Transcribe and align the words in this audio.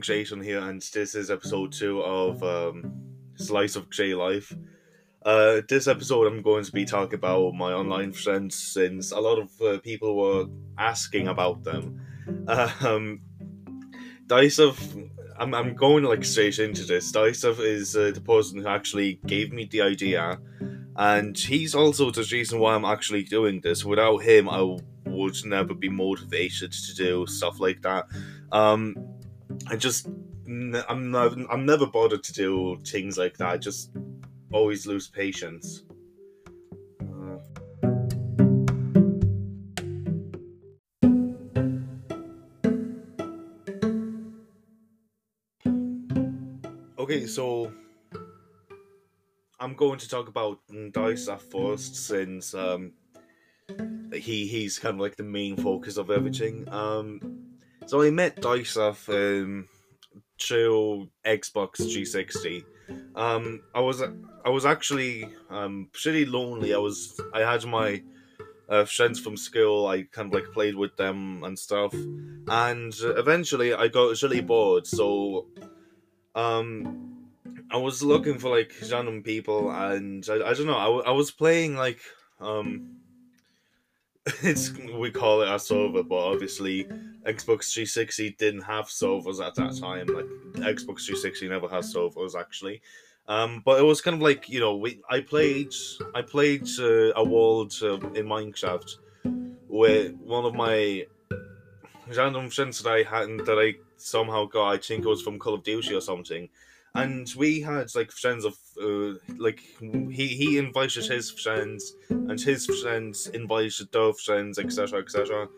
Jason 0.00 0.40
here, 0.40 0.60
and 0.60 0.80
this 0.80 1.14
is 1.14 1.30
episode 1.30 1.72
two 1.72 2.00
of 2.02 2.42
um, 2.42 2.92
Slice 3.36 3.76
of 3.76 3.90
J 3.90 4.14
Life. 4.14 4.56
Uh, 5.24 5.60
this 5.68 5.86
episode, 5.86 6.26
I'm 6.26 6.42
going 6.42 6.64
to 6.64 6.72
be 6.72 6.84
talking 6.84 7.14
about 7.14 7.52
my 7.54 7.72
online 7.72 8.12
friends 8.12 8.54
since 8.54 9.12
a 9.12 9.20
lot 9.20 9.38
of 9.38 9.50
uh, 9.60 9.78
people 9.80 10.16
were 10.16 10.46
asking 10.78 11.28
about 11.28 11.64
them. 11.64 12.00
Um, 12.82 13.20
Dysov, 14.26 15.10
I'm, 15.38 15.54
I'm 15.54 15.74
going 15.74 16.04
like 16.04 16.24
straight 16.24 16.58
into 16.58 16.84
this. 16.84 17.10
Dysov 17.10 17.58
is 17.58 17.96
uh, 17.96 18.12
the 18.14 18.20
person 18.20 18.60
who 18.60 18.68
actually 18.68 19.20
gave 19.26 19.52
me 19.52 19.64
the 19.64 19.80
idea, 19.82 20.38
and 20.96 21.36
he's 21.36 21.74
also 21.74 22.10
the 22.10 22.28
reason 22.30 22.60
why 22.60 22.74
I'm 22.74 22.84
actually 22.84 23.24
doing 23.24 23.60
this. 23.60 23.84
Without 23.84 24.18
him, 24.18 24.48
I 24.48 24.76
would 25.06 25.36
never 25.44 25.74
be 25.74 25.88
motivated 25.88 26.72
to 26.72 26.94
do 26.94 27.26
stuff 27.26 27.58
like 27.58 27.82
that. 27.82 28.06
Um, 28.52 28.94
I 29.66 29.76
just, 29.76 30.08
I'm 30.46 31.10
not, 31.10 31.36
I'm 31.50 31.64
never 31.64 31.86
bothered 31.86 32.24
to 32.24 32.32
do 32.32 32.78
things 32.84 33.16
like 33.16 33.36
that. 33.38 33.48
I 33.48 33.56
just 33.56 33.92
always 34.52 34.86
lose 34.86 35.08
patience. 35.08 35.84
Uh, 37.00 37.38
okay, 46.98 47.26
so 47.26 47.72
I'm 49.60 49.74
going 49.74 49.98
to 49.98 50.08
talk 50.08 50.28
about 50.28 50.58
Dysaf 50.70 51.42
first, 51.42 51.94
since 51.94 52.54
um, 52.54 52.92
he 54.12 54.46
he's 54.46 54.78
kind 54.78 54.94
of 54.94 55.00
like 55.00 55.16
the 55.16 55.22
main 55.22 55.56
focus 55.56 55.96
of 55.96 56.10
everything. 56.10 56.68
Um, 56.68 57.49
so 57.86 58.02
I 58.02 58.10
met 58.10 58.36
Dysaf 58.36 59.08
um, 59.08 59.68
through 60.40 61.08
Xbox 61.24 61.76
360. 61.76 62.64
Um, 63.14 63.62
I 63.74 63.80
was 63.80 64.02
I 64.44 64.48
was 64.48 64.64
actually 64.64 65.28
um, 65.50 65.88
pretty 65.92 66.24
lonely. 66.26 66.74
I 66.74 66.78
was 66.78 67.20
I 67.32 67.40
had 67.40 67.64
my 67.64 68.02
uh, 68.68 68.84
friends 68.84 69.20
from 69.20 69.36
school. 69.36 69.86
I 69.86 70.02
kind 70.02 70.28
of 70.28 70.34
like 70.34 70.52
played 70.52 70.76
with 70.76 70.96
them 70.96 71.44
and 71.44 71.58
stuff, 71.58 71.92
and 71.92 72.94
eventually 73.00 73.74
I 73.74 73.88
got 73.88 74.20
really 74.22 74.40
bored. 74.40 74.86
So, 74.86 75.46
um, 76.34 77.28
I 77.70 77.76
was 77.76 78.02
looking 78.02 78.38
for 78.38 78.50
like 78.50 78.72
random 78.90 79.22
people, 79.22 79.70
and 79.70 80.24
I, 80.28 80.50
I 80.50 80.54
don't 80.54 80.66
know. 80.66 81.02
I, 81.02 81.10
I 81.10 81.12
was 81.12 81.30
playing 81.30 81.76
like 81.76 82.00
um 82.40 82.99
it's 84.42 84.72
we 84.72 85.10
call 85.10 85.42
it 85.42 85.48
a 85.48 85.58
server, 85.58 86.02
but 86.02 86.16
obviously 86.16 86.84
Xbox 87.26 87.72
360 87.72 88.30
didn't 88.38 88.62
have 88.62 88.88
servers 88.88 89.40
at 89.40 89.54
that 89.56 89.76
time. 89.76 90.06
Like 90.06 90.26
Xbox 90.54 91.06
360 91.06 91.48
never 91.48 91.68
has 91.68 91.92
servers 91.92 92.34
actually. 92.34 92.82
Um, 93.28 93.62
but 93.64 93.78
it 93.78 93.84
was 93.84 94.00
kind 94.00 94.16
of 94.16 94.22
like 94.22 94.48
you 94.48 94.60
know 94.60 94.76
we 94.76 95.00
I 95.08 95.20
played 95.20 95.72
I 96.14 96.22
played 96.22 96.68
uh, 96.78 97.12
a 97.14 97.24
world 97.24 97.74
uh, 97.82 97.98
in 98.10 98.26
Minecraft 98.26 98.96
where 99.68 100.08
one 100.10 100.44
of 100.44 100.54
my 100.54 101.06
random 102.16 102.50
friends 102.50 102.82
that 102.82 102.90
I 102.90 103.02
had 103.02 103.28
that 103.46 103.58
I 103.58 103.78
somehow 103.96 104.46
got. 104.46 104.70
I 104.70 104.78
think 104.78 105.04
it 105.04 105.08
was 105.08 105.22
from 105.22 105.38
Call 105.38 105.54
of 105.54 105.62
Duty 105.62 105.94
or 105.94 106.00
something 106.00 106.48
and 106.94 107.32
we 107.36 107.60
had 107.60 107.94
like 107.94 108.10
friends 108.10 108.44
of 108.44 108.56
uh, 108.82 109.14
like 109.38 109.60
he 109.80 110.26
he 110.28 110.58
invited 110.58 111.04
his 111.06 111.30
friends 111.30 111.94
and 112.08 112.40
his 112.40 112.66
friends 112.66 113.26
invited 113.28 113.90
their 113.92 114.12
friends 114.12 114.58
etc 114.58 115.00
etc 115.00 115.48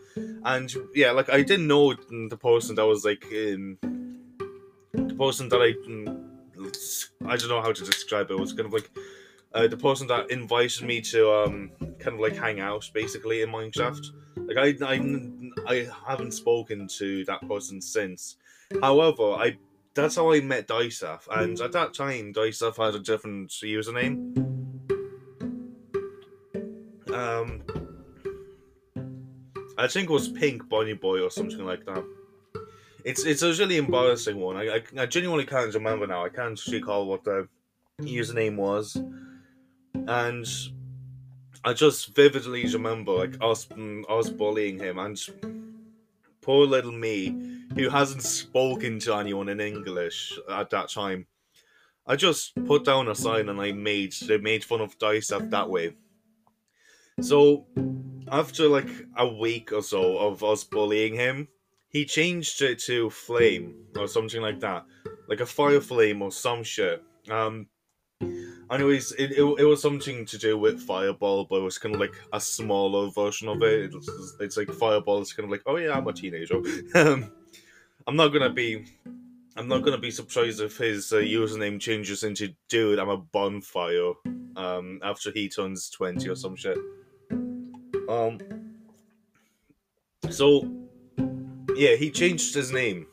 and 0.45 0.73
yeah 0.93 1.11
like 1.11 1.29
i 1.29 1.41
didn't 1.41 1.67
know 1.67 1.93
the 2.29 2.37
person 2.37 2.75
that 2.75 2.85
was 2.85 3.05
like 3.05 3.25
in 3.31 3.77
the 4.93 5.15
person 5.17 5.49
that 5.49 5.61
i 5.61 5.73
mm, 5.89 6.07
i 7.25 7.35
don't 7.35 7.49
know 7.49 7.61
how 7.61 7.71
to 7.71 7.83
describe 7.83 8.29
it, 8.29 8.33
it 8.33 8.39
was 8.39 8.53
kind 8.53 8.67
of 8.67 8.73
like 8.73 8.89
uh, 9.53 9.67
the 9.67 9.77
person 9.77 10.07
that 10.07 10.31
invited 10.31 10.83
me 10.85 11.01
to 11.01 11.31
um 11.31 11.71
kind 11.99 12.15
of 12.15 12.19
like 12.19 12.35
hang 12.35 12.59
out 12.59 12.89
basically 12.93 13.41
in 13.41 13.49
minecraft. 13.49 14.07
Like 14.35 14.57
i 14.57 14.85
i, 14.85 14.95
I 15.67 15.87
haven't 16.07 16.31
spoken 16.31 16.87
to 16.99 17.23
that 17.25 17.47
person 17.47 17.81
since. 17.81 18.37
However 18.81 19.33
i 19.33 19.57
that's 19.93 20.15
how 20.15 20.31
I 20.31 20.41
met 20.41 20.67
Dysaf, 20.67 21.27
and 21.29 21.59
at 21.61 21.71
that 21.73 21.93
time, 21.93 22.33
Dysaf 22.33 22.83
had 22.83 22.95
a 22.95 22.99
different 22.99 23.49
username. 23.51 24.37
Um, 27.13 27.63
I 29.77 29.87
think 29.87 30.09
it 30.09 30.13
was 30.13 30.29
Pink 30.29 30.67
Bunny 30.67 30.93
Boy 30.93 31.21
or 31.21 31.29
something 31.29 31.65
like 31.65 31.85
that. 31.85 32.03
It's 33.05 33.25
it's 33.25 33.41
a 33.41 33.53
really 33.53 33.77
embarrassing 33.77 34.39
one. 34.39 34.55
I, 34.57 34.77
I, 34.77 34.83
I 34.97 35.05
genuinely 35.05 35.45
can't 35.45 35.73
remember 35.73 36.07
now. 36.07 36.23
I 36.25 36.29
can't 36.29 36.59
recall 36.67 37.05
what 37.05 37.23
the 37.23 37.47
username 38.01 38.55
was, 38.55 38.95
and 40.07 40.47
I 41.63 41.73
just 41.73 42.15
vividly 42.15 42.65
remember 42.65 43.11
like 43.11 43.35
us 43.41 43.67
us 44.09 44.29
bullying 44.29 44.79
him 44.79 44.99
and 44.99 45.17
poor 46.43 46.67
little 46.67 46.91
me 46.91 47.35
who 47.75 47.89
hasn't 47.89 48.21
spoken 48.23 48.99
to 48.99 49.15
anyone 49.15 49.49
in 49.49 49.59
English 49.59 50.37
at 50.49 50.69
that 50.69 50.89
time. 50.89 51.25
I 52.05 52.15
just 52.15 52.53
put 52.65 52.83
down 52.83 53.07
a 53.07 53.15
sign 53.15 53.49
and 53.49 53.59
I 53.61 53.71
made 53.71 54.13
they 54.27 54.37
made 54.37 54.63
fun 54.63 54.81
of 54.81 54.97
Dysaf 54.99 55.49
that 55.49 55.69
way. 55.69 55.95
So 57.21 57.67
after 58.27 58.67
like 58.67 58.89
a 59.17 59.27
week 59.27 59.71
or 59.71 59.81
so 59.81 60.17
of 60.17 60.43
us 60.43 60.63
bullying 60.63 61.15
him, 61.15 61.47
he 61.89 62.05
changed 62.05 62.61
it 62.61 62.79
to 62.79 63.09
flame 63.09 63.85
or 63.95 64.07
something 64.07 64.41
like 64.41 64.59
that, 64.59 64.85
like 65.29 65.39
a 65.39 65.45
fire 65.45 65.79
flame 65.79 66.21
or 66.21 66.31
some 66.31 66.63
shit. 66.63 67.03
Um, 67.29 67.67
anyways, 68.73 69.11
it, 69.13 69.31
it, 69.31 69.43
it 69.59 69.65
was 69.65 69.81
something 69.81 70.25
to 70.25 70.37
do 70.37 70.57
with 70.57 70.81
Fireball, 70.81 71.45
but 71.45 71.57
it 71.57 71.63
was 71.63 71.77
kind 71.77 71.95
of 71.95 72.01
like 72.01 72.13
a 72.31 72.39
smaller 72.39 73.09
version 73.11 73.47
of 73.47 73.61
it. 73.61 73.85
It 73.85 73.93
was, 73.93 74.35
it's 74.39 74.57
like 74.57 74.69
Fireball 74.69 75.21
is 75.21 75.33
kind 75.33 75.45
of 75.45 75.51
like, 75.51 75.63
oh 75.65 75.77
yeah, 75.77 75.97
I'm 75.97 76.07
a 76.07 76.13
teenager. 76.13 76.61
I'm 76.95 78.15
not 78.15 78.29
gonna 78.29 78.49
be. 78.49 78.85
I'm 79.55 79.67
not 79.67 79.83
gonna 79.83 79.99
be 79.99 80.11
surprised 80.11 80.61
if 80.61 80.77
his 80.77 81.13
uh, 81.13 81.17
username 81.17 81.79
changes 81.79 82.23
into 82.23 82.53
"Dude, 82.69 82.99
I'm 82.99 83.09
a 83.09 83.17
bonfire." 83.17 84.13
Um, 84.55 84.99
after 85.03 85.31
he 85.31 85.47
turns 85.47 85.89
twenty 85.89 86.29
or 86.29 86.35
some 86.35 86.55
shit. 86.55 86.77
Um. 88.09 88.39
So, 90.29 90.69
yeah, 91.75 91.95
he 91.95 92.09
changed 92.09 92.55
his 92.55 92.71
name, 92.71 93.07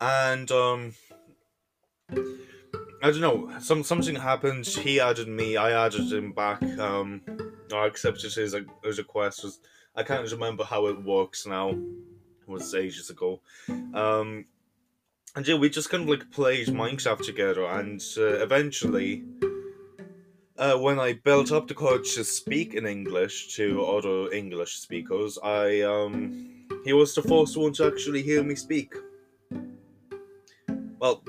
and 0.00 0.50
um, 0.50 0.94
I 3.06 3.12
don't 3.12 3.20
know. 3.20 3.58
Some 3.60 3.84
something 3.84 4.16
happened. 4.16 4.66
He 4.66 4.98
added 4.98 5.28
me. 5.28 5.56
I 5.56 5.86
added 5.86 6.12
him 6.12 6.32
back. 6.32 6.60
Um, 6.76 7.20
I 7.72 7.86
accepted 7.86 8.34
his 8.34 8.56
his 8.82 8.98
request. 8.98 9.44
Was 9.44 9.60
I 9.94 10.02
can't 10.02 10.28
remember 10.28 10.64
how 10.64 10.86
it 10.88 11.04
works 11.04 11.46
now 11.46 11.68
It 11.68 12.48
was 12.48 12.74
ages 12.74 13.08
ago. 13.08 13.42
Um, 13.94 14.46
and 15.36 15.46
yeah, 15.46 15.54
we 15.54 15.70
just 15.70 15.88
kind 15.88 16.02
of 16.02 16.08
like 16.08 16.32
played 16.32 16.66
Minecraft 16.66 17.24
together, 17.24 17.64
and 17.66 18.02
uh, 18.18 18.42
eventually, 18.42 19.22
uh, 20.58 20.76
when 20.76 20.98
I 20.98 21.12
built 21.12 21.52
up 21.52 21.68
the 21.68 21.74
courage 21.74 22.16
to 22.16 22.24
speak 22.24 22.74
in 22.74 22.86
English 22.86 23.54
to 23.54 23.84
other 23.86 24.32
English 24.32 24.78
speakers, 24.78 25.38
I 25.44 25.82
um, 25.82 26.66
he 26.84 26.92
was 26.92 27.14
the 27.14 27.22
first 27.22 27.56
one 27.56 27.72
to 27.74 27.86
actually 27.86 28.22
hear 28.24 28.42
me 28.42 28.56
speak. 28.56 28.94
Well, 30.98 31.22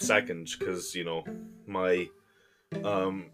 second, 0.00 0.50
because 0.58 0.94
you 0.94 1.04
know 1.04 1.24
my 1.66 2.08
um 2.84 3.26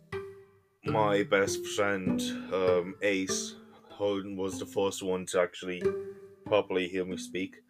my 0.85 1.23
best 1.23 1.67
friend 1.67 2.21
um 2.53 2.95
Ace 3.03 3.57
Holden 3.91 4.37
was 4.37 4.59
the 4.59 4.67
first 4.67 5.03
one 5.03 5.27
to 5.27 5.41
actually 5.41 5.83
properly 6.45 6.89
hear 6.89 7.05
me 7.05 7.17
speak. 7.17 7.63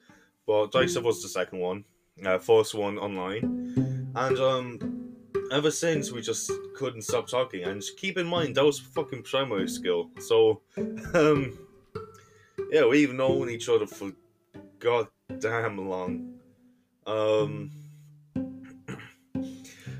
But 0.46 0.72
Dysov 0.72 1.02
was 1.02 1.22
the 1.22 1.28
second 1.28 1.58
one, 1.58 1.84
uh, 2.24 2.38
first 2.38 2.74
one 2.74 2.98
online, 2.98 4.12
and 4.14 4.38
um, 4.38 5.14
ever 5.50 5.70
since 5.70 6.12
we 6.12 6.20
just 6.20 6.50
couldn't 6.76 7.02
stop 7.02 7.28
talking. 7.28 7.64
And 7.64 7.82
keep 7.96 8.16
in 8.16 8.26
mind 8.26 8.56
that 8.56 8.64
was 8.64 8.78
fucking 8.78 9.22
primary 9.22 9.68
school, 9.68 10.10
so 10.20 10.62
um, 11.14 11.58
yeah, 12.70 12.86
we've 12.86 13.12
known 13.12 13.50
each 13.50 13.68
other 13.68 13.86
for 13.86 14.12
goddamn 14.78 15.88
long. 15.88 16.38
Um, 17.06 17.70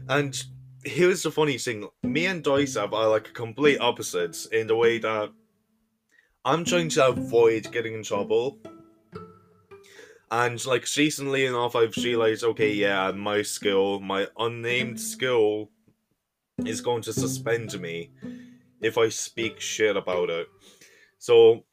and 0.08 0.42
here's 0.84 1.22
the 1.22 1.30
funny 1.30 1.58
thing: 1.58 1.88
me 2.02 2.26
and 2.26 2.42
Dysov 2.42 2.92
are 2.92 3.06
uh, 3.06 3.10
like 3.10 3.32
complete 3.34 3.78
opposites 3.80 4.46
in 4.46 4.66
the 4.66 4.76
way 4.76 4.98
that 4.98 5.30
I'm 6.44 6.64
trying 6.64 6.88
to 6.90 7.08
avoid 7.08 7.72
getting 7.72 7.94
in 7.94 8.02
trouble. 8.02 8.58
And 10.30 10.64
like 10.66 10.86
recently 10.96 11.46
enough, 11.46 11.76
I've 11.76 11.96
realized, 11.96 12.44
okay, 12.44 12.72
yeah, 12.72 13.12
my 13.12 13.42
skill, 13.42 14.00
my 14.00 14.26
unnamed 14.38 15.00
skill, 15.00 15.70
is 16.64 16.80
going 16.80 17.02
to 17.02 17.12
suspend 17.12 17.80
me 17.80 18.10
if 18.80 18.98
I 18.98 19.08
speak 19.08 19.60
shit 19.60 19.96
about 19.96 20.30
it. 20.30 20.48
So 21.18 21.64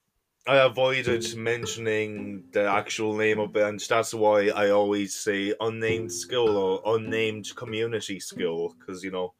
I 0.45 0.57
avoided 0.57 1.35
mentioning 1.37 2.49
the 2.51 2.63
actual 2.63 3.15
name 3.15 3.39
of 3.39 3.55
it, 3.55 3.63
and 3.63 3.79
that's 3.79 4.13
why 4.13 4.49
I 4.49 4.71
always 4.71 5.15
say 5.15 5.53
unnamed 5.59 6.11
skill 6.11 6.57
or 6.57 6.81
unnamed 6.97 7.55
community 7.55 8.19
skill, 8.19 8.75
because 8.77 9.03
you 9.05 9.11
know 9.11 9.33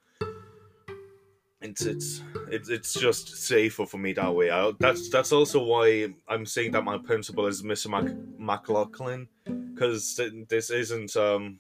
it's 1.60 1.86
it's 1.86 2.22
it's 2.48 2.70
it's 2.70 2.94
just 2.94 3.36
safer 3.36 3.86
for 3.86 3.98
me 3.98 4.14
that 4.14 4.34
way. 4.34 4.50
I, 4.50 4.72
that's 4.80 5.10
that's 5.10 5.34
also 5.34 5.62
why 5.64 6.14
I'm 6.30 6.46
saying 6.46 6.72
that 6.72 6.86
my 6.86 6.98
principal 6.98 7.48
is 7.48 7.64
Mr. 7.64 7.90
Mac- 7.90 8.16
McLaughlin, 8.38 9.28
because 9.74 10.16
th- 10.16 10.48
this 10.48 10.70
isn't 10.70 11.18
um 11.18 11.60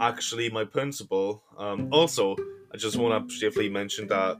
actually 0.00 0.50
my 0.50 0.64
principal. 0.64 1.42
Um, 1.56 1.88
also, 1.92 2.36
I 2.72 2.76
just 2.76 2.96
want 2.96 3.28
to 3.28 3.38
briefly 3.40 3.68
mention 3.68 4.06
that 4.08 4.38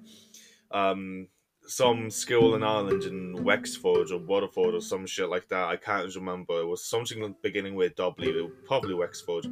um 0.71 1.29
some 1.69 2.11
school 2.11 2.55
in 2.55 2.63
Ireland 2.63 3.05
in 3.05 3.45
Wexford 3.45 4.11
or 4.11 4.19
Waterford 4.19 4.75
or 4.75 4.81
some 4.81 5.07
shit 5.07 5.29
like 5.29 5.49
that. 5.49 5.69
I 5.69 5.77
can't 5.77 6.15
remember. 6.15 6.61
It 6.61 6.67
was 6.67 6.83
something 6.85 7.35
beginning 7.43 7.75
with 7.75 7.95
W, 7.97 8.51
probably 8.67 8.95
Wexford. 8.95 9.47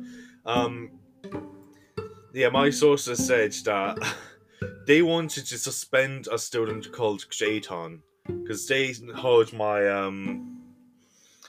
Um, 0.46 0.90
yeah, 2.32 2.48
my 2.48 2.70
sources 2.70 3.24
said 3.24 3.52
that. 3.64 3.98
they 4.86 5.02
wanted 5.02 5.44
to 5.46 5.58
suspend 5.58 6.28
a 6.32 6.38
student 6.38 6.90
called 6.90 7.26
Jayton 7.30 8.00
because 8.26 8.66
they 8.66 8.94
heard 9.14 9.52
my 9.52 9.86
um 9.88 10.62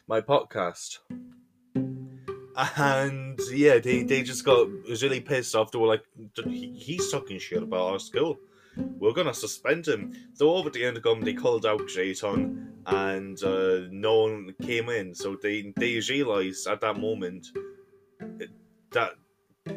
my 0.07 0.21
podcast. 0.21 0.99
And 2.55 3.39
yeah, 3.53 3.77
they, 3.77 4.01
they 4.01 4.23
just 4.23 4.43
got 4.43 4.67
really 5.01 5.21
pissed 5.21 5.55
off. 5.55 5.71
They 5.71 5.77
were 5.77 5.87
like, 5.87 6.03
he's 6.47 7.11
talking 7.11 7.37
shit 7.37 7.61
about 7.61 7.91
our 7.91 7.99
school. 7.99 8.39
We're 8.99 9.13
gonna 9.13 9.33
suspend 9.33 9.87
him. 9.87 10.13
So 10.33 10.55
over 10.55 10.69
the 10.69 10.83
end, 10.83 10.97
intercom, 10.97 11.21
they 11.21 11.33
called 11.33 11.65
out 11.65 11.87
Jayton, 11.87 12.73
and 12.85 13.41
uh, 13.43 13.81
no 13.91 14.23
one 14.23 14.53
came 14.61 14.89
in. 14.89 15.13
So 15.13 15.37
they 15.41 15.73
they 15.75 15.99
realized 16.09 16.67
at 16.67 16.81
that 16.81 16.97
moment 16.97 17.47
that 18.91 19.11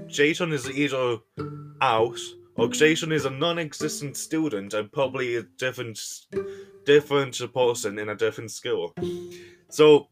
Jayton 0.09 0.53
is 0.53 0.71
either 0.71 1.19
out 1.81 2.19
Oxation 2.61 3.11
is 3.11 3.25
a 3.25 3.31
non-existent 3.31 4.17
student 4.17 4.75
and 4.75 4.93
probably 4.93 5.37
a 5.37 5.43
different 5.43 5.99
different 6.85 7.41
person 7.55 7.99
in 7.99 8.11
a 8.11 8.15
different 8.15 8.51
school. 8.51 8.95
So 9.71 10.09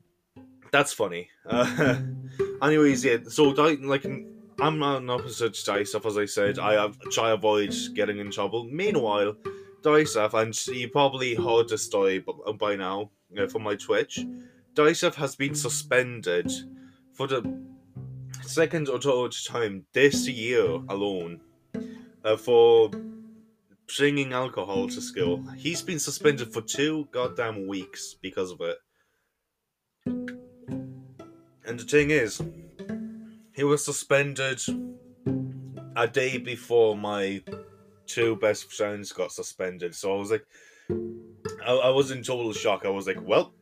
that's 0.73 0.93
funny. 0.93 1.29
Uh, 1.47 1.99
anyways, 2.63 3.05
yeah. 3.05 3.19
So 3.29 3.45
like 3.51 4.07
I'm 4.61 4.79
not 4.81 5.03
an 5.03 5.11
opposite 5.11 5.55
to 5.55 5.71
Dysaf, 5.71 6.05
as 6.05 6.19
I 6.19 6.25
said. 6.25 6.59
I 6.59 6.73
have, 6.73 6.99
try 7.13 7.31
avoid 7.31 7.73
getting 7.95 8.19
in 8.19 8.31
trouble. 8.31 8.65
Meanwhile, 8.65 9.37
Dysaf, 9.83 10.35
and 10.35 10.67
you 10.77 10.89
probably 10.89 11.37
heard 11.37 11.69
the 11.69 11.79
story 11.79 12.25
by 12.59 12.75
now 12.75 13.11
uh, 13.39 13.47
from 13.47 13.63
my 13.63 13.77
Twitch. 13.77 14.19
Dysaf 14.75 15.15
has 15.15 15.37
been 15.37 15.55
suspended 15.55 16.51
for 17.13 17.29
the 17.29 17.43
second 18.43 18.89
or 18.89 19.01
third 19.01 19.33
time 19.47 19.85
this 19.93 20.29
year 20.29 20.81
alone 20.89 21.41
uh, 22.25 22.37
for 22.37 22.91
bringing 23.97 24.33
alcohol 24.33 24.89
to 24.89 25.01
school. 25.01 25.45
He's 25.57 25.83
been 25.83 26.01
suspended 26.01 26.53
for 26.53 26.63
two 26.63 27.09
goddamn 27.13 27.69
weeks 27.69 28.17
because 28.21 28.51
of 28.51 28.61
it. 28.61 28.79
And 31.65 31.79
the 31.79 31.85
thing 31.85 32.11
is, 32.11 32.43
he 33.59 33.65
was 33.65 33.85
suspended 33.85 34.63
a 35.97 36.07
day 36.07 36.39
before 36.39 36.97
my 36.97 37.43
two 38.07 38.37
best 38.37 38.73
friends 38.73 39.11
got 39.11 39.33
suspended. 39.33 39.97
So 39.97 40.15
I 40.15 40.17
was 40.17 40.31
like, 40.31 40.47
I, 41.67 41.73
I 41.73 41.89
was 41.91 42.13
in 42.13 42.23
total 42.23 42.53
shock. 42.53 42.87
I 42.87 42.91
was 42.91 43.09
like, 43.09 43.21
well, 43.21 43.53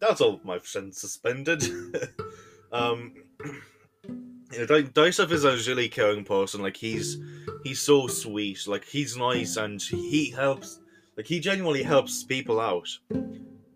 that's 0.00 0.20
all 0.20 0.38
my 0.44 0.58
friends 0.58 1.00
suspended. 1.00 1.62
um, 2.72 3.14
you 4.52 4.58
know, 4.58 4.82
Dysef 4.82 5.30
is 5.30 5.44
a 5.44 5.56
really 5.70 5.88
caring 5.88 6.24
person. 6.24 6.60
Like 6.60 6.76
he's 6.76 7.16
he's 7.64 7.80
so 7.80 8.06
sweet. 8.06 8.68
Like 8.68 8.84
he's 8.84 9.16
nice 9.16 9.56
and 9.56 9.80
he 9.80 10.30
helps. 10.30 10.78
Like 11.16 11.26
he 11.26 11.40
genuinely 11.40 11.82
helps 11.82 12.22
people 12.22 12.60
out. 12.60 12.88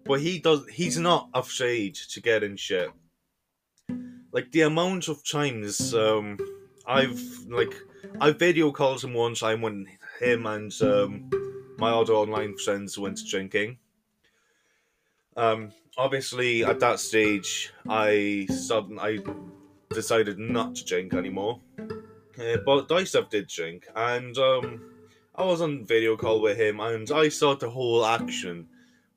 But 0.05 0.21
he 0.21 0.39
does. 0.39 0.69
He's 0.69 0.99
not 0.99 1.31
afraid 1.33 1.95
to 1.95 2.21
get 2.21 2.43
in 2.43 2.57
shit. 2.59 2.91
Like 4.33 4.51
the 4.51 4.63
amount 4.63 5.09
of 5.09 5.23
times 5.29 5.95
um, 5.95 6.39
I've 6.87 7.23
like 7.49 7.75
I 8.21 8.31
video 8.31 8.73
called 8.73 9.05
him 9.05 9.15
one 9.15 9.35
time 9.35 9.61
when 9.61 9.87
him 10.21 10.47
and 10.47 10.73
um, 10.83 11.31
my 11.79 11.91
other 11.91 12.15
online 12.15 12.57
friends 12.57 12.99
went 12.99 13.21
drinking. 13.29 13.79
Um, 15.37 15.73
obviously 15.99 16.65
at 16.65 16.81
that 16.81 16.99
stage 16.99 17.73
I 17.89 18.47
sub 18.51 18.91
I 18.99 19.19
decided 19.91 20.39
not 20.39 20.75
to 20.77 20.85
drink 20.85 21.13
anymore. 21.15 21.61
Uh, 21.79 22.57
but 22.65 22.89
Dysef 22.89 23.29
did 23.29 23.47
drink, 23.47 23.87
and 23.95 24.37
um, 24.39 24.81
I 25.35 25.45
was 25.45 25.61
on 25.61 25.85
video 25.85 26.17
call 26.17 26.41
with 26.41 26.59
him, 26.59 26.81
and 26.81 27.11
I 27.11 27.29
saw 27.29 27.55
the 27.55 27.69
whole 27.69 28.07
action 28.07 28.69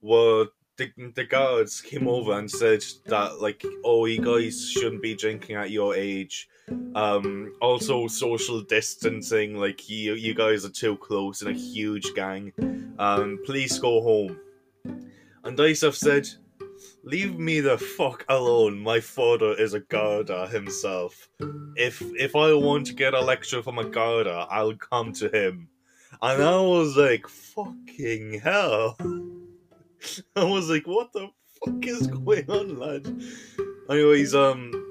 where 0.02 0.48
the, 0.78 0.92
the 1.16 1.24
guards 1.24 1.82
came 1.82 2.08
over 2.08 2.38
and 2.38 2.50
said 2.50 2.84
that 3.06 3.42
like, 3.42 3.64
oh, 3.84 4.06
you 4.06 4.22
guys 4.22 4.70
shouldn't 4.70 5.02
be 5.02 5.16
drinking 5.16 5.56
at 5.56 5.72
your 5.72 5.96
age. 5.96 6.50
Um, 6.96 7.54
also 7.62 8.08
social 8.08 8.62
distancing, 8.62 9.56
like 9.56 9.88
you 9.90 10.14
you 10.14 10.34
guys 10.34 10.66
are 10.66 10.70
too 10.70 10.98
close 10.98 11.42
in 11.42 11.50
a 11.50 11.54
huge 11.54 12.14
gang. 12.16 12.52
Um, 12.98 13.40
please 13.46 13.78
go 13.78 14.02
home. 14.02 14.38
And 15.44 15.58
Dysef 15.58 15.94
said, 15.94 16.28
Leave 17.04 17.38
me 17.38 17.60
the 17.60 17.78
fuck 17.78 18.26
alone. 18.30 18.80
My 18.80 19.00
father 19.00 19.54
is 19.54 19.76
a 19.76 19.80
Garda 19.80 20.48
himself. 20.48 21.30
If 21.76 22.02
if 22.16 22.36
I 22.36 22.54
want 22.54 22.88
to 22.88 22.94
get 22.94 23.14
a 23.14 23.22
lecture 23.22 23.62
from 23.62 23.78
a 23.78 23.86
Garda, 23.86 24.48
I'll 24.50 24.76
come 24.76 25.14
to 25.14 25.30
him. 25.30 25.70
And 26.22 26.42
I 26.42 26.60
was 26.60 26.98
like, 26.98 27.28
fucking 27.28 28.40
hell. 28.40 28.98
I 30.36 30.44
was 30.44 30.70
like, 30.70 30.88
what 30.88 31.14
the 31.14 31.30
fuck 31.66 31.86
is 31.86 32.08
going 32.08 32.50
on, 32.50 32.78
lad? 32.78 33.22
Anyways, 33.90 34.36
um 34.36 34.82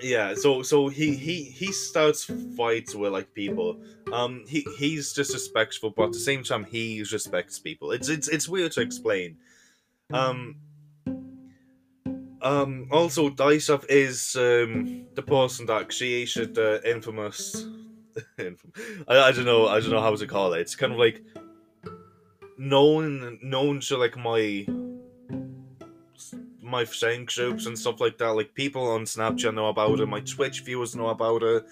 yeah, 0.00 0.34
so 0.34 0.62
so 0.62 0.88
he 0.88 1.14
he 1.14 1.44
he 1.44 1.72
starts 1.72 2.30
fights 2.56 2.94
with 2.94 3.12
like 3.12 3.32
people. 3.34 3.80
Um 4.12 4.44
he 4.48 4.66
he's 4.76 5.12
disrespectful, 5.12 5.90
but 5.90 6.06
at 6.06 6.12
the 6.12 6.18
same 6.18 6.42
time 6.42 6.64
he 6.64 7.00
respects 7.00 7.58
people. 7.58 7.92
It's 7.92 8.08
it's 8.08 8.28
it's 8.28 8.48
weird 8.48 8.72
to 8.72 8.80
explain. 8.80 9.36
Um 10.12 10.56
um, 12.42 12.88
also, 12.90 13.30
Dysef 13.30 13.84
is 13.88 14.34
um, 14.36 15.06
the 15.14 15.22
person 15.22 15.66
that 15.66 15.96
created 15.96 16.54
the 16.54 16.82
infamous. 16.84 17.66
I, 18.38 18.50
I 19.08 19.32
don't 19.32 19.44
know. 19.44 19.68
I 19.68 19.80
don't 19.80 19.90
know 19.90 20.00
how 20.00 20.14
to 20.14 20.26
call 20.26 20.52
it. 20.54 20.60
It's 20.60 20.74
kind 20.74 20.92
of 20.92 20.98
like 20.98 21.22
known 22.62 23.40
known 23.42 23.80
to 23.80 23.96
like 23.96 24.16
my 24.16 24.64
my 26.62 26.84
friend 26.84 27.26
groups 27.26 27.66
and 27.66 27.78
stuff 27.78 28.00
like 28.00 28.18
that. 28.18 28.32
Like 28.32 28.54
people 28.54 28.86
on 28.88 29.02
Snapchat 29.02 29.54
know 29.54 29.66
about 29.66 29.98
it. 30.00 30.06
My 30.06 30.20
Twitch 30.20 30.62
viewers 30.62 30.94
know 30.94 31.08
about 31.08 31.42
it. 31.42 31.64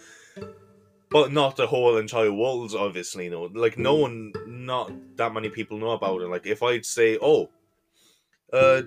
But 1.10 1.32
not 1.32 1.56
the 1.56 1.66
whole 1.66 1.96
entire 1.96 2.32
world, 2.32 2.74
obviously. 2.76 3.28
No, 3.28 3.44
like 3.54 3.78
no 3.78 3.94
one, 3.94 4.32
not 4.46 4.92
that 5.16 5.32
many 5.32 5.48
people 5.48 5.78
know 5.78 5.90
about 5.90 6.20
it. 6.22 6.28
Like 6.28 6.46
if 6.46 6.62
I'd 6.62 6.86
say, 6.86 7.18
"Oh, 7.20 7.50
uh, 8.52 8.82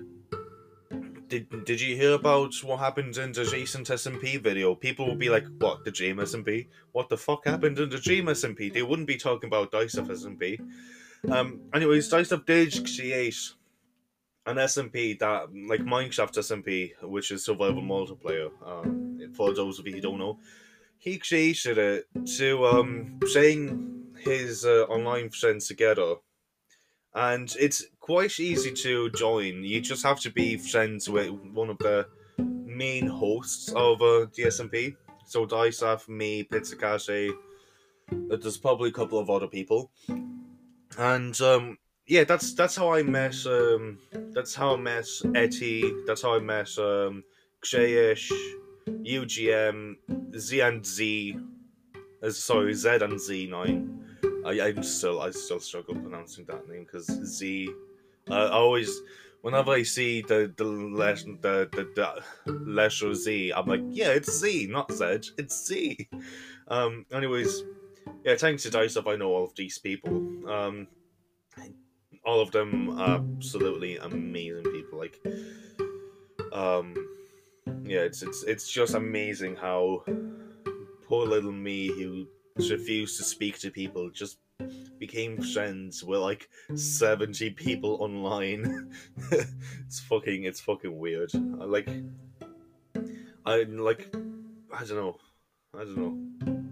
did 1.28 1.64
did 1.64 1.80
you 1.80 1.96
hear 1.96 2.14
about 2.14 2.54
what 2.62 2.80
happened 2.80 3.16
in 3.18 3.32
the 3.32 3.44
recent 3.52 3.88
SMP 3.88 4.40
video? 4.42 4.74
People 4.74 5.06
will 5.06 5.16
be 5.16 5.28
like, 5.28 5.46
what, 5.58 5.84
the 5.84 5.90
Dream 5.90 6.16
SMP? 6.16 6.68
What 6.92 7.08
the 7.08 7.16
fuck 7.16 7.44
happened 7.44 7.78
in 7.78 7.90
the 7.90 7.98
Dream 7.98 8.26
SMP? 8.26 8.72
They 8.72 8.82
wouldn't 8.82 9.08
be 9.08 9.16
talking 9.16 9.48
about 9.48 9.72
Dysef 9.72 10.06
SMP. 10.08 10.58
Um, 11.30 11.60
anyways, 11.74 12.10
Dysef 12.10 12.44
did 12.44 12.72
create 12.84 13.36
an 14.46 14.56
SMP 14.56 15.18
that, 15.18 15.48
like 15.68 15.80
Minecraft 15.80 16.34
SMP, 16.38 16.92
which 17.02 17.30
is 17.30 17.44
survival 17.44 17.82
multiplayer, 17.82 18.50
um, 18.66 19.32
for 19.34 19.54
those 19.54 19.78
of 19.78 19.86
you 19.86 19.94
who 19.94 20.00
don't 20.00 20.18
know. 20.18 20.38
He 20.98 21.18
created 21.18 21.78
it 21.78 22.06
to 22.38 22.66
um, 22.66 23.18
bring 23.32 24.12
his 24.18 24.64
uh, 24.64 24.84
online 24.88 25.30
friends 25.30 25.68
together 25.68 26.16
and 27.14 27.54
it's 27.60 27.84
quite 28.00 28.40
easy 28.40 28.72
to 28.72 29.10
join. 29.10 29.62
You 29.62 29.80
just 29.80 30.02
have 30.04 30.20
to 30.20 30.30
be 30.30 30.56
friends 30.56 31.08
with 31.08 31.30
one 31.30 31.70
of 31.70 31.78
the 31.78 32.08
main 32.38 33.06
hosts 33.06 33.68
of 33.70 34.02
uh, 34.02 34.26
SMP. 34.36 34.96
So 35.26 35.46
Dysaf, 35.46 36.08
me, 36.08 36.44
Pizzakashi, 36.44 37.30
uh, 37.30 38.36
there's 38.36 38.58
probably 38.58 38.90
a 38.90 38.92
couple 38.92 39.18
of 39.18 39.30
other 39.30 39.46
people, 39.46 39.90
and 40.98 41.40
um, 41.40 41.78
yeah, 42.06 42.24
that's 42.24 42.54
that's 42.54 42.76
how 42.76 42.92
I 42.92 43.02
met. 43.02 43.36
Um, 43.46 43.98
that's 44.32 44.54
how 44.54 44.74
I 44.74 44.76
met 44.76 45.06
Etty. 45.34 45.92
That's 46.06 46.22
how 46.22 46.34
I 46.34 46.38
met 46.38 46.76
um, 46.78 47.24
UGM, 48.86 49.96
Z 50.36 50.60
and 50.60 50.84
Z. 50.84 51.38
Uh, 52.22 52.30
sorry, 52.30 52.74
Z 52.74 52.98
and 53.00 53.20
Z 53.20 53.46
nine. 53.50 54.04
I, 54.44 54.60
I'm 54.60 54.82
still 54.82 55.20
I 55.20 55.30
still 55.30 55.60
struggle 55.60 55.94
pronouncing 55.94 56.44
that 56.46 56.68
name 56.68 56.84
because 56.84 57.06
Z. 57.06 57.70
Uh, 58.30 58.34
I 58.34 58.52
always 58.52 59.00
whenever 59.44 59.72
I 59.72 59.82
see 59.82 60.22
the 60.22 60.52
the 60.56 60.64
le- 60.64 61.14
the, 61.14 61.68
the, 61.72 62.22
the 62.46 62.52
letter 62.52 63.14
Z, 63.14 63.52
I'm 63.54 63.66
like, 63.66 63.82
yeah, 63.90 64.08
it's 64.08 64.38
Z, 64.38 64.68
not 64.70 64.90
Z, 64.92 65.32
it's 65.38 65.66
Z. 65.66 66.08
Um, 66.68 67.04
anyways, 67.12 67.62
yeah, 68.24 68.36
thanks 68.36 68.62
to 68.64 68.70
Up, 68.96 69.06
I 69.06 69.16
know 69.16 69.30
all 69.30 69.44
of 69.44 69.54
these 69.54 69.78
people. 69.78 70.50
Um, 70.50 70.88
all 72.24 72.40
of 72.40 72.50
them 72.52 72.98
are 72.98 73.16
absolutely 73.16 73.98
amazing 73.98 74.64
people. 74.64 74.98
Like, 74.98 75.20
um, 76.52 76.94
yeah, 77.84 78.00
it's 78.00 78.22
it's 78.22 78.42
it's 78.44 78.70
just 78.70 78.94
amazing 78.94 79.56
how 79.56 80.04
poor 81.06 81.26
little 81.26 81.52
me 81.52 81.88
who 81.88 82.26
refused 82.56 83.18
to 83.18 83.24
speak 83.24 83.58
to 83.58 83.70
people 83.70 84.10
just 84.10 84.38
became 84.98 85.42
friends 85.42 86.04
with 86.04 86.20
like 86.20 86.48
70 86.74 87.50
people 87.50 87.96
online 88.00 88.90
it's 89.32 90.00
fucking 90.00 90.44
it's 90.44 90.60
fucking 90.60 90.96
weird 90.96 91.30
I 91.34 91.64
like 91.64 91.88
i 93.44 93.64
like 93.64 94.14
i 94.72 94.84
don't 94.84 94.96
know 94.96 95.16
i 95.74 95.78
don't 95.78 95.96
know 95.96 96.63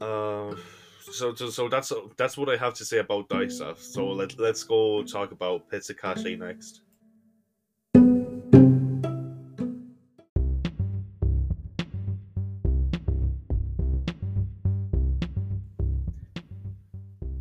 uh 0.00 0.54
so, 1.00 1.34
so 1.34 1.50
so 1.50 1.68
that's 1.68 1.92
that's 2.16 2.36
what 2.36 2.48
i 2.48 2.56
have 2.56 2.74
to 2.74 2.84
say 2.84 2.98
about 2.98 3.28
Daisath 3.28 3.78
so 3.78 4.06
let, 4.08 4.38
let's 4.38 4.62
go 4.62 5.02
talk 5.02 5.32
about 5.32 5.68
pizzicashi 5.70 6.38
next. 6.38 6.82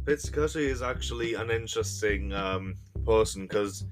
Pizzicashi 0.09 0.67
is 0.67 0.81
actually 0.81 1.35
an 1.35 1.51
interesting 1.51 2.33
um, 2.33 2.73
person 3.05 3.43
because 3.43 3.85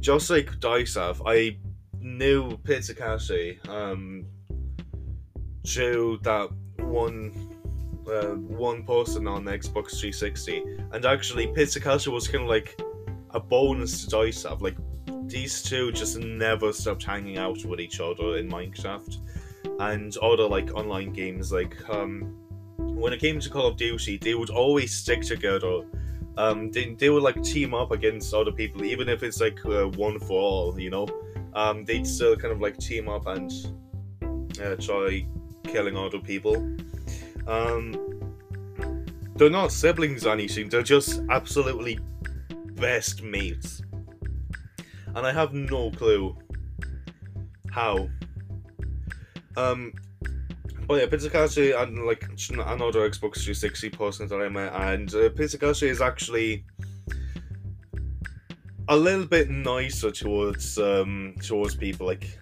just 0.00 0.28
like 0.28 0.50
Daisath, 0.60 1.22
I 1.24 1.56
knew 2.00 2.50
Pizzicashi 2.58 3.66
um, 3.66 4.26
through 5.66 6.18
that 6.22 6.50
one 6.76 7.53
uh, 8.08 8.34
one 8.36 8.84
person 8.84 9.26
on 9.26 9.44
the 9.44 9.52
Xbox 9.52 9.98
360, 9.98 10.62
and 10.92 11.04
actually 11.04 11.46
Pizzicashi 11.48 12.08
was 12.08 12.28
kind 12.28 12.44
of 12.44 12.48
like 12.48 12.80
a 13.30 13.40
bonus 13.40 14.04
to 14.04 14.16
Daisath. 14.16 14.60
Like 14.60 14.76
these 15.26 15.62
two 15.62 15.92
just 15.92 16.18
never 16.18 16.72
stopped 16.72 17.04
hanging 17.04 17.38
out 17.38 17.64
with 17.64 17.80
each 17.80 18.00
other 18.00 18.36
in 18.38 18.48
Minecraft 18.48 19.16
and 19.80 20.16
other 20.18 20.44
like 20.44 20.72
online 20.74 21.12
games 21.12 21.50
like 21.50 21.76
um 21.88 22.36
when 22.76 23.12
it 23.12 23.20
came 23.20 23.40
to 23.40 23.50
Call 23.50 23.66
of 23.66 23.76
Duty, 23.76 24.16
they 24.18 24.34
would 24.34 24.50
always 24.50 24.94
stick 24.94 25.22
together. 25.22 25.82
Um, 26.36 26.70
they, 26.70 26.94
they 26.94 27.10
would 27.10 27.22
like 27.22 27.42
team 27.42 27.74
up 27.74 27.90
against 27.92 28.32
other 28.34 28.52
people, 28.52 28.84
even 28.84 29.08
if 29.08 29.22
it's 29.22 29.40
like 29.40 29.64
uh, 29.66 29.88
one 29.88 30.18
for 30.18 30.40
all, 30.40 30.78
you 30.78 30.90
know. 30.90 31.06
Um, 31.54 31.84
they'd 31.84 32.06
still 32.06 32.36
kind 32.36 32.52
of 32.52 32.60
like 32.60 32.76
team 32.78 33.08
up 33.08 33.26
and 33.26 33.52
uh, 34.62 34.76
try 34.76 35.26
killing 35.64 35.96
other 35.96 36.18
people. 36.18 36.54
Um, 37.46 37.94
they're 39.36 39.50
not 39.50 39.72
siblings 39.72 40.26
or 40.26 40.32
anything. 40.32 40.68
They're 40.68 40.82
just 40.82 41.22
absolutely 41.30 41.98
best 42.74 43.22
mates, 43.22 43.82
and 45.14 45.26
I 45.26 45.32
have 45.32 45.52
no 45.52 45.90
clue 45.90 46.36
how. 47.70 48.08
Um, 49.56 49.92
but 50.86 51.00
yeah, 51.00 51.06
Pizzicashi 51.06 51.80
and 51.80 52.06
like 52.06 52.24
another 52.50 53.08
Xbox 53.08 53.42
360 53.42 53.90
person 53.90 54.28
that 54.28 54.40
I 54.40 54.48
met, 54.48 54.72
and 54.72 55.14
uh, 55.14 55.30
is 55.36 56.00
actually 56.00 56.64
a 58.88 58.96
little 58.96 59.24
bit 59.24 59.48
nicer 59.48 60.10
towards 60.10 60.78
um 60.78 61.34
towards 61.42 61.74
people. 61.74 62.06
Like 62.06 62.38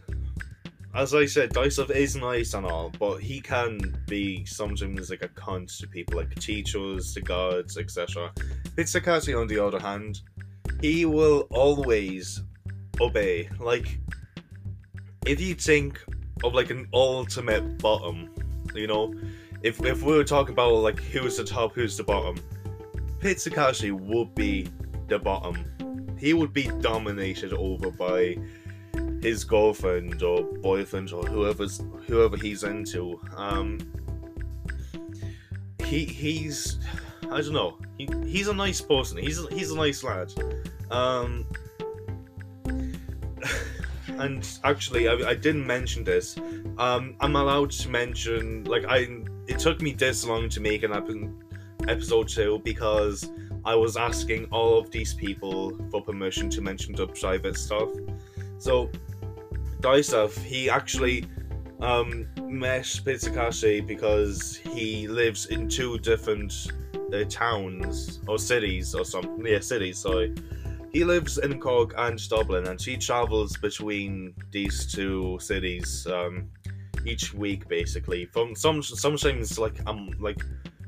as 0.95 1.15
I 1.15 1.27
said, 1.27 1.51
Daisath 1.51 1.91
is 1.91 2.17
nice 2.17 2.55
and 2.55 2.67
all, 2.67 2.91
but 2.99 3.19
he 3.19 3.41
can 3.41 3.99
be 4.07 4.45
sometimes 4.45 5.11
like 5.11 5.23
a 5.23 5.29
cunt 5.29 5.79
to 5.79 5.87
people, 5.87 6.17
like 6.17 6.35
teachers, 6.37 7.15
to 7.15 7.21
guards, 7.21 7.79
etc. 7.79 8.31
Pizzicashi, 8.77 9.39
on 9.39 9.47
the 9.47 9.59
other 9.59 9.79
hand, 9.79 10.21
he 10.81 11.05
will 11.05 11.47
always 11.51 12.43
obey. 13.01 13.49
Like 13.59 13.99
if 15.27 15.41
you 15.41 15.55
think 15.55 16.03
of 16.45 16.55
like 16.55 16.71
an 16.71 16.89
ultimate 16.93 17.79
bottom. 17.79 18.31
You 18.75 18.87
know, 18.87 19.15
if 19.63 19.85
if 19.85 20.03
we 20.03 20.17
were 20.17 20.25
talking 20.25 20.53
about 20.53 20.75
like 20.75 21.01
who's 21.01 21.37
the 21.37 21.45
top, 21.45 21.75
who's 21.75 21.97
the 21.97 22.05
bottom, 22.05 22.37
Pizzicashi 23.21 23.93
would 23.93 24.35
be 24.35 24.69
the 25.09 25.19
bottom. 25.19 25.65
He 26.19 26.35
would 26.35 26.53
be 26.53 26.71
dominated 26.81 27.53
over 27.53 27.91
by 27.91 28.39
his 29.23 29.45
girlfriend 29.45 30.23
or 30.23 30.43
boyfriend 30.43 31.13
or 31.13 31.25
whoever's 31.25 31.83
whoever 32.07 32.37
he's 32.37 32.65
into. 32.65 33.21
Um, 33.37 33.79
he 35.85 36.05
he's 36.05 36.79
I 37.31 37.41
don't 37.41 37.53
know. 37.53 37.79
He, 37.97 38.09
he's 38.27 38.49
a 38.49 38.55
nice 38.55 38.81
person. 38.81 39.19
He's 39.19 39.47
he's 39.49 39.71
a 39.71 39.77
nice 39.77 40.03
lad. 40.03 40.33
Um, 40.91 41.47
and 44.09 44.47
actually, 44.65 45.09
I, 45.09 45.15
I 45.31 45.35
didn't 45.35 45.67
mention 45.67 46.05
this. 46.05 46.37
Um, 46.79 47.15
I'm 47.21 47.37
allowed 47.37 47.71
to 47.71 47.89
mention 47.89 48.65
like 48.65 48.85
I. 48.87 49.23
It 49.47 49.59
took 49.59 49.81
me 49.81 49.93
this 49.93 50.27
long 50.27 50.49
to 50.51 50.61
make 50.61 50.83
an 50.83 50.93
ep- 50.93 51.89
episode 51.89 52.29
two 52.29 52.61
because 52.65 53.31
I 53.65 53.75
was 53.75 53.97
asking 53.97 54.47
all 54.47 54.79
of 54.79 54.91
these 54.91 55.15
people 55.15 55.77
for 55.91 56.03
permission 56.03 56.51
to 56.51 56.61
mention 56.61 56.95
the 56.95 57.07
private 57.07 57.57
stuff. 57.57 57.91
So, 58.59 58.91
Daisath, 59.83 60.39
he 60.43 60.71
actually 60.71 61.27
um, 61.81 62.27
met 62.43 62.85
Pizzicashi 62.85 63.87
because 63.87 64.57
he 64.57 65.09
lives 65.09 65.47
in 65.47 65.69
two 65.69 65.99
different 65.99 66.53
uh, 67.13 67.25
towns 67.29 68.21
or 68.27 68.39
cities 68.39 68.95
or 68.95 69.05
something. 69.05 69.45
Yeah, 69.45 69.61
cities. 69.61 69.99
Sorry 69.99 70.35
he 70.93 71.05
lives 71.05 71.39
in 71.39 71.59
Cork 71.59 71.95
and 71.97 72.29
Dublin, 72.29 72.67
and 72.69 72.81
she 72.81 72.97
travels 72.99 73.57
between 73.57 74.35
these 74.51 74.93
two 74.93 75.39
cities 75.41 76.07
um, 76.07 76.51
each 77.07 77.33
week, 77.33 77.67
basically. 77.67 78.27
From 78.27 78.55
some 78.55 78.83
sometimes 78.83 79.59
like 79.59 79.81
um 79.87 80.11
like 80.21 80.45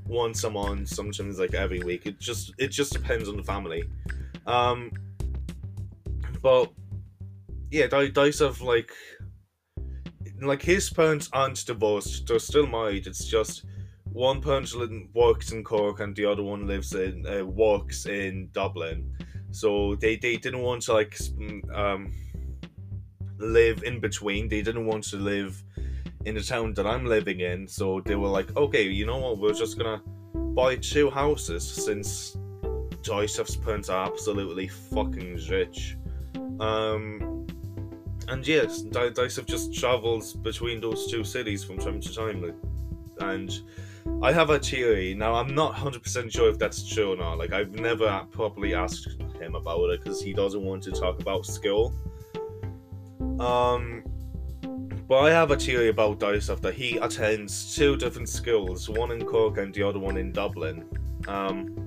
once 0.07 0.45
a 0.45 0.51
month, 0.51 0.89
sometimes 0.89 1.39
like 1.39 1.55
every 1.55 1.81
week. 1.81 2.07
It 2.07 2.21
just 2.21 2.53
it 2.59 2.69
just 2.69 2.93
depends 2.93 3.29
on 3.29 3.37
the 3.39 3.43
family. 3.43 3.85
Um, 4.47 4.93
but 6.43 6.71
yeah, 7.75 7.87
Daisath 7.89 8.61
like 8.63 8.93
like 10.41 10.63
his 10.63 10.91
parents 10.91 11.29
aren't 11.33 11.65
divorced; 11.67 12.27
they're 12.27 12.39
still 12.39 12.67
married. 12.67 13.07
It's 13.07 13.27
just 13.27 13.65
one 14.05 14.41
parent 14.41 14.73
works 15.15 15.53
in 15.53 15.65
Cork 15.65 16.01
and 16.01 16.15
the 16.15 16.25
other 16.25 16.43
one 16.43 16.67
lives 16.67 16.95
in 16.95 17.27
uh, 17.27 17.45
works 17.45 18.07
in 18.07 18.49
Dublin 18.53 19.11
so 19.55 19.95
they, 19.95 20.17
they 20.17 20.37
didn't 20.37 20.63
want 20.63 20.83
to 20.83 20.93
like 20.93 21.17
um, 21.73 22.13
live 23.39 23.85
in 23.85 24.01
between. 24.01 24.49
They 24.49 24.63
didn't 24.63 24.85
want 24.85 25.05
to 25.05 25.17
live 25.17 25.63
in 26.25 26.35
the 26.35 26.43
town 26.43 26.75
that 26.75 26.89
I'm 26.89 27.07
living 27.07 27.39
in. 27.39 27.69
So 27.69 28.01
they 28.01 28.17
were 28.17 28.29
like, 28.29 28.57
okay, 28.57 28.89
you 28.89 29.07
know 29.07 29.19
what? 29.19 29.39
We're 29.39 29.53
just 29.53 29.79
gonna 29.79 30.03
buy 30.35 30.75
two 30.77 31.09
houses 31.09 31.65
since 31.69 32.37
Joseph's 33.03 33.55
parents 33.55 33.89
are 33.89 34.05
absolutely 34.05 34.67
fucking 34.67 35.39
rich. 35.49 35.97
Um, 36.59 37.34
and 38.29 38.47
yes, 38.47 38.83
Daisath 38.83 39.47
just 39.47 39.75
travels 39.75 40.35
between 40.35 40.81
those 40.81 41.11
two 41.11 41.25
cities 41.25 41.65
from 41.65 41.79
time 41.79 42.01
to 42.01 42.15
time, 42.15 42.43
like, 42.43 42.55
and 43.21 43.61
I 44.23 44.33
have 44.33 44.51
a 44.51 44.59
theory. 44.59 45.15
Now, 45.15 45.35
I'm 45.35 45.55
not 45.55 45.75
100% 45.75 46.33
sure 46.33 46.51
if 46.51 46.59
that's 46.59 46.87
true 46.89 47.13
or 47.13 47.17
not. 47.17 47.39
Like, 47.39 47.53
I've 47.53 47.73
never 47.73 48.27
properly 48.31 48.75
asked 48.75 49.09
him 49.41 49.55
about 49.55 49.91
it 49.91 50.03
because 50.03 50.21
he 50.21 50.33
doesn't 50.33 50.63
want 50.63 50.83
to 50.85 50.93
talk 50.93 51.21
about 51.21 51.47
skill. 51.47 51.95
Um, 53.41 54.05
but 55.09 55.19
I 55.19 55.31
have 55.31 55.51
a 55.51 55.57
theory 55.57 55.89
about 55.89 56.21
Daisath 56.21 56.61
that 56.63 56.75
he 56.75 56.97
attends 56.99 57.77
two 57.77 57.97
different 57.97 58.29
schools, 58.29 58.89
one 58.89 59.11
in 59.11 59.25
Cork 59.25 59.59
and 59.59 59.75
the 59.75 59.83
other 59.83 59.99
one 59.99 60.17
in 60.17 60.33
Dublin. 60.33 60.85
Um, 61.29 61.85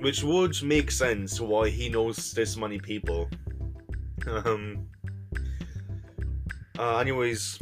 which 0.00 0.22
would 0.22 0.62
make 0.62 0.90
sense 0.90 1.40
why 1.40 1.68
he 1.68 1.88
knows 1.88 2.32
this 2.32 2.56
many 2.56 2.78
people. 2.78 3.28
Um, 4.26 4.88
uh, 6.78 6.98
anyways, 6.98 7.58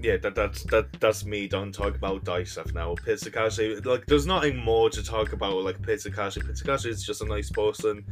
yeah, 0.00 0.16
that 0.18 0.34
that's 0.34 0.64
that 0.64 0.92
that's 1.00 1.24
me 1.24 1.46
done 1.46 1.72
talk 1.72 1.94
about 1.94 2.24
Daisath 2.24 2.74
now. 2.74 2.94
Pizzicashi, 2.94 3.84
like, 3.84 4.06
there's 4.06 4.26
nothing 4.26 4.56
more 4.56 4.90
to 4.90 5.02
talk 5.02 5.32
about 5.32 5.62
like 5.62 5.80
Pizzicashi. 5.80 6.42
Pizzicashi 6.42 6.86
is 6.86 7.04
just 7.04 7.22
a 7.22 7.26
nice 7.26 7.50
person. 7.50 8.04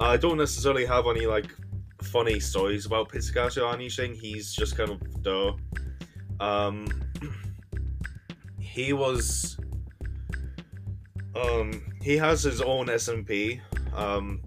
I 0.00 0.16
don't 0.16 0.38
necessarily 0.38 0.84
have 0.86 1.06
any 1.06 1.26
like 1.26 1.54
funny 2.02 2.40
stories 2.40 2.86
about 2.86 3.08
Pizzicashi 3.08 3.62
or 3.62 3.72
anything. 3.72 4.14
He's 4.14 4.52
just 4.52 4.76
kind 4.76 4.90
of 4.90 5.00
the 5.22 5.54
um 6.40 6.86
he 8.58 8.92
was 8.92 9.56
um 11.34 11.94
he 12.02 12.16
has 12.16 12.42
his 12.42 12.60
own 12.60 12.86
SMP. 12.86 13.60
Um 13.94 14.42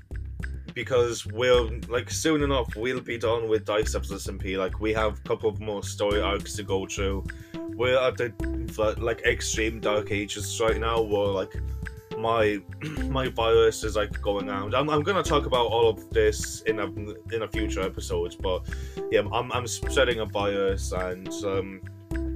because 0.75 1.25
we'll 1.25 1.71
like 1.87 2.11
soon 2.11 2.43
enough 2.43 2.75
we'll 2.75 2.99
be 3.01 3.17
done 3.17 3.49
with 3.49 3.65
Dice 3.65 3.95
Ups 3.95 4.11
SMP. 4.11 4.57
Like 4.57 4.79
we 4.79 4.93
have 4.93 5.17
a 5.17 5.21
couple 5.27 5.49
of 5.49 5.59
more 5.59 5.81
story 5.81 6.21
arcs 6.21 6.53
to 6.57 6.63
go 6.63 6.85
through. 6.85 7.25
We're 7.53 7.97
at 7.97 8.17
the 8.17 8.95
like 8.99 9.21
extreme 9.21 9.79
dark 9.79 10.11
ages 10.11 10.59
right 10.61 10.79
now 10.79 11.01
where 11.01 11.27
like 11.27 11.55
my 12.19 12.61
my 13.09 13.29
virus 13.29 13.83
is 13.83 13.95
like 13.95 14.21
going 14.21 14.49
around. 14.49 14.75
I'm, 14.75 14.89
I'm 14.89 15.01
gonna 15.01 15.23
talk 15.23 15.45
about 15.45 15.67
all 15.67 15.89
of 15.89 16.09
this 16.11 16.61
in 16.63 16.79
a 16.79 16.85
in 17.33 17.41
a 17.41 17.47
future 17.47 17.81
episode, 17.81 18.35
but 18.41 18.65
yeah, 19.11 19.21
I'm 19.31 19.51
I'm 19.51 19.67
spreading 19.67 20.19
a 20.19 20.25
virus 20.25 20.91
and 20.91 21.29
um, 21.45 21.81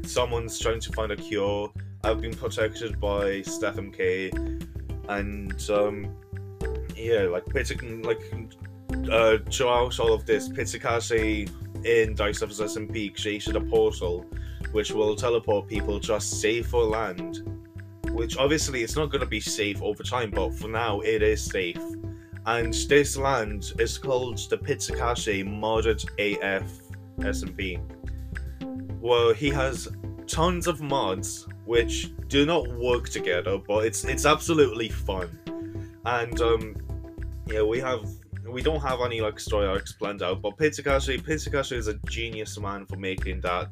someone's 0.06 0.58
trying 0.58 0.80
to 0.80 0.92
find 0.94 1.12
a 1.12 1.18
cure. 1.18 1.72
I've 2.06 2.22
been 2.22 2.34
protected 2.34 3.00
by 3.02 3.42
Stephen 3.42 3.92
K. 3.92 4.32
And 5.10 5.70
um, 5.72 6.16
yeah, 7.00 7.22
like 7.24 7.46
like 7.54 8.22
uh, 9.12 9.38
throughout 9.52 10.00
all 10.00 10.14
of 10.14 10.26
this, 10.26 10.50
Pitsukase 10.50 11.50
in 11.86 12.16
Dice 12.16 12.42
of 12.42 12.50
SMP 12.50 13.20
created 13.20 13.56
a 13.56 13.62
portal 13.62 14.26
which 14.72 14.92
will 14.92 15.16
teleport 15.16 15.68
people 15.68 16.00
to 16.02 16.16
a 16.16 16.22
safer 16.22 16.78
land 16.78 17.60
which 18.12 18.38
obviously 18.38 18.84
it's 18.84 18.96
not 18.96 19.10
going 19.10 19.22
to 19.22 19.28
be 19.28 19.40
safe 19.40 19.82
over 19.82 20.04
time, 20.04 20.32
but 20.32 20.54
for 20.54 20.68
now 20.68 21.00
it 21.02 21.22
is 21.22 21.44
safe. 21.44 21.82
And 22.46 22.74
this 22.74 23.16
land 23.16 23.72
is 23.80 23.98
called 23.98 24.38
the 24.50 24.58
Pitsukase 24.58 25.46
Modded 25.46 26.04
AF 26.18 26.70
SMP. 27.20 27.80
Well, 29.00 29.34
he 29.34 29.50
has 29.50 29.88
tons 30.28 30.68
of 30.68 30.82
mods 30.82 31.48
which 31.66 32.12
do 32.28 32.46
not 32.46 32.68
work 32.68 33.10
together, 33.10 33.58
but 33.58 33.86
it's 33.86 34.04
it's 34.04 34.26
absolutely 34.26 34.90
fun. 34.90 35.30
And 36.06 36.42
um, 36.42 36.76
yeah, 37.52 37.64
we 37.64 37.80
have 37.80 38.06
we 38.48 38.62
don't 38.62 38.82
have 38.82 39.02
any 39.02 39.22
like 39.22 39.40
story 39.40 39.68
arcs 39.68 39.92
planned 39.94 40.24
out, 40.24 40.42
but 40.42 40.58
Pitsukase 40.58 41.22
Pitsukase 41.22 41.74
is 41.74 41.88
a 41.88 41.96
genius 42.08 42.58
man 42.60 42.86
for 42.86 42.98
making 42.98 43.42
that 43.42 43.70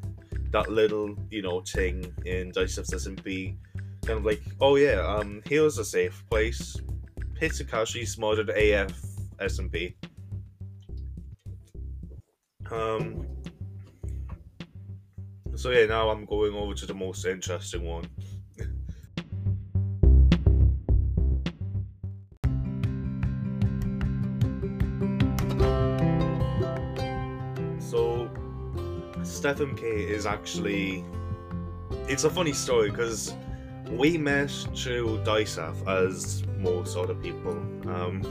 that 0.51 0.69
little 0.71 1.15
you 1.29 1.41
know 1.41 1.61
thing 1.61 2.13
in 2.25 2.51
Dice 2.51 2.77
of 2.77 3.23
b 3.23 3.55
kind 4.05 4.19
of 4.19 4.25
like, 4.25 4.41
oh 4.61 4.77
yeah, 4.77 5.01
um, 5.05 5.41
here's 5.45 5.77
a 5.77 5.85
safe 5.85 6.23
place. 6.29 6.77
Pitsukashi's 7.33 8.15
modded 8.15 8.49
AF 8.49 8.93
SMP. 9.39 9.93
Um. 12.71 13.27
So 15.55 15.71
yeah, 15.71 15.87
now 15.87 16.09
I'm 16.09 16.25
going 16.25 16.53
over 16.53 16.73
to 16.73 16.85
the 16.85 16.93
most 16.93 17.25
interesting 17.25 17.83
one. 17.83 18.05
Stephen 29.27 29.75
K 29.75 29.87
is 29.87 30.25
actually. 30.25 31.03
It's 32.07 32.23
a 32.23 32.29
funny 32.29 32.53
story 32.53 32.89
because 32.89 33.33
we 33.89 34.17
met 34.17 34.51
through 34.75 35.19
DICEAF 35.23 35.87
as 35.87 36.43
most 36.57 36.97
other 36.97 37.15
people. 37.15 37.53
Um, 37.87 38.21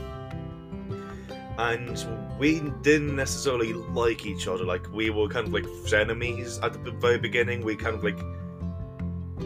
and 1.59 2.07
we 2.39 2.61
didn't 2.83 3.17
necessarily 3.17 3.73
like 3.73 4.27
each 4.27 4.47
other. 4.47 4.65
Like 4.65 4.91
we 4.93 5.11
were 5.11 5.29
kind 5.29 5.47
of 5.47 5.53
like 5.53 5.67
enemies 5.93 6.59
at 6.63 6.85
the 6.85 6.91
very 6.91 7.19
beginning. 7.19 7.65
We 7.65 7.77
kind 7.77 7.95
of 7.95 8.05
like 8.05 8.19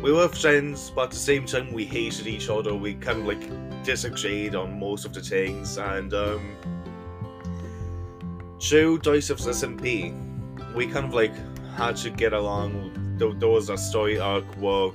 we 0.03 0.13
were 0.13 0.29
friends, 0.29 0.91
but 0.95 1.05
at 1.05 1.11
the 1.11 1.17
same 1.17 1.47
time 1.47 1.73
we 1.73 1.85
hated 1.85 2.27
each 2.27 2.49
other. 2.49 2.75
We 2.75 2.95
kind 2.95 3.21
of 3.21 3.27
like 3.27 3.85
disagreed 3.85 4.55
on 4.55 4.79
most 4.79 5.05
of 5.05 5.13
the 5.13 5.21
things, 5.21 5.79
and 5.79 6.13
um, 6.15 6.57
through 8.61 8.99
Dice 8.99 9.31
SMP, 9.31 10.30
we 10.75 10.87
kind 10.87 11.07
of 11.07 11.15
like 11.15 11.35
had 11.77 11.97
to 11.97 12.11
get 12.11 12.33
along. 12.33 13.17
There 13.19 13.49
was 13.49 13.69
a 13.69 13.77
story 13.77 14.19
arc 14.19 14.45
where 14.57 14.91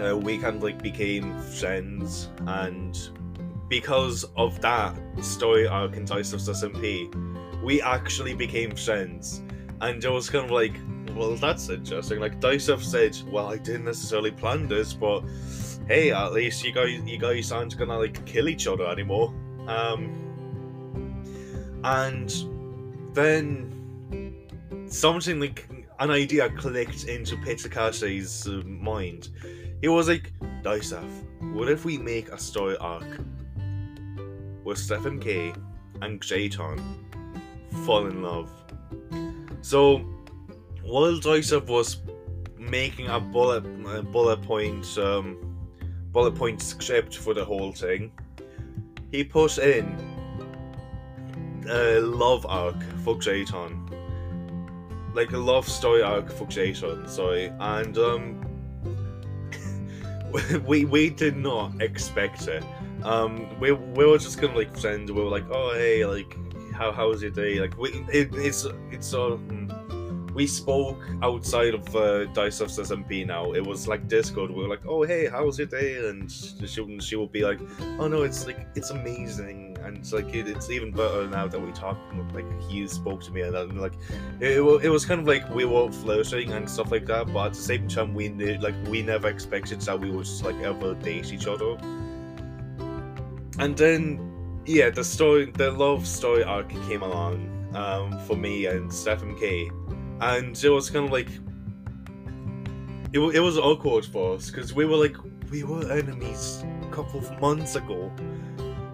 uh, 0.00 0.16
we 0.16 0.38
kind 0.38 0.56
of 0.56 0.62
like 0.62 0.82
became 0.82 1.38
friends, 1.42 2.28
and 2.46 2.98
because 3.68 4.24
of 4.36 4.60
that 4.60 4.94
story 5.20 5.66
arc 5.66 5.96
in 5.96 6.04
Dice 6.04 6.32
of 6.32 6.40
SMP, 6.40 7.10
we 7.62 7.80
actually 7.80 8.34
became 8.34 8.74
friends. 8.74 9.42
And 9.80 10.02
it 10.04 10.10
was 10.10 10.30
kind 10.30 10.44
of 10.44 10.50
like, 10.50 10.74
well, 11.14 11.34
that's 11.36 11.68
interesting. 11.68 12.20
Like 12.20 12.40
Dice 12.40 12.68
of 12.68 12.84
said, 12.84 13.16
well, 13.30 13.46
I 13.48 13.56
didn't 13.56 13.84
necessarily 13.84 14.30
plan 14.30 14.68
this, 14.68 14.92
but 14.92 15.24
hey, 15.88 16.12
at 16.12 16.32
least 16.32 16.64
you 16.64 16.72
guys, 16.72 17.00
you 17.04 17.18
guys 17.18 17.50
aren't 17.50 17.76
gonna 17.76 17.98
like 17.98 18.24
kill 18.26 18.48
each 18.48 18.66
other 18.66 18.86
anymore. 18.86 19.34
Um, 19.66 20.18
and 21.84 22.32
then 23.14 23.71
something 24.92 25.40
like 25.40 25.68
an 26.00 26.10
idea 26.10 26.50
clicked 26.50 27.04
into 27.04 27.36
Pitsukase's 27.36 28.46
uh, 28.46 28.62
mind 28.66 29.28
he 29.82 29.88
was 29.88 30.06
like, 30.06 30.32
DICEAF, 30.62 31.52
what 31.52 31.68
if 31.68 31.84
we 31.84 31.98
make 31.98 32.28
a 32.28 32.38
story 32.38 32.76
arc 32.76 33.18
where 34.62 34.76
Stephen 34.76 35.18
K 35.18 35.52
and 36.00 36.20
Jayton 36.22 36.80
fall 37.84 38.06
in 38.06 38.22
love? 38.22 38.48
So, 39.60 39.98
while 40.84 41.18
DICEAF 41.18 41.66
was 41.66 41.96
making 42.56 43.08
a 43.08 43.18
bullet 43.18 43.64
a 43.88 44.02
bullet 44.02 44.40
point 44.42 44.86
um, 44.98 45.36
bullet 46.12 46.36
point 46.36 46.62
script 46.62 47.16
for 47.16 47.34
the 47.34 47.44
whole 47.44 47.72
thing, 47.72 48.12
he 49.10 49.24
put 49.24 49.58
in 49.58 49.96
a 51.68 51.98
love 51.98 52.46
arc 52.48 52.80
for 53.02 53.16
Jayton. 53.16 53.88
Like 55.14 55.32
a 55.32 55.38
love 55.38 55.68
story 55.68 56.02
arc 56.02 56.30
Jayton, 56.48 57.08
sorry. 57.08 57.52
And 57.58 57.98
um 57.98 58.40
we 60.66 60.84
we 60.84 61.10
did 61.10 61.36
not 61.36 61.80
expect 61.80 62.48
it. 62.48 62.64
Um, 63.02 63.58
we 63.60 63.72
we 63.72 64.06
were 64.06 64.18
just 64.18 64.38
of 64.52 64.56
like 64.56 64.76
friends. 64.76 65.10
We 65.10 65.20
were 65.20 65.28
like, 65.28 65.44
oh 65.50 65.74
hey, 65.74 66.06
like 66.06 66.36
how 66.72 66.92
how 66.92 67.08
was 67.08 67.22
your 67.22 67.30
day? 67.30 67.60
Like 67.60 67.76
we 67.76 67.90
it, 68.12 68.34
it's 68.34 68.66
it's 68.90 69.12
uh, 69.12 69.36
we 70.34 70.46
spoke 70.46 71.00
outside 71.22 71.74
of 71.74 71.94
uh, 71.94 72.24
Dice 72.26 72.60
of 72.60 72.68
SMP 72.68 73.26
now. 73.26 73.52
It 73.52 73.66
was 73.66 73.86
like 73.88 74.08
Discord. 74.08 74.50
We 74.50 74.62
were 74.62 74.68
like, 74.68 74.86
oh 74.86 75.02
hey, 75.02 75.28
how 75.28 75.44
was 75.44 75.58
your 75.58 75.66
day? 75.66 76.08
And 76.08 76.30
she 76.30 76.80
would 76.80 77.02
she 77.02 77.16
will 77.16 77.26
be 77.26 77.44
like, 77.44 77.60
oh 77.98 78.08
no, 78.08 78.22
it's 78.22 78.46
like 78.46 78.66
it's 78.74 78.90
amazing 78.90 79.72
and 79.84 79.98
it's 79.98 80.12
like 80.12 80.34
it, 80.34 80.48
it's 80.48 80.70
even 80.70 80.90
better 80.90 81.28
now 81.28 81.46
that 81.46 81.60
we 81.60 81.72
talk. 81.72 81.98
Like 82.32 82.46
he 82.62 82.86
spoke 82.88 83.22
to 83.22 83.30
me, 83.30 83.42
and, 83.42 83.54
and 83.56 83.80
like 83.80 83.94
it, 84.40 84.58
it, 84.58 84.88
was 84.88 85.04
kind 85.04 85.20
of 85.20 85.26
like 85.26 85.48
we 85.54 85.64
were 85.64 85.90
flirting 85.90 86.52
and 86.52 86.68
stuff 86.68 86.90
like 86.90 87.06
that. 87.06 87.32
But 87.32 87.46
at 87.46 87.52
the 87.54 87.60
same 87.60 87.88
time, 87.88 88.14
we 88.14 88.28
knew, 88.28 88.58
like 88.58 88.74
we 88.86 89.02
never 89.02 89.28
expected 89.28 89.80
that 89.82 89.98
we 89.98 90.10
would 90.10 90.24
just 90.24 90.44
like 90.44 90.56
ever 90.56 90.94
date 90.94 91.32
each 91.32 91.46
other. 91.46 91.76
And 93.58 93.76
then, 93.76 94.60
yeah, 94.64 94.90
the 94.90 95.04
story, 95.04 95.50
the 95.50 95.70
love 95.70 96.06
story 96.06 96.42
arc 96.42 96.70
came 96.88 97.02
along 97.02 97.48
um, 97.74 98.18
for 98.20 98.36
me 98.36 98.66
and 98.66 98.92
Stephen 98.92 99.36
K, 99.38 99.70
and 100.22 100.64
it 100.64 100.68
was 100.70 100.90
kind 100.90 101.04
of 101.04 101.12
like 101.12 101.28
it, 103.12 103.18
it 103.18 103.40
was 103.40 103.58
awkward 103.58 104.04
for 104.04 104.34
us 104.34 104.50
because 104.50 104.72
we 104.72 104.84
were 104.84 104.96
like 104.96 105.16
we 105.50 105.62
were 105.64 105.90
enemies 105.92 106.64
a 106.82 106.90
couple 106.90 107.20
of 107.20 107.40
months 107.40 107.76
ago 107.76 108.10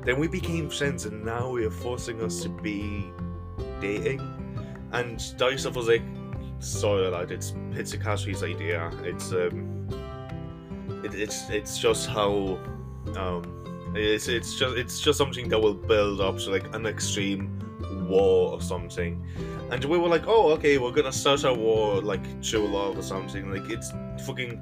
then 0.08 0.18
we 0.18 0.26
became 0.26 0.70
friends, 0.70 1.04
and 1.04 1.22
now 1.22 1.50
we 1.50 1.66
are 1.66 1.70
forcing 1.70 2.22
us 2.22 2.42
to 2.42 2.48
be 2.48 3.12
dating. 3.78 4.20
And 4.92 5.18
DICEAF 5.18 5.74
was 5.74 5.86
like, 5.86 6.00
sorry 6.60 7.08
lad, 7.08 7.30
it's 7.30 7.50
Pitsukase's 7.72 8.42
idea. 8.42 8.90
It's 9.02 9.32
um, 9.32 9.86
it, 11.04 11.14
it's 11.14 11.50
it's 11.50 11.78
just 11.78 12.08
how 12.08 12.58
um, 13.16 13.92
it's 13.94 14.28
it's 14.28 14.58
just 14.58 14.76
it's 14.78 14.98
just 14.98 15.18
something 15.18 15.46
that 15.50 15.60
will 15.60 15.74
build 15.74 16.22
up 16.22 16.38
to 16.38 16.52
like 16.52 16.74
an 16.74 16.86
extreme 16.86 17.58
war 18.08 18.52
or 18.52 18.62
something. 18.62 19.22
And 19.70 19.84
we 19.84 19.98
were 19.98 20.08
like, 20.08 20.26
oh, 20.26 20.50
okay, 20.52 20.78
we're 20.78 20.92
gonna 20.92 21.12
start 21.12 21.44
a 21.44 21.52
war 21.52 22.00
like 22.00 22.42
true 22.42 22.66
love 22.66 22.98
or 22.98 23.02
something. 23.02 23.50
Like 23.52 23.70
it's 23.70 23.92
fucking. 24.26 24.60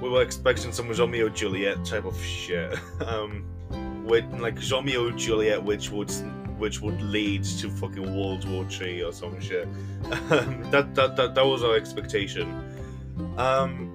We 0.00 0.08
were 0.08 0.22
expecting 0.22 0.72
some 0.72 0.90
Romeo 0.90 1.28
Juliet 1.28 1.84
type 1.84 2.04
of 2.04 2.20
shit. 2.20 2.78
um, 3.06 3.44
with 4.04 4.24
like 4.40 4.58
Romeo 4.70 5.10
Juliet, 5.10 5.62
which 5.62 5.90
would 5.90 6.10
which 6.58 6.80
would 6.80 7.00
lead 7.02 7.42
to 7.42 7.68
fucking 7.68 8.16
World 8.16 8.48
War 8.48 8.64
Three 8.64 9.02
or 9.02 9.12
some 9.12 9.40
shit. 9.40 9.68
Um, 10.30 10.62
that, 10.70 10.94
that 10.94 11.16
that 11.16 11.34
that 11.34 11.46
was 11.46 11.62
our 11.64 11.76
expectation. 11.76 12.46
Um, 13.38 13.90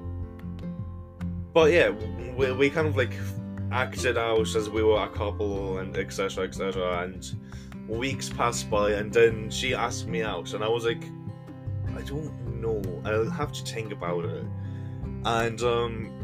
but 1.54 1.72
yeah, 1.72 1.90
we, 2.36 2.52
we 2.52 2.70
kind 2.70 2.88
of 2.88 2.98
like 2.98 3.14
acted 3.72 4.18
out 4.18 4.56
as 4.56 4.70
we 4.70 4.84
were 4.84 5.04
a 5.04 5.10
couple 5.10 5.78
and 5.78 5.96
etc 5.96 6.46
etc 6.46 7.04
and 7.04 7.36
weeks 7.90 8.30
passed 8.30 8.70
by 8.70 8.92
and 8.92 9.12
then 9.12 9.50
she 9.50 9.74
asked 9.74 10.08
me 10.08 10.22
out 10.22 10.54
and 10.54 10.64
I 10.64 10.68
was 10.68 10.86
like 10.86 11.04
I 11.96 12.02
don't 12.02 12.62
know 12.62 12.82
I'll 13.04 13.30
have 13.30 13.52
to 13.52 13.64
think 13.64 13.92
about 13.92 14.26
it 14.26 14.46
and 15.26 15.62
um 15.62 16.20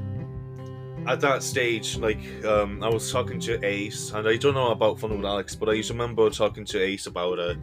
at 1.07 1.21
that 1.21 1.43
stage, 1.43 1.97
like 1.97 2.43
um, 2.45 2.83
I 2.83 2.89
was 2.89 3.11
talking 3.11 3.39
to 3.41 3.63
Ace, 3.63 4.11
and 4.11 4.27
I 4.27 4.37
don't 4.37 4.55
know 4.55 4.71
about 4.71 4.99
Fun 4.99 5.15
with 5.15 5.25
Alex, 5.25 5.55
but 5.55 5.69
I 5.69 5.79
to 5.81 5.93
remember 5.93 6.29
talking 6.29 6.65
to 6.65 6.81
Ace 6.81 7.05
about 7.05 7.37
it, 7.37 7.57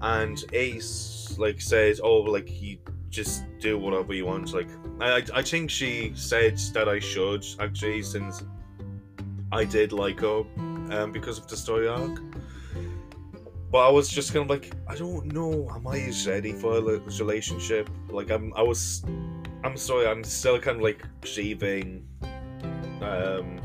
and 0.00 0.44
Ace 0.52 1.36
like 1.38 1.60
says 1.60 2.00
"Oh, 2.02 2.18
like 2.18 2.60
you 2.60 2.78
just 3.08 3.44
do 3.58 3.78
whatever 3.78 4.12
you 4.12 4.26
want." 4.26 4.52
Like 4.52 4.68
I, 5.00 5.22
I 5.32 5.42
think 5.42 5.70
she 5.70 6.12
said 6.14 6.58
that 6.74 6.88
I 6.88 6.98
should 6.98 7.44
actually, 7.60 8.02
since 8.02 8.42
I 9.52 9.64
did 9.64 9.92
like 9.92 10.20
her, 10.20 10.42
um, 10.90 11.12
because 11.12 11.38
of 11.38 11.46
the 11.46 11.56
story 11.56 11.86
arc. 11.86 12.20
But 13.70 13.78
I 13.86 13.88
was 13.88 14.08
just 14.08 14.32
kind 14.32 14.42
of 14.42 14.50
like, 14.50 14.72
I 14.88 14.96
don't 14.96 15.32
know, 15.32 15.68
am 15.72 15.86
I 15.86 16.10
ready 16.26 16.52
for 16.52 16.78
a 16.78 16.80
relationship? 16.80 17.88
Like 18.08 18.30
I'm, 18.30 18.52
I 18.56 18.62
was, 18.62 19.04
I'm 19.62 19.76
sorry, 19.76 20.08
I'm 20.08 20.24
still 20.24 20.58
kind 20.58 20.78
of 20.78 20.82
like 20.82 21.04
grieving 21.22 22.04
um, 23.00 23.60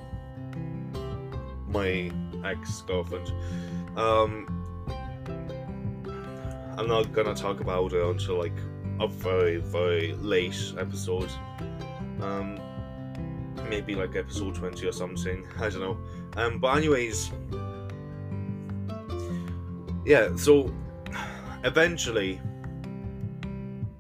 my 1.68 2.12
ex 2.44 2.82
girlfriend. 2.82 3.32
Um, 3.98 4.52
I'm 6.78 6.88
not 6.88 7.12
gonna 7.14 7.34
talk 7.34 7.62
about 7.62 7.94
it 7.94 8.06
until 8.06 8.38
like 8.38 8.58
a 9.00 9.08
very 9.08 9.58
very 9.58 10.14
late 10.14 10.74
episode. 10.78 11.32
Um, 12.22 12.60
maybe 13.70 13.96
like 13.96 14.16
episode 14.16 14.56
twenty 14.56 14.88
or 14.88 14.92
something. 14.92 15.48
I 15.60 15.70
don't 15.70 15.80
know. 15.82 15.98
Um, 16.38 16.60
but 16.60 16.78
anyways, 16.78 17.32
yeah. 20.06 20.36
So 20.36 20.74
eventually, 21.64 22.40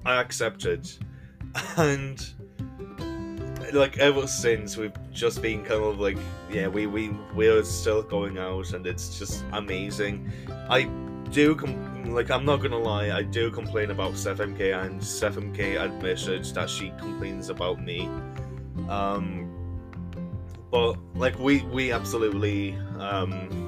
I 0.05 0.21
accepted, 0.21 0.89
and 1.77 2.23
like 3.73 3.97
ever 3.97 4.27
since 4.27 4.77
we've 4.77 4.93
just 5.11 5.41
been 5.41 5.63
kind 5.63 5.83
of 5.83 5.99
like 5.99 6.17
yeah 6.49 6.67
we 6.67 6.87
we 6.87 7.09
we're 7.33 7.63
still 7.63 8.01
going 8.01 8.37
out 8.37 8.73
and 8.73 8.85
it's 8.85 9.17
just 9.17 9.43
amazing 9.53 10.31
i 10.69 10.83
do 11.31 11.55
com- 11.55 12.13
like 12.13 12.29
i'm 12.29 12.45
not 12.45 12.57
gonna 12.57 12.77
lie 12.77 13.11
i 13.11 13.21
do 13.23 13.49
complain 13.49 13.91
about 13.91 14.15
Steph 14.15 14.37
mk 14.37 14.85
and 14.85 15.03
Steph 15.03 15.35
mk 15.35 15.81
admitted 15.81 16.45
that 16.53 16.69
she 16.69 16.91
complains 16.99 17.49
about 17.49 17.81
me 17.81 18.07
um 18.87 19.51
but 20.71 20.95
like 21.15 21.37
we 21.39 21.63
we 21.63 21.91
absolutely 21.91 22.77
um 22.99 23.64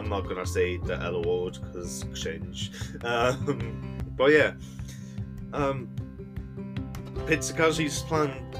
i'm 0.00 0.08
not 0.08 0.26
gonna 0.28 0.46
say 0.46 0.78
the 0.78 0.96
l 1.02 1.22
word 1.22 1.58
because 1.62 2.04
cringe 2.14 2.72
um 3.04 3.98
but 4.16 4.30
yeah 4.32 4.52
um 5.52 5.88
plan 8.08 8.50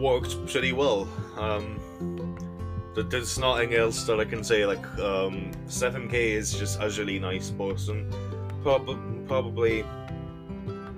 worked 0.00 0.46
pretty 0.46 0.72
well. 0.72 1.06
Um, 1.36 1.78
there's 2.94 3.38
nothing 3.38 3.74
else 3.74 4.04
that 4.04 4.18
I 4.18 4.24
can 4.24 4.42
say. 4.42 4.64
Like, 4.66 4.84
um, 4.98 5.50
Steph 5.66 5.94
MK 5.94 6.14
is 6.14 6.52
just 6.52 6.80
a 6.80 6.88
really 6.90 7.18
nice 7.18 7.50
person. 7.50 8.10
Probably, 8.62 8.96
probably, 9.26 9.84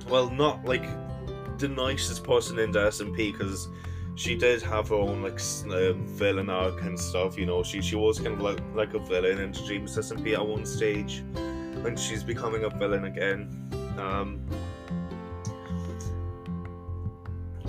well, 0.09 0.31
not 0.31 0.65
like 0.65 0.85
the 1.59 1.69
nicest 1.69 2.25
person 2.25 2.59
in 2.59 2.73
the 2.73 2.89
SMP 2.89 3.33
because 3.33 3.69
she 4.15 4.37
did 4.37 4.63
have 4.63 4.89
her 4.89 4.95
own 4.97 5.23
like 5.23 5.41
uh, 5.71 5.93
villain 5.93 6.51
arc 6.51 6.83
and 6.83 6.99
stuff. 6.99 7.39
You 7.39 7.47
know, 7.47 7.63
she 7.63 7.81
she 7.81 7.97
was 7.97 8.19
kind 8.19 8.35
of 8.35 8.41
like 8.41 8.61
like 8.75 8.95
a 8.95 8.99
villain 8.99 9.39
in 9.39 9.53
Dreams 9.53 9.97
SMP 9.97 10.35
at 10.35 10.47
one 10.47 10.67
stage, 10.67 11.23
and 11.35 11.99
she's 11.99 12.23
becoming 12.23 12.65
a 12.65 12.71
villain 12.71 13.05
again. 13.05 13.49
Um, 13.99 14.47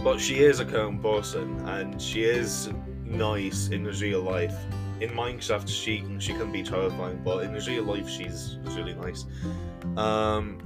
but 0.03 0.19
she 0.19 0.43
is 0.43 0.59
a 0.59 0.65
calm 0.65 0.99
person 0.99 1.59
and 1.61 2.01
she 2.01 2.23
is 2.23 2.69
nice 3.05 3.69
in 3.69 3.85
real 3.85 4.21
life. 4.21 4.55
In 4.99 5.09
Minecraft, 5.11 5.67
she 5.67 6.05
she 6.19 6.33
can 6.33 6.51
be 6.51 6.61
terrifying, 6.61 7.21
but 7.23 7.43
in 7.43 7.53
real 7.53 7.83
life, 7.83 8.09
she's 8.09 8.57
really 8.75 8.93
nice. 8.93 9.25
Um, 9.97 10.59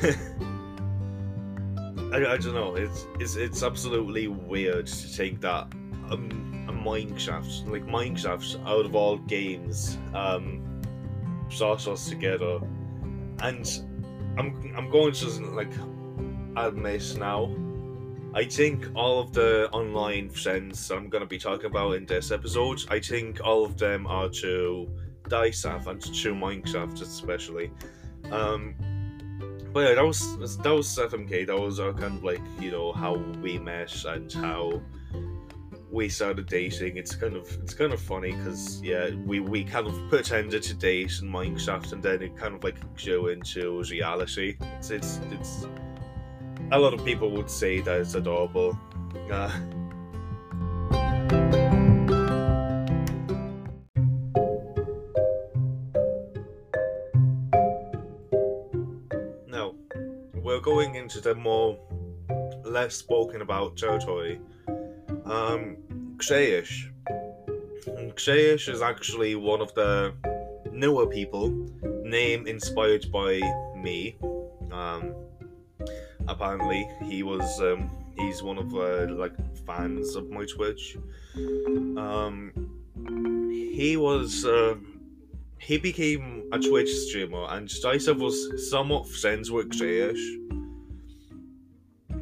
I, 2.12 2.32
I 2.32 2.36
don't 2.36 2.54
know. 2.54 2.74
It's 2.76 3.06
it's 3.18 3.36
it's 3.36 3.62
absolutely 3.62 4.28
weird 4.28 4.86
to 4.86 5.08
think 5.08 5.40
that 5.40 5.72
um, 6.10 6.66
a 6.68 6.72
Minecraft, 6.72 7.70
like 7.70 7.86
Minecraft, 7.86 8.66
out 8.66 8.84
of 8.84 8.94
all 8.94 9.18
games, 9.18 9.98
um, 10.14 10.62
brought 11.56 11.88
us 11.88 12.08
together, 12.08 12.60
and 13.40 13.66
I'm 14.38 14.74
I'm 14.76 14.90
going 14.90 15.12
to 15.12 15.26
like 15.50 15.72
admit 16.56 17.16
now 17.18 17.50
I 18.34 18.44
think 18.44 18.88
all 18.94 19.20
of 19.20 19.32
the 19.34 19.68
online 19.72 20.30
friends 20.30 20.90
I'm 20.90 21.10
going 21.10 21.20
to 21.20 21.26
be 21.26 21.38
talking 21.38 21.66
about 21.66 21.92
in 21.92 22.06
this 22.06 22.30
episode, 22.30 22.80
I 22.88 22.98
think 22.98 23.40
all 23.44 23.62
of 23.62 23.76
them 23.76 24.06
are 24.06 24.30
to 24.30 24.88
Dysaf 25.24 25.86
and 25.86 26.00
to 26.00 26.34
Minecraft 26.34 27.02
especially. 27.02 27.70
Um, 28.30 28.74
but 29.72 29.88
yeah, 29.88 29.94
that 29.94 30.04
was 30.04 30.36
that 30.58 30.70
was 30.70 30.88
FMK. 30.96 31.46
That 31.46 31.58
was 31.58 31.80
our 31.80 31.92
kind 31.92 32.16
of 32.16 32.24
like 32.24 32.40
you 32.60 32.70
know 32.70 32.92
how 32.92 33.14
we 33.14 33.58
met 33.58 34.04
and 34.04 34.32
how 34.32 34.82
we 35.90 36.08
started 36.08 36.46
dating. 36.46 36.96
It's 36.96 37.14
kind 37.14 37.36
of 37.36 37.46
it's 37.62 37.74
kind 37.74 37.92
of 37.92 38.00
funny 38.00 38.32
because 38.32 38.82
yeah, 38.82 39.10
we 39.26 39.40
we 39.40 39.64
kind 39.64 39.86
of 39.86 39.94
pretended 40.08 40.62
to 40.64 40.74
date 40.74 41.12
in 41.20 41.28
Minecraft 41.28 41.92
and 41.92 42.02
then 42.02 42.22
it 42.22 42.36
kind 42.36 42.54
of 42.54 42.64
like 42.64 42.76
grew 42.96 43.28
into 43.28 43.82
reality. 43.90 44.56
It's 44.78 44.90
it's 44.90 45.20
it's 45.30 45.66
a 46.70 46.78
lot 46.78 46.94
of 46.94 47.04
people 47.04 47.30
would 47.32 47.50
say 47.50 47.80
that 47.80 48.00
it's 48.00 48.14
adorable. 48.14 48.78
Uh, 49.30 49.50
going 60.62 60.94
into 60.94 61.20
the 61.20 61.34
more 61.34 61.78
less 62.64 62.94
spoken 62.94 63.42
about 63.42 63.76
territory. 63.76 64.40
Um. 65.24 65.76
Kshayish 68.14 68.68
is 68.68 68.82
actually 68.82 69.34
one 69.34 69.60
of 69.60 69.74
the 69.74 70.14
newer 70.70 71.06
people, 71.06 71.48
name 72.04 72.46
inspired 72.46 73.10
by 73.10 73.40
me. 73.76 74.16
Um, 74.70 75.14
apparently 76.28 76.88
he 77.04 77.22
was 77.22 77.60
um, 77.60 77.90
he's 78.16 78.42
one 78.42 78.58
of 78.58 78.74
uh, 78.74 79.12
like 79.12 79.32
fans 79.66 80.14
of 80.14 80.30
my 80.30 80.44
Twitch. 80.44 80.96
Um, 81.36 82.52
he 83.50 83.96
was 83.96 84.44
uh, 84.44 84.76
he 85.62 85.78
became 85.78 86.48
a 86.52 86.58
Twitch 86.58 86.90
streamer, 86.90 87.46
and 87.50 87.68
Dysa 87.68 88.18
was 88.18 88.70
somewhat 88.70 89.08
friends 89.08 89.50
with 89.50 89.70
Kshayish. 89.70 90.20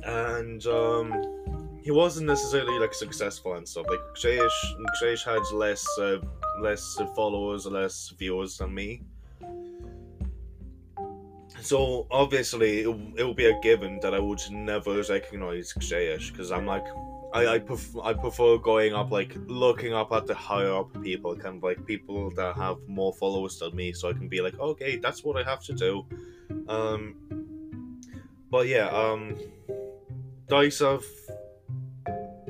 and 0.04 0.66
um, 0.66 1.78
he 1.82 1.90
wasn't 1.90 2.26
necessarily 2.26 2.78
like 2.78 2.94
successful 2.94 3.54
and 3.54 3.66
stuff. 3.66 3.86
Like 3.88 4.00
Kshayish 4.14 5.24
had 5.24 5.42
less 5.54 5.86
uh, 5.98 6.18
less 6.60 6.98
followers, 7.16 7.66
less 7.66 8.12
viewers 8.18 8.58
than 8.58 8.74
me. 8.74 9.02
So 11.62 12.06
obviously, 12.10 12.80
it, 12.80 12.88
it 13.16 13.24
will 13.24 13.34
be 13.34 13.46
a 13.46 13.60
given 13.60 14.00
that 14.00 14.14
I 14.14 14.18
would 14.18 14.40
never 14.50 15.02
recognize 15.02 15.72
Kshayish 15.74 16.32
because 16.32 16.50
I'm 16.52 16.66
like, 16.66 16.84
I 17.32 17.46
I, 17.46 17.58
pref- 17.58 17.96
I 18.02 18.12
prefer 18.12 18.58
going 18.58 18.94
up 18.94 19.10
like 19.10 19.36
looking 19.46 19.92
up 19.94 20.12
at 20.12 20.26
the 20.26 20.34
higher 20.34 20.74
up 20.74 21.02
people, 21.02 21.36
kind 21.36 21.56
of 21.58 21.62
like 21.62 21.86
people 21.86 22.30
that 22.32 22.56
have 22.56 22.78
more 22.86 23.12
followers 23.12 23.58
than 23.58 23.74
me, 23.74 23.92
so 23.92 24.10
I 24.10 24.12
can 24.12 24.28
be 24.28 24.40
like, 24.40 24.58
okay, 24.58 24.96
that's 24.96 25.22
what 25.22 25.36
I 25.36 25.48
have 25.48 25.62
to 25.64 25.72
do. 25.72 26.04
Um, 26.68 27.14
but 28.50 28.66
yeah, 28.66 28.88
um, 28.88 29.36
Dice 30.48 30.80
have 30.80 31.04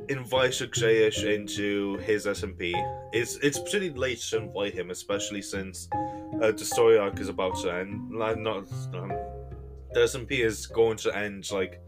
invited 0.09 0.73
Kshayish 0.73 1.25
into 1.25 1.99
his 1.99 2.27
SMP. 2.27 2.73
It's 3.12 3.37
it's 3.37 3.59
pretty 3.71 3.90
late 3.90 4.21
to 4.31 4.38
invite 4.38 4.75
him, 4.75 4.90
especially 4.90 5.43
since 5.43 5.88
uh, 6.43 6.53
the 6.53 6.64
story 6.64 6.99
arc 6.99 7.21
is 7.21 7.29
about 7.29 7.57
to 7.61 7.73
end. 7.73 8.12
Like, 8.12 8.38
not 8.38 8.64
um, 8.95 9.12
the 9.93 10.01
SMP 10.01 10.45
is 10.45 10.66
going 10.66 10.97
to 10.99 11.16
end 11.16 11.51
like 11.53 11.81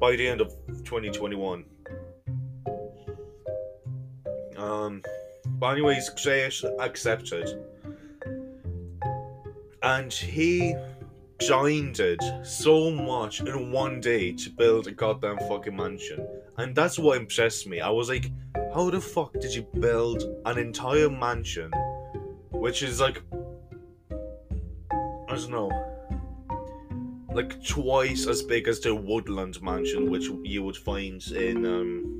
by 0.00 0.16
the 0.16 0.26
end 0.26 0.40
of 0.40 0.48
2021. 0.84 1.64
Um, 4.60 5.02
but 5.58 5.72
anyways, 5.72 6.10
Kshayish 6.10 6.64
accepted, 6.78 7.48
and 9.82 10.12
he 10.12 10.74
grinded 11.46 12.20
so 12.42 12.90
much 12.90 13.40
in 13.40 13.72
one 13.72 14.00
day 14.00 14.32
to 14.32 14.50
build 14.50 14.86
a 14.86 14.90
goddamn 14.90 15.38
fucking 15.48 15.74
mansion, 15.74 16.26
and 16.58 16.74
that's 16.74 16.98
what 16.98 17.16
impressed 17.16 17.66
me. 17.66 17.80
I 17.80 17.88
was 17.88 18.10
like, 18.10 18.30
how 18.74 18.90
the 18.90 19.00
fuck 19.00 19.32
did 19.40 19.54
you 19.54 19.66
build 19.80 20.24
an 20.44 20.58
entire 20.58 21.08
mansion, 21.08 21.72
which 22.50 22.82
is 22.82 23.00
like 23.00 23.22
I 25.30 25.36
don't 25.36 25.50
know, 25.50 25.70
like 27.32 27.64
twice 27.64 28.26
as 28.26 28.42
big 28.42 28.68
as 28.68 28.80
the 28.80 28.94
Woodland 28.94 29.62
Mansion, 29.62 30.10
which 30.10 30.28
you 30.42 30.62
would 30.64 30.76
find 30.76 31.24
in 31.28 31.64
um, 31.64 32.19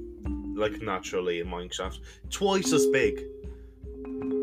like 0.54 0.80
naturally 0.82 1.40
in 1.40 1.46
Minecraft, 1.46 1.98
twice 2.30 2.72
as 2.72 2.86
big, 2.86 3.22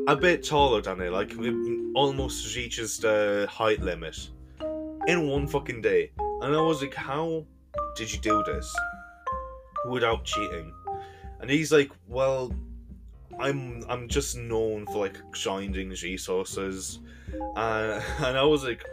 a 0.07 0.15
bit 0.15 0.43
taller 0.43 0.81
than 0.81 1.01
it, 1.01 1.11
like 1.11 1.33
it 1.33 1.91
almost 1.95 2.55
reaches 2.55 2.97
the 2.99 3.47
height 3.49 3.81
limit 3.81 4.29
in 5.07 5.27
one 5.27 5.47
fucking 5.47 5.81
day. 5.81 6.11
And 6.41 6.55
I 6.55 6.61
was 6.61 6.81
like, 6.81 6.93
how 6.93 7.45
did 7.95 8.11
you 8.11 8.19
do 8.19 8.43
this 8.45 8.73
without 9.89 10.23
cheating? 10.23 10.73
And 11.39 11.49
he's 11.49 11.71
like, 11.71 11.91
well, 12.07 12.53
I'm 13.39 13.83
I'm 13.89 14.07
just 14.07 14.37
known 14.37 14.85
for 14.87 14.99
like 14.99 15.17
grinding 15.31 15.89
resources, 15.89 16.99
uh, 17.55 18.01
and 18.19 18.37
I 18.37 18.43
was 18.43 18.63
like, 18.63 18.83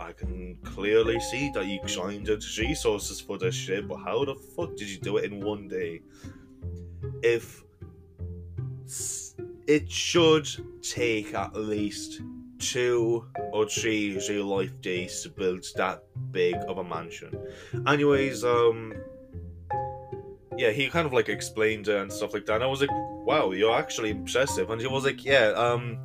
I 0.00 0.12
can 0.12 0.56
clearly 0.64 1.20
see 1.20 1.50
that 1.54 1.66
you 1.66 1.80
grinded 1.86 2.42
resources 2.58 3.20
for 3.20 3.38
this 3.38 3.54
shit, 3.54 3.86
but 3.86 3.98
how 3.98 4.24
the 4.24 4.34
fuck 4.34 4.76
did 4.76 4.88
you 4.88 4.98
do 4.98 5.18
it 5.18 5.32
in 5.32 5.40
one 5.40 5.68
day? 5.68 6.02
If 7.24 7.64
it 9.66 9.90
should 9.90 10.46
take 10.82 11.34
at 11.34 11.56
least 11.56 12.20
two 12.58 13.26
or 13.52 13.66
three 13.66 14.20
real 14.28 14.44
life 14.44 14.80
days 14.80 15.22
to 15.22 15.28
build 15.30 15.64
that 15.76 16.04
big 16.30 16.54
of 16.68 16.78
a 16.78 16.84
mansion. 16.84 17.32
Anyways, 17.86 18.44
um, 18.44 18.94
yeah, 20.56 20.70
he 20.70 20.88
kind 20.88 21.06
of 21.06 21.12
like 21.12 21.28
explained 21.28 21.88
it 21.88 21.96
and 21.96 22.12
stuff 22.12 22.32
like 22.34 22.46
that. 22.46 22.56
And 22.56 22.64
I 22.64 22.66
was 22.66 22.80
like, 22.80 22.90
wow, 22.92 23.52
you're 23.52 23.74
actually 23.74 24.10
impressive. 24.10 24.70
And 24.70 24.80
he 24.80 24.86
was 24.86 25.04
like, 25.04 25.24
yeah, 25.24 25.52
um, 25.56 25.98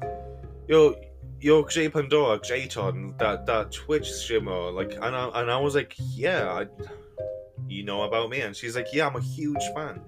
you're 0.68 0.96
you're 1.42 1.68
Jay 1.70 1.90
Pandora, 1.90 2.40
Jayton, 2.40 3.18
that 3.18 3.46
that 3.46 3.72
Twitch 3.72 4.12
streamer, 4.12 4.72
like, 4.72 4.94
and 4.94 5.16
I 5.16 5.42
and 5.42 5.52
I 5.52 5.58
was 5.58 5.76
like, 5.76 5.96
yeah, 5.98 6.52
I, 6.52 6.68
you 7.68 7.84
know 7.84 8.04
about 8.04 8.30
me, 8.30 8.42
and 8.42 8.56
she's 8.56 8.76
like, 8.76 8.88
yeah, 8.92 9.08
I'm 9.08 9.16
a 9.16 9.22
huge 9.22 9.64
fan. 9.76 10.02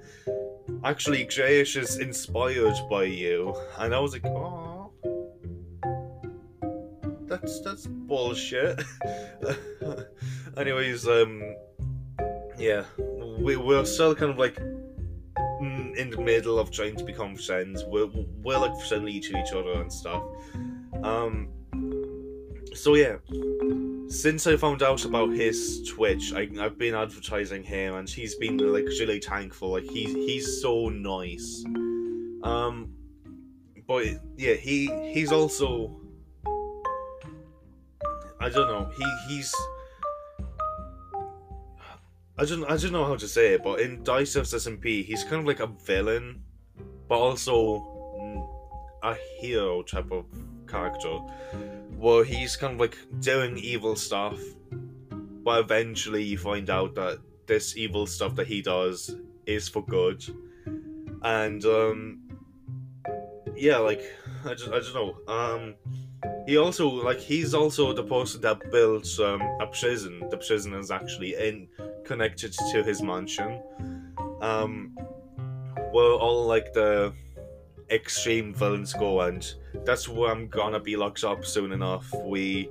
Actually, 0.83 1.25
Grayish 1.25 1.75
is 1.75 1.99
inspired 1.99 2.75
by 2.89 3.03
you, 3.03 3.55
and 3.77 3.93
I 3.93 3.99
was 3.99 4.13
like, 4.13 4.25
oh, 4.25 4.91
that's 7.27 7.61
that's 7.61 7.85
bullshit. 7.85 8.81
Anyways, 10.57 11.07
um, 11.07 11.55
yeah, 12.57 12.85
we 13.37 13.57
we're 13.57 13.85
still 13.85 14.15
kind 14.15 14.31
of 14.31 14.37
like 14.37 14.57
in 15.97 16.09
the 16.09 16.19
middle 16.19 16.57
of 16.57 16.71
trying 16.71 16.95
to 16.95 17.03
become 17.03 17.35
friends. 17.35 17.83
We're 17.85 18.09
we're 18.43 18.57
like 18.57 18.79
friendly 18.87 19.19
to 19.19 19.37
each 19.39 19.51
other 19.51 19.73
and 19.73 19.91
stuff. 19.91 20.23
Um, 21.03 21.49
so 22.73 22.95
yeah, 22.95 23.17
since 24.07 24.47
I 24.47 24.55
found 24.57 24.81
out 24.83 25.05
about 25.05 25.31
his 25.31 25.83
Twitch, 25.89 26.33
I, 26.33 26.49
I've 26.59 26.77
been 26.77 26.95
advertising 26.95 27.63
him, 27.63 27.95
and 27.95 28.09
he's 28.09 28.35
been 28.35 28.57
like 28.57 28.85
really 28.85 29.19
thankful. 29.19 29.71
Like 29.71 29.83
he's 29.83 30.13
he's 30.13 30.61
so 30.61 30.89
nice. 30.89 31.63
Um, 32.43 32.93
but 33.87 34.05
yeah, 34.37 34.53
he 34.53 34.87
he's 35.11 35.31
also 35.31 35.99
I 38.39 38.49
don't 38.49 38.67
know. 38.67 38.89
He 38.97 39.05
he's 39.27 39.53
I 42.37 42.45
don't 42.45 42.63
I 42.65 42.77
don't 42.77 42.91
know 42.91 43.05
how 43.05 43.15
to 43.15 43.27
say 43.27 43.53
it, 43.53 43.63
but 43.63 43.81
in 43.81 44.03
Dice 44.03 44.35
of 44.35 44.45
SMP, 44.45 45.05
he's 45.05 45.23
kind 45.23 45.41
of 45.41 45.45
like 45.45 45.59
a 45.59 45.67
villain, 45.67 46.41
but 47.07 47.19
also 47.19 47.87
a 49.03 49.15
hero 49.39 49.83
type 49.83 50.11
of 50.11 50.25
character, 50.71 51.19
where 51.97 52.23
he's 52.23 52.55
kind 52.55 52.73
of 52.73 52.79
like 52.79 52.97
doing 53.19 53.57
evil 53.57 53.95
stuff, 53.95 54.39
but 55.43 55.59
eventually 55.59 56.23
you 56.23 56.37
find 56.37 56.69
out 56.69 56.95
that 56.95 57.19
this 57.47 57.75
evil 57.77 58.07
stuff 58.07 58.35
that 58.35 58.47
he 58.47 58.61
does 58.61 59.15
is 59.45 59.67
for 59.67 59.85
good, 59.85 60.23
and 61.23 61.63
um, 61.65 62.19
yeah, 63.55 63.77
like 63.77 64.01
I 64.45 64.53
just 64.53 64.69
I 64.69 64.79
don't 64.79 64.93
know. 64.95 65.33
Um, 65.33 65.75
he 66.47 66.57
also 66.57 66.87
like 66.89 67.19
he's 67.19 67.53
also 67.53 67.93
the 67.93 68.03
person 68.03 68.41
that 68.41 68.71
built 68.71 69.07
um, 69.19 69.41
a 69.59 69.67
prison. 69.67 70.23
The 70.29 70.37
prison 70.37 70.73
is 70.73 70.91
actually 70.91 71.35
in 71.35 71.67
connected 72.05 72.53
to 72.71 72.83
his 72.83 73.01
mansion. 73.01 73.61
Um, 74.41 74.97
where 75.91 76.13
all 76.13 76.45
like 76.45 76.73
the 76.73 77.13
extreme 77.91 78.53
villains 78.53 78.93
go, 78.93 79.21
and 79.21 79.53
that's 79.85 80.07
where 80.07 80.31
I'm 80.31 80.47
gonna 80.47 80.79
be 80.79 80.95
locked 80.95 81.23
up 81.23 81.45
soon 81.45 81.71
enough. 81.71 82.11
We 82.13 82.69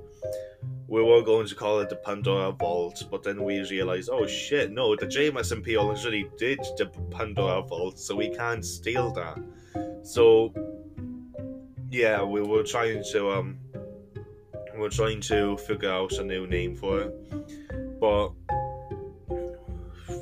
we 0.87 1.01
were 1.01 1.21
going 1.21 1.47
to 1.47 1.55
call 1.55 1.79
it 1.79 1.89
the 1.89 1.95
Pandora 1.95 2.51
Vault, 2.51 3.05
but 3.09 3.23
then 3.23 3.43
we 3.43 3.61
realized, 3.69 4.09
oh 4.11 4.27
shit, 4.27 4.71
no, 4.71 4.93
the 4.97 5.05
JMSMP 5.05 5.77
already 5.77 6.29
did 6.37 6.59
the 6.77 6.87
Pandora 7.11 7.61
Vault, 7.61 7.97
so 7.97 8.15
we 8.15 8.29
can't 8.29 8.65
steal 8.65 9.11
that. 9.13 9.41
So 10.03 10.53
yeah, 11.89 12.23
we 12.23 12.41
were 12.41 12.63
trying 12.63 13.03
to 13.11 13.31
um 13.31 13.59
we 14.73 14.79
we're 14.79 14.89
trying 14.89 15.21
to 15.21 15.57
figure 15.57 15.91
out 15.91 16.13
a 16.13 16.23
new 16.23 16.47
name 16.47 16.75
for 16.75 17.01
it. 17.01 17.99
But 17.99 18.31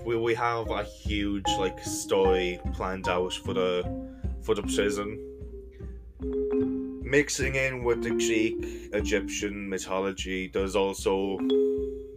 we 0.05 0.17
we 0.17 0.35
have 0.35 0.69
a 0.69 0.83
huge 0.83 1.47
like 1.57 1.79
story 1.83 2.59
planned 2.73 3.07
out 3.07 3.33
for 3.33 3.53
the 3.53 4.08
for 4.49 4.55
the 4.55 4.63
prison. 4.63 5.19
Mixing 7.03 7.53
in 7.53 7.83
with 7.83 8.01
the 8.01 8.09
Greek 8.09 8.57
Egyptian 8.93 9.69
mythology, 9.69 10.47
there's 10.47 10.75
also 10.75 11.37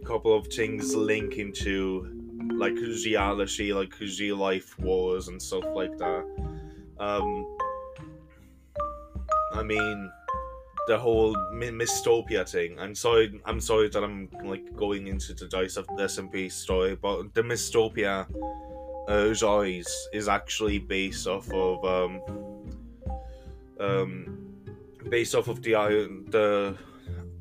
a 0.01 0.03
couple 0.03 0.35
of 0.35 0.47
things 0.47 0.95
linking 0.95 1.53
to 1.53 2.09
like 2.57 2.73
reality, 2.73 3.71
like 3.71 3.93
real 3.99 4.37
life 4.37 4.79
wars 4.79 5.27
and 5.27 5.39
stuff 5.39 5.63
like 5.75 5.95
that. 5.99 6.25
Um, 6.99 7.55
I 9.53 9.61
mean, 9.61 10.11
the 10.87 10.97
whole 10.97 11.35
Mystopia 11.53 12.49
thing. 12.49 12.79
I'm 12.79 12.95
sorry. 12.95 13.39
I'm 13.45 13.61
sorry 13.61 13.89
that 13.89 14.03
I'm 14.03 14.27
like 14.43 14.75
going 14.75 15.05
into 15.05 15.35
the 15.35 15.47
dice 15.47 15.77
of 15.77 15.85
the 15.85 16.05
SMP 16.05 16.51
story, 16.51 16.95
but 16.95 17.31
the 17.35 17.43
Mystopia 17.43 18.25
uh, 19.09 19.33
is 20.13 20.27
actually 20.27 20.79
based 20.79 21.27
off 21.27 21.51
of 21.51 21.83
um 21.85 22.21
um 23.79 24.39
based 25.09 25.35
off 25.35 25.47
of 25.47 25.61
the 25.61 25.73
the 26.29 26.77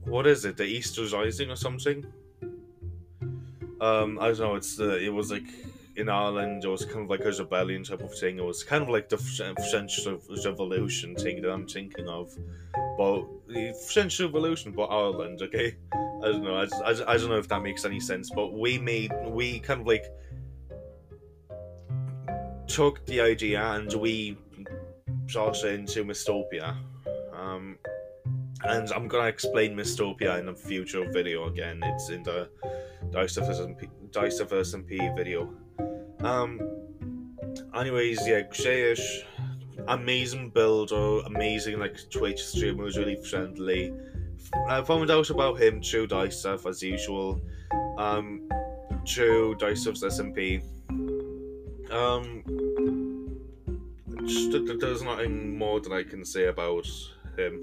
what 0.04 0.26
is 0.26 0.44
it 0.44 0.56
the 0.56 0.64
Easter 0.64 1.04
Rising 1.16 1.50
or 1.50 1.56
something. 1.56 2.04
Um, 3.80 4.18
I 4.20 4.28
don't 4.28 4.38
know. 4.38 4.54
It's 4.54 4.76
the 4.76 4.98
it 4.98 5.10
was 5.10 5.30
like 5.30 5.46
in 5.96 6.08
Ireland, 6.08 6.64
it 6.64 6.68
was 6.68 6.84
kind 6.84 7.00
of 7.00 7.10
like 7.10 7.20
a 7.20 7.32
rebellion 7.32 7.84
type 7.84 8.00
of 8.00 8.16
thing. 8.18 8.38
It 8.38 8.44
was 8.44 8.64
kind 8.64 8.82
of 8.82 8.88
like 8.88 9.08
the 9.08 9.18
French 9.18 10.00
Revolution 10.44 11.14
thing 11.14 11.42
that 11.42 11.52
I'm 11.52 11.66
thinking 11.66 12.08
of, 12.08 12.34
but 12.96 13.24
the 13.48 13.74
French 13.92 14.18
Revolution, 14.20 14.72
but 14.72 14.84
Ireland. 14.84 15.42
Okay, 15.42 15.76
I 15.92 16.26
don't 16.26 16.44
know. 16.44 16.56
I, 16.56 16.64
I, 16.84 17.14
I 17.14 17.16
don't 17.18 17.28
know 17.28 17.38
if 17.38 17.48
that 17.48 17.62
makes 17.62 17.84
any 17.84 18.00
sense. 18.00 18.30
But 18.30 18.52
we 18.52 18.78
made 18.78 19.12
we 19.26 19.60
kind 19.60 19.80
of 19.80 19.86
like 19.86 20.06
took 22.66 23.04
the 23.06 23.20
idea 23.20 23.62
and 23.62 23.92
we 23.94 24.38
brought 25.32 25.64
it 25.64 25.74
into 25.74 26.04
Mystopia. 26.04 26.76
Um, 27.34 27.78
and 28.64 28.90
I'm 28.92 29.08
gonna 29.08 29.28
explain 29.28 29.74
Mystopia 29.74 30.38
in 30.38 30.48
a 30.48 30.54
future 30.54 31.10
video 31.10 31.48
again. 31.48 31.80
It's 31.82 32.10
in 32.10 32.22
the 32.22 32.48
Dice 33.10 33.38
Dice 34.10 34.40
of 34.40 34.50
video. 34.50 35.52
Um. 36.20 36.60
Anyways, 37.74 38.26
yeah, 38.26 38.42
Grayish, 38.42 39.24
amazing 39.88 40.50
builder, 40.50 41.20
amazing 41.26 41.78
like 41.78 41.96
Twitch 42.10 42.42
streamer, 42.42 42.84
was 42.84 42.96
really 42.96 43.16
friendly. 43.16 43.92
I 44.68 44.82
found 44.82 45.10
out 45.10 45.30
about 45.30 45.60
him 45.60 45.82
through 45.82 46.08
Dice 46.08 46.38
stuff 46.40 46.66
as 46.66 46.82
usual. 46.82 47.40
Um, 47.98 48.48
through 49.06 49.56
Dice 49.56 49.86
of 49.86 49.94
SMP. 49.94 50.62
Um, 51.92 52.42
there's 54.80 55.02
nothing 55.02 55.58
more 55.58 55.78
that 55.80 55.92
I 55.92 56.02
can 56.02 56.24
say 56.24 56.46
about 56.46 56.86
him. 57.36 57.62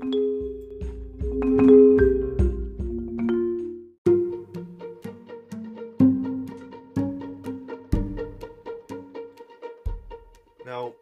Now, 10.63 10.93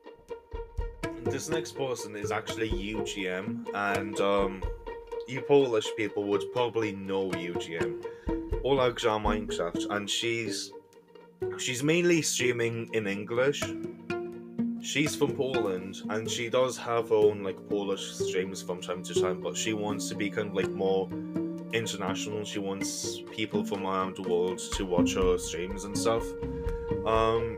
this 1.25 1.49
next 1.49 1.73
person 1.73 2.15
is 2.15 2.31
actually 2.31 2.69
UGM, 2.69 3.67
and 3.73 4.17
um, 4.21 4.63
you 5.27 5.41
Polish 5.41 5.87
people 5.97 6.23
would 6.23 6.43
probably 6.53 6.93
know 6.93 7.29
UGM. 7.31 8.05
Ola 8.63 8.93
Minecraft, 8.93 9.85
and 9.89 10.09
she's 10.09 10.71
she's 11.57 11.83
mainly 11.83 12.21
streaming 12.21 12.89
in 12.93 13.07
English 13.07 13.63
she's 14.87 15.15
from 15.15 15.35
Poland 15.35 15.97
and 16.09 16.29
she 16.29 16.49
does 16.49 16.77
have 16.77 17.09
her 17.09 17.15
own 17.15 17.43
like 17.43 17.57
Polish 17.69 18.13
streams 18.13 18.61
from 18.61 18.81
time 18.81 19.03
to 19.03 19.21
time, 19.21 19.41
but 19.41 19.57
she 19.57 19.73
wants 19.73 20.07
to 20.09 20.15
be 20.15 20.29
kind 20.29 20.49
of 20.49 20.55
like 20.55 20.69
more 20.69 21.09
international. 21.73 22.45
She 22.45 22.59
wants 22.59 23.19
people 23.31 23.65
from 23.65 23.85
around 23.85 24.15
the 24.15 24.21
world 24.23 24.59
to 24.59 24.85
watch 24.85 25.15
her 25.15 25.37
streams 25.37 25.83
and 25.83 25.97
stuff. 25.97 26.23
Um, 27.05 27.57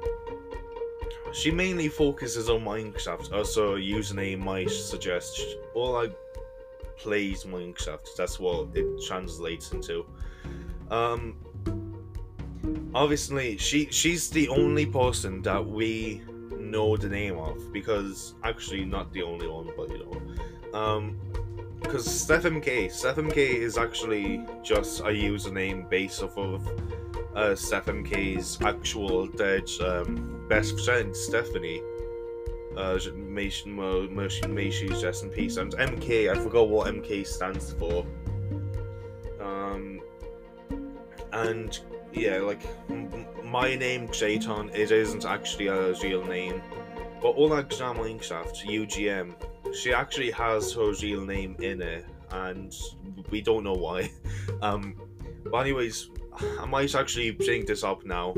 she 1.31 1.51
mainly 1.51 1.87
focuses 1.87 2.49
on 2.49 2.61
Minecraft. 2.61 3.31
Also, 3.31 3.75
username 3.77 4.39
might 4.39 4.71
suggest 4.71 5.39
all 5.75 5.97
I 5.97 6.09
plays 6.97 7.43
Minecraft. 7.43 8.15
That's 8.17 8.39
what 8.39 8.69
it 8.73 9.03
translates 9.05 9.71
into. 9.71 10.05
Um, 10.89 11.37
obviously, 12.93 13.57
she 13.57 13.87
she's 13.91 14.29
the 14.29 14.49
only 14.49 14.85
person 14.85 15.41
that 15.43 15.65
we 15.65 16.21
know 16.57 16.97
the 16.97 17.09
name 17.09 17.37
of 17.37 17.71
because 17.73 18.35
actually 18.43 18.85
not 18.85 19.11
the 19.13 19.23
only 19.23 19.47
one, 19.47 19.69
but 19.75 19.89
you 19.89 19.99
know, 19.99 20.77
um, 20.79 21.17
because 21.81 22.05
Stephen 22.05 22.61
K. 22.61 22.89
Stephen 22.89 23.29
K. 23.31 23.55
is 23.55 23.77
actually 23.77 24.45
just 24.63 24.99
a 25.01 25.05
username 25.05 25.89
based 25.89 26.21
off 26.21 26.37
of 26.37 26.67
uh, 27.35 27.55
Stephen 27.55 28.03
K's 28.03 28.57
actual 28.61 29.27
dead 29.27 29.69
um, 29.81 30.45
best 30.49 30.83
friend 30.85 31.15
Stephanie. 31.15 31.81
Uh, 32.77 32.97
may, 33.15 33.49
she, 33.49 33.67
may, 33.69 34.29
she, 34.29 34.47
may 34.47 34.69
she 34.69 34.87
rest 34.87 35.23
in 35.23 35.29
peace. 35.29 35.57
And 35.57 35.73
MK, 35.73 36.31
I 36.31 36.39
forgot 36.39 36.69
what 36.69 36.87
MK 36.93 37.25
stands 37.27 37.73
for. 37.73 38.05
Um, 39.41 39.99
and 41.33 41.77
yeah, 42.13 42.37
like 42.39 42.61
my 43.45 43.75
name 43.75 44.07
Jayton, 44.07 44.69
it 44.73 44.91
isn't 44.91 45.25
actually 45.25 45.67
a 45.67 45.93
real 45.93 46.25
name, 46.25 46.61
but 47.21 47.29
all 47.29 47.53
Oleg 47.53 47.69
Minecraft 47.69 48.65
UGM, 48.65 49.33
she 49.75 49.93
actually 49.93 50.31
has 50.31 50.73
her 50.73 50.93
real 51.01 51.25
name 51.25 51.55
in 51.59 51.81
it, 51.81 52.05
and 52.31 52.75
we 53.29 53.41
don't 53.41 53.63
know 53.63 53.73
why. 53.73 54.11
Um, 54.61 54.95
but 55.45 55.59
anyways, 55.59 56.09
I 56.59 56.65
might 56.65 56.93
actually 56.93 57.31
bring 57.31 57.65
this 57.65 57.83
up 57.83 58.05
now. 58.05 58.35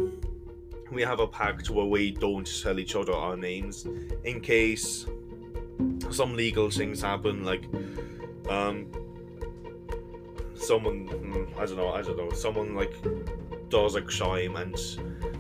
We 0.92 1.02
have 1.02 1.20
a 1.20 1.26
pact 1.26 1.70
where 1.72 1.86
we 1.86 2.12
don't 2.12 2.48
tell 2.62 2.78
each 2.78 2.96
other 2.96 3.14
our 3.14 3.36
names 3.36 3.88
in 4.24 4.40
case 4.42 5.08
some 6.12 6.36
legal 6.36 6.70
things 6.70 7.02
happen, 7.02 7.44
like 7.44 7.64
um, 8.50 8.86
someone 10.54 11.08
hmm, 11.08 11.60
I 11.60 11.66
don't 11.66 11.78
know, 11.78 11.90
I 11.90 12.02
don't 12.02 12.18
know, 12.18 12.32
someone 12.34 12.76
like 12.76 12.94
does 13.72 13.98
crime 14.06 14.58
and 14.58 14.76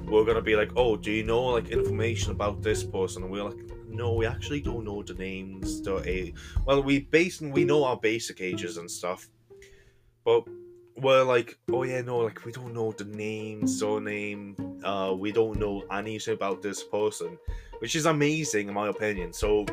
we're 0.09 0.25
gonna 0.25 0.41
be 0.41 0.55
like, 0.55 0.71
oh, 0.75 0.95
do 0.95 1.11
you 1.11 1.23
know 1.23 1.43
like 1.43 1.69
information 1.69 2.31
about 2.31 2.63
this 2.63 2.83
person? 2.83 3.23
And 3.23 3.31
we're 3.31 3.43
like, 3.43 3.59
no, 3.87 4.13
we 4.13 4.25
actually 4.25 4.61
don't 4.61 4.85
know 4.85 5.03
the 5.03 5.13
names. 5.13 5.81
The 5.81 5.97
a 6.09 6.33
well, 6.65 6.81
we 6.81 7.01
base 7.01 7.41
we 7.41 7.63
know 7.65 7.83
our 7.83 7.97
basic 7.97 8.41
ages 8.41 8.77
and 8.77 8.89
stuff, 8.89 9.29
but 10.25 10.47
we're 10.97 11.23
like, 11.23 11.57
oh 11.71 11.83
yeah, 11.83 12.01
no, 12.01 12.19
like 12.19 12.45
we 12.45 12.51
don't 12.51 12.73
know 12.73 12.91
the 12.93 13.05
name, 13.05 13.67
surname, 13.67 14.55
uh, 14.83 15.13
we 15.17 15.31
don't 15.31 15.59
know 15.59 15.83
anything 15.91 16.33
about 16.33 16.61
this 16.61 16.83
person, 16.83 17.37
which 17.79 17.95
is 17.95 18.05
amazing 18.05 18.69
in 18.69 18.73
my 18.73 18.87
opinion. 18.87 19.33
So, 19.33 19.65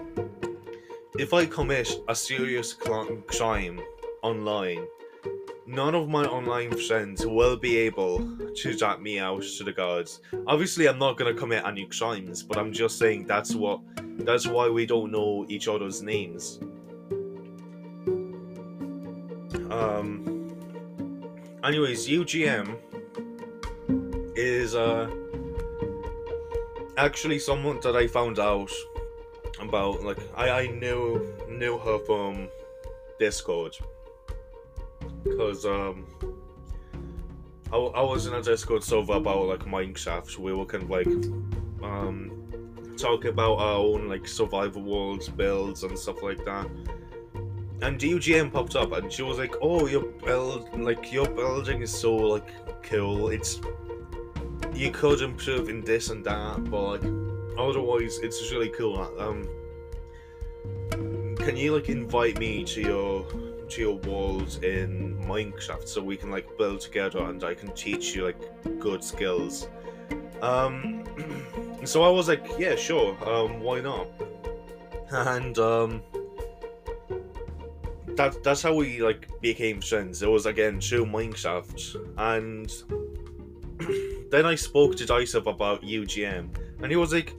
if 1.18 1.32
I 1.32 1.46
commit 1.46 1.90
a 2.08 2.14
serious 2.14 2.72
crime 2.72 3.80
online 4.22 4.86
none 5.68 5.94
of 5.94 6.08
my 6.08 6.24
online 6.24 6.74
friends 6.86 7.26
will 7.26 7.56
be 7.56 7.76
able 7.76 8.26
to 8.54 8.74
drag 8.74 9.00
me 9.02 9.18
out 9.18 9.42
to 9.42 9.64
the 9.64 9.72
guards. 9.72 10.20
Obviously, 10.46 10.88
I'm 10.88 10.98
not 10.98 11.18
gonna 11.18 11.34
commit 11.34 11.62
any 11.66 11.84
crimes, 11.86 12.42
but 12.42 12.56
I'm 12.56 12.72
just 12.72 12.98
saying 12.98 13.26
that's 13.26 13.54
what 13.54 13.80
that's 14.20 14.46
why 14.46 14.68
we 14.68 14.86
don't 14.86 15.12
know 15.12 15.44
each 15.48 15.68
other's 15.68 16.02
names. 16.02 16.58
Um. 19.70 20.24
Anyways, 21.62 22.08
UGM 22.08 22.78
is 24.36 24.74
uh 24.74 25.10
actually 26.96 27.38
someone 27.38 27.78
that 27.82 27.94
I 27.94 28.06
found 28.06 28.38
out 28.38 28.72
about. 29.60 30.02
Like 30.02 30.18
I 30.34 30.50
I 30.50 30.66
knew 30.68 31.30
knew 31.46 31.76
her 31.78 31.98
from 31.98 32.48
Discord 33.18 33.76
because 35.24 35.64
um, 35.64 36.06
I, 37.72 37.76
I 37.76 38.02
was 38.02 38.26
in 38.26 38.34
a 38.34 38.42
Discord 38.42 38.82
server 38.82 39.14
about 39.14 39.46
like 39.46 39.60
Minecraft. 39.60 40.30
So 40.30 40.42
We 40.42 40.52
were 40.52 40.64
kind 40.64 40.84
of 40.84 40.90
like 40.90 41.06
um 41.82 42.32
talking 42.96 43.30
about 43.30 43.58
our 43.58 43.76
own 43.76 44.08
like 44.08 44.26
survival 44.26 44.82
worlds 44.82 45.28
builds 45.28 45.84
and 45.84 45.98
stuff 45.98 46.22
like 46.22 46.44
that. 46.44 46.66
And 47.80 48.00
UGM 48.00 48.52
popped 48.52 48.74
up 48.74 48.92
and 48.92 49.12
she 49.12 49.22
was 49.22 49.38
like, 49.38 49.54
"Oh, 49.62 49.86
your 49.86 50.02
build, 50.02 50.78
like 50.80 51.12
your 51.12 51.28
building 51.28 51.82
is 51.82 51.96
so 51.96 52.14
like 52.14 52.50
cool. 52.82 53.28
It's 53.28 53.60
you 54.74 54.90
could 54.90 55.20
improve 55.20 55.68
in 55.68 55.82
this 55.82 56.10
and 56.10 56.24
that, 56.24 56.64
but 56.70 57.02
like 57.02 57.04
otherwise, 57.58 58.18
it's 58.22 58.50
really 58.50 58.70
cool. 58.70 58.98
Um, 59.18 59.48
can 61.36 61.56
you 61.56 61.74
like 61.74 61.88
invite 61.88 62.38
me 62.38 62.64
to 62.64 62.80
your 62.80 63.26
geo 63.68 63.94
walls 64.06 64.58
in 64.62 65.16
Minecraft 65.26 65.86
so 65.86 66.02
we 66.02 66.16
can 66.16 66.30
like 66.30 66.48
build 66.58 66.80
together 66.80 67.24
and 67.24 67.42
I 67.44 67.54
can 67.54 67.72
teach 67.74 68.14
you 68.14 68.24
like 68.24 68.40
good 68.78 69.02
skills. 69.04 69.68
Um, 70.42 71.04
so 71.84 72.02
I 72.02 72.08
was 72.08 72.28
like, 72.28 72.46
yeah, 72.58 72.76
sure, 72.76 73.16
um, 73.28 73.60
why 73.60 73.80
not? 73.80 74.08
And 75.10 75.58
um, 75.58 76.02
that 78.16 78.42
that's 78.42 78.62
how 78.62 78.74
we 78.74 79.00
like 79.00 79.28
became 79.40 79.80
friends. 79.80 80.22
It 80.22 80.28
was 80.28 80.46
again 80.46 80.80
through 80.80 81.06
Minecraft, 81.06 81.80
and 82.18 82.68
then 84.30 84.44
I 84.44 84.54
spoke 84.54 84.96
to 84.96 85.04
Dysop 85.04 85.46
about 85.46 85.82
UGM, 85.82 86.48
and 86.82 86.90
he 86.90 86.96
was 86.96 87.12
like, 87.12 87.34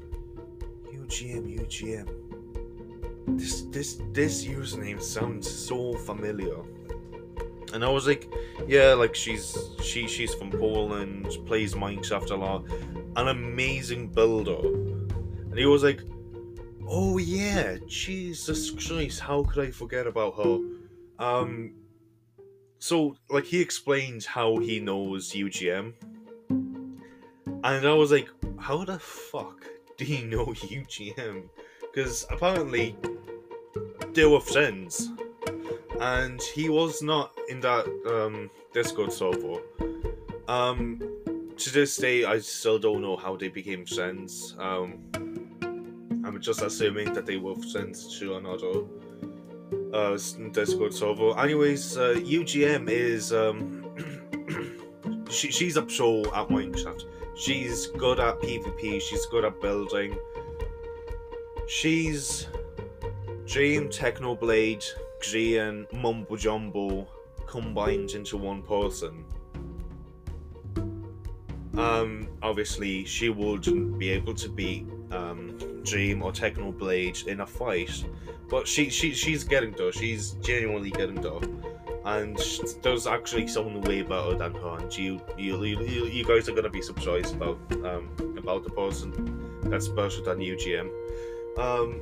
UGM, 0.91 1.59
UGM 1.59 2.18
this 3.37 3.61
this 3.63 4.01
this 4.11 4.45
username 4.45 5.01
sounds 5.01 5.49
so 5.49 5.93
familiar. 5.93 6.57
And 7.73 7.85
I 7.85 7.89
was 7.89 8.07
like, 8.07 8.31
yeah, 8.67 8.93
like 8.93 9.13
she's 9.15 9.57
she 9.81 10.07
she's 10.07 10.33
from 10.33 10.51
Poland, 10.51 11.27
plays 11.45 11.75
Minecraft 11.75 12.31
a 12.31 12.35
lot, 12.35 12.65
an 13.15 13.27
amazing 13.27 14.07
builder. 14.07 14.59
And 15.49 15.57
he 15.57 15.65
was 15.65 15.83
like, 15.83 16.01
oh 16.87 17.17
yeah, 17.17 17.77
Jesus 17.87 18.71
Christ, 18.71 19.19
how 19.19 19.43
could 19.43 19.63
I 19.63 19.71
forget 19.71 20.07
about 20.07 20.35
her? 20.37 20.59
Um, 21.19 21.73
so 22.79 23.15
like 23.29 23.45
he 23.45 23.61
explains 23.61 24.25
how 24.25 24.57
he 24.57 24.79
knows 24.79 25.31
UGM, 25.33 25.93
and 26.49 27.87
I 27.87 27.93
was 27.93 28.11
like, 28.11 28.29
how 28.57 28.83
the 28.85 28.97
fuck 28.99 29.65
do 29.97 30.05
you 30.05 30.25
know 30.25 30.45
UGM? 30.47 31.49
Because 31.99 32.25
apparently 32.29 32.95
they 34.13 34.23
were 34.23 34.39
friends, 34.39 35.09
and 35.99 36.41
he 36.41 36.69
was 36.69 37.03
not 37.03 37.37
in 37.49 37.59
that 37.59 37.85
um, 38.07 38.49
Discord 38.73 39.11
server. 39.11 39.57
Um, 40.47 41.01
to 41.57 41.73
this 41.73 41.97
day, 41.97 42.23
I 42.23 42.39
still 42.39 42.79
don't 42.79 43.01
know 43.01 43.17
how 43.17 43.35
they 43.35 43.49
became 43.49 43.85
friends. 43.85 44.55
Um, 44.59 45.11
I'm 46.23 46.39
just 46.39 46.61
assuming 46.61 47.13
that 47.15 47.25
they 47.25 47.35
were 47.35 47.55
friends 47.55 48.17
to 48.17 48.37
another 48.37 48.85
uh, 49.93 50.17
Discord 50.53 50.93
server. 50.93 51.37
Anyways, 51.37 51.97
uh, 51.97 52.15
UGM 52.15 52.89
is 52.89 53.33
um, 53.33 53.83
she, 55.29 55.51
she's 55.51 55.75
a 55.75 55.81
pro 55.81 56.21
at 56.21 56.47
Minecraft. 56.47 57.03
She's 57.35 57.87
good 57.87 58.21
at 58.21 58.39
PvP. 58.39 59.01
She's 59.01 59.25
good 59.25 59.43
at 59.43 59.59
building. 59.59 60.17
She's 61.69 62.47
Dream, 63.45 63.89
Technoblade, 63.89 64.83
Grian, 65.21 65.85
Mumbo 65.93 66.35
Jumbo 66.35 67.07
combined 67.45 68.09
into 68.15 68.37
one 68.37 68.63
person. 68.63 69.23
Um, 71.77 72.27
obviously, 72.41 73.05
she 73.05 73.29
wouldn't 73.29 73.99
be 73.99 74.09
able 74.09 74.33
to 74.33 74.49
beat 74.49 74.87
um, 75.11 75.59
Dream 75.83 76.23
or 76.23 76.31
Technoblade 76.31 77.27
in 77.27 77.41
a 77.41 77.45
fight, 77.45 78.03
but 78.49 78.67
she, 78.67 78.89
she 78.89 79.13
she's 79.13 79.43
getting 79.43 79.73
there. 79.73 79.91
She's 79.91 80.31
genuinely 80.41 80.89
getting 80.89 81.21
there, 81.21 81.39
and 82.05 82.35
there's 82.81 83.05
actually 83.05 83.47
someone 83.47 83.79
way 83.81 84.01
better 84.01 84.33
than 84.33 84.55
her. 84.55 84.77
And 84.79 84.97
you 84.97 85.21
you, 85.37 85.63
you, 85.63 86.05
you 86.05 86.25
guys 86.25 86.49
are 86.49 86.53
gonna 86.53 86.71
be 86.71 86.81
surprised 86.81 87.35
about 87.35 87.59
um, 87.85 88.09
about 88.39 88.63
the 88.63 88.71
person 88.71 89.59
that's 89.65 89.87
better 89.87 90.19
than 90.23 90.39
UGM. 90.39 90.89
Um, 91.59 92.01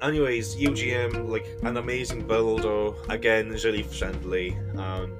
anyways, 0.00 0.56
UGM, 0.56 1.28
like 1.28 1.46
an 1.62 1.76
amazing 1.76 2.26
builder, 2.26 2.92
again, 3.08 3.50
really 3.50 3.82
friendly. 3.82 4.56
Um, 4.76 5.16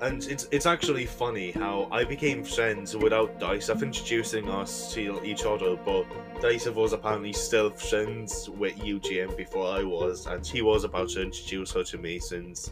and 0.00 0.22
it's 0.28 0.46
it's 0.52 0.66
actually 0.66 1.06
funny 1.06 1.50
how 1.50 1.88
I 1.90 2.04
became 2.04 2.44
friends 2.44 2.96
without 2.96 3.40
Dysef 3.40 3.82
introducing 3.82 4.48
us 4.48 4.92
to 4.94 5.20
each 5.24 5.44
other, 5.44 5.76
but 5.76 6.04
Dysef 6.40 6.74
was 6.74 6.92
apparently 6.92 7.32
still 7.32 7.70
friends 7.70 8.48
with 8.48 8.76
UGM 8.76 9.36
before 9.36 9.66
I 9.66 9.82
was, 9.82 10.26
and 10.26 10.46
he 10.46 10.62
was 10.62 10.84
about 10.84 11.08
to 11.10 11.22
introduce 11.22 11.72
her 11.72 11.82
to 11.84 11.98
me 11.98 12.20
since 12.20 12.70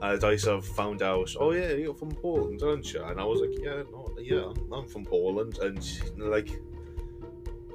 uh, 0.00 0.60
found 0.60 1.02
out, 1.02 1.34
oh 1.40 1.52
yeah, 1.52 1.72
you're 1.72 1.94
from 1.94 2.12
Poland, 2.12 2.62
aren't 2.62 2.92
you? 2.92 3.02
And 3.02 3.20
I 3.20 3.24
was 3.24 3.40
like, 3.40 3.58
yeah, 3.60 3.82
no, 3.90 4.14
yeah, 4.20 4.52
I'm 4.72 4.86
from 4.86 5.04
Poland, 5.04 5.58
and 5.58 5.82
like 6.18 6.50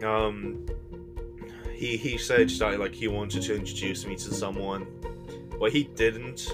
um, 0.03 0.65
he 1.73 1.97
he 1.97 2.17
said 2.17 2.49
that 2.49 2.79
like 2.79 2.93
he 2.93 3.07
wanted 3.07 3.41
to 3.43 3.55
introduce 3.55 4.05
me 4.05 4.15
to 4.15 4.33
someone, 4.33 4.87
but 5.59 5.71
he 5.71 5.83
didn't. 5.83 6.47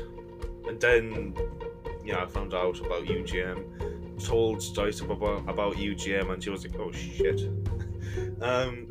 And 0.67 0.79
then, 0.79 1.35
yeah, 2.03 2.23
I 2.23 2.25
found 2.25 2.53
out 2.53 2.79
about 2.79 3.05
UGM, 3.05 4.23
told 4.23 4.63
Dice 4.73 5.01
about 5.01 5.47
about 5.47 5.75
UGM, 5.75 6.31
and 6.31 6.43
she 6.43 6.49
was 6.49 6.65
like, 6.65 6.79
"Oh 6.79 6.91
shit." 6.91 7.41
um, 8.41 8.87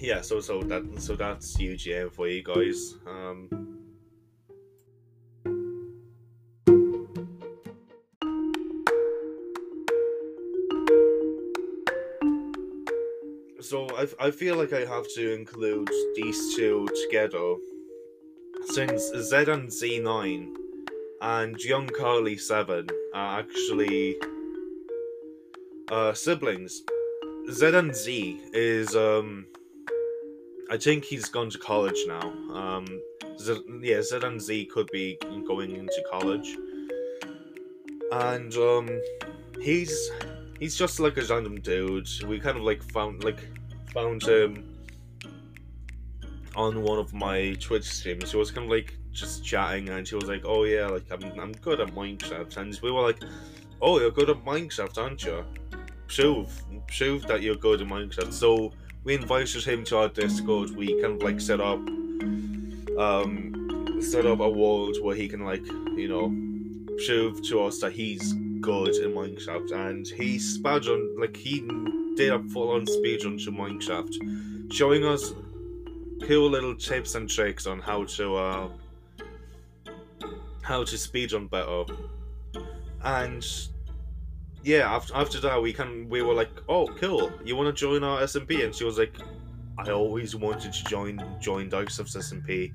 yeah, 0.00 0.20
so 0.20 0.40
so 0.40 0.62
that 0.62 0.84
so 0.98 1.16
that's 1.16 1.56
UGM 1.56 2.12
for 2.12 2.28
you 2.28 2.42
guys. 2.42 2.96
Um. 3.06 3.79
So 13.70 13.86
I, 13.96 14.26
I 14.26 14.30
feel 14.32 14.56
like 14.56 14.72
I 14.72 14.84
have 14.84 15.06
to 15.14 15.32
include 15.32 15.88
these 16.16 16.56
two 16.56 16.88
together 17.04 17.54
since 18.64 19.00
Z 19.16 19.36
and 19.46 19.68
Z9 19.68 20.56
and 21.22 21.56
Young 21.62 21.86
Carly 21.86 22.36
7 22.36 22.88
are 23.14 23.38
actually 23.38 24.16
uh, 25.88 26.12
siblings. 26.14 26.82
Z 27.48 27.66
and 27.66 27.94
Z 27.94 28.40
is 28.52 28.96
um 28.96 29.46
I 30.68 30.76
think 30.76 31.04
he's 31.04 31.26
gone 31.26 31.50
to 31.50 31.58
college 31.58 32.02
now. 32.08 32.26
Um 32.52 32.86
Z, 33.38 33.62
yeah, 33.82 34.02
Z 34.02 34.18
and 34.24 34.42
Z 34.42 34.64
could 34.64 34.88
be 34.90 35.16
going 35.46 35.76
into 35.76 36.04
college. 36.10 36.56
And 38.10 38.52
um 38.56 39.00
he's 39.62 40.10
he's 40.58 40.74
just 40.74 40.98
like 40.98 41.16
a 41.18 41.22
random 41.22 41.60
dude. 41.60 42.08
We 42.26 42.40
kind 42.40 42.56
of 42.56 42.64
like 42.64 42.82
found 42.82 43.22
like 43.22 43.38
found 43.92 44.22
him 44.22 44.76
on 46.56 46.82
one 46.82 46.98
of 46.98 47.12
my 47.14 47.56
Twitch 47.60 47.84
streams. 47.84 48.30
She 48.30 48.36
was 48.36 48.50
kind 48.50 48.66
of 48.66 48.70
like 48.70 48.96
just 49.12 49.44
chatting, 49.44 49.88
and 49.88 50.06
she 50.06 50.14
was 50.14 50.24
like, 50.24 50.42
"Oh 50.44 50.64
yeah, 50.64 50.86
like 50.86 51.04
I'm 51.10 51.22
I'm 51.38 51.52
good 51.52 51.80
at 51.80 51.88
Minecraft," 51.88 52.56
and 52.56 52.78
we 52.82 52.90
were 52.90 53.02
like, 53.02 53.20
"Oh, 53.80 53.98
you're 54.00 54.10
good 54.10 54.30
at 54.30 54.44
Minecraft, 54.44 54.98
aren't 54.98 55.24
you? 55.24 55.44
Prove 56.08 56.62
prove 56.96 57.26
that 57.26 57.42
you're 57.42 57.56
good 57.56 57.80
at 57.82 57.88
Minecraft." 57.88 58.32
So 58.32 58.72
we 59.04 59.14
invited 59.14 59.64
him 59.64 59.84
to 59.84 59.98
our 59.98 60.08
Discord. 60.08 60.76
We 60.76 61.00
kind 61.00 61.14
of 61.16 61.22
like 61.22 61.40
set 61.40 61.60
up 61.60 61.78
um 62.98 63.98
set 64.00 64.26
up 64.26 64.40
a 64.40 64.48
world 64.48 64.96
where 65.02 65.14
he 65.14 65.28
can 65.28 65.44
like 65.44 65.64
you 65.96 66.08
know 66.08 66.28
prove 67.06 67.42
to 67.48 67.62
us 67.64 67.80
that 67.80 67.92
he's 67.92 68.34
good 68.60 68.94
in 68.96 69.12
Minecraft, 69.12 69.72
and 69.88 70.06
he 70.06 70.36
speedrun 70.36 71.18
like 71.18 71.36
he 71.36 71.60
did 72.16 72.32
a 72.32 72.42
full 72.50 72.70
on 72.70 72.86
speedrun 72.86 73.42
to 73.44 73.52
Minecraft, 73.52 74.72
showing 74.72 75.04
us 75.04 75.32
cool 76.26 76.50
little 76.50 76.74
tips 76.74 77.14
and 77.14 77.28
tricks 77.28 77.66
on 77.66 77.80
how 77.80 78.04
to 78.04 78.36
uh, 78.36 78.68
how 80.62 80.84
to 80.84 80.96
speedrun 80.96 81.48
better. 81.50 81.84
And 83.02 83.46
yeah, 84.62 84.94
after, 84.94 85.16
after 85.16 85.40
that 85.40 85.60
we 85.60 85.72
can 85.72 86.08
we 86.08 86.22
were 86.22 86.34
like, 86.34 86.50
oh 86.68 86.86
cool, 86.86 87.32
you 87.44 87.56
want 87.56 87.74
to 87.74 87.78
join 87.78 88.04
our 88.04 88.20
SMP? 88.22 88.64
And 88.64 88.74
she 88.74 88.84
was 88.84 88.98
like, 88.98 89.14
I 89.78 89.90
always 89.90 90.36
wanted 90.36 90.72
to 90.72 90.84
join 90.84 91.22
join 91.40 91.70
Dysof's 91.70 92.16
SMP. 92.16 92.72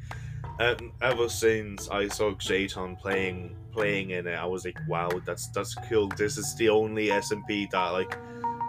And 0.60 0.92
ever 1.02 1.28
since 1.28 1.90
I 1.90 2.08
saw 2.08 2.32
Jayton 2.32 2.98
playing 2.98 3.56
playing 3.72 4.12
in 4.12 4.26
it, 4.26 4.36
I 4.36 4.46
was 4.46 4.64
like, 4.64 4.80
wow, 4.88 5.10
that's 5.26 5.50
that's 5.50 5.76
cool. 5.90 6.08
This 6.10 6.38
is 6.38 6.56
the 6.56 6.70
only 6.70 7.08
SMP 7.08 7.70
that 7.72 7.90
like 7.90 8.18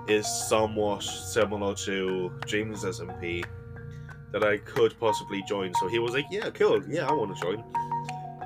is 0.09 0.26
somewhat 0.26 1.03
similar 1.03 1.74
to 1.74 2.32
Dream's 2.47 2.84
SMP 2.84 3.45
that 4.32 4.43
I 4.43 4.59
could 4.59 4.99
possibly 4.99 5.43
join. 5.43 5.72
So 5.74 5.89
he 5.89 5.99
was 5.99 6.12
like, 6.12 6.26
"Yeah, 6.30 6.51
cool. 6.51 6.82
Yeah, 6.89 7.09
I 7.09 7.12
want 7.12 7.37
to 7.37 7.43
join." 7.43 7.64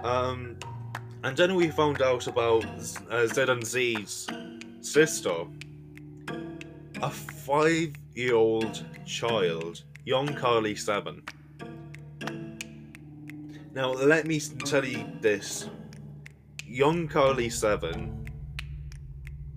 Um, 0.05 0.57
and 1.25 1.37
then 1.37 1.55
we 1.55 1.69
found 1.71 2.01
out 2.03 2.27
about 2.27 2.65
uh, 3.11 3.27
Z 3.27 3.43
and 3.43 3.67
Z's 3.67 4.27
sister, 4.81 5.45
a 7.03 7.11
five-year-old 7.11 8.85
child, 9.05 9.83
young 10.05 10.29
Carly 10.35 10.75
Seven. 10.75 11.23
Now, 13.81 13.93
let 13.93 14.27
me 14.27 14.39
tell 14.39 14.85
you 14.85 15.07
this: 15.23 15.71
young 16.67 17.09
Carly 17.09 17.49
Seven 17.49 18.29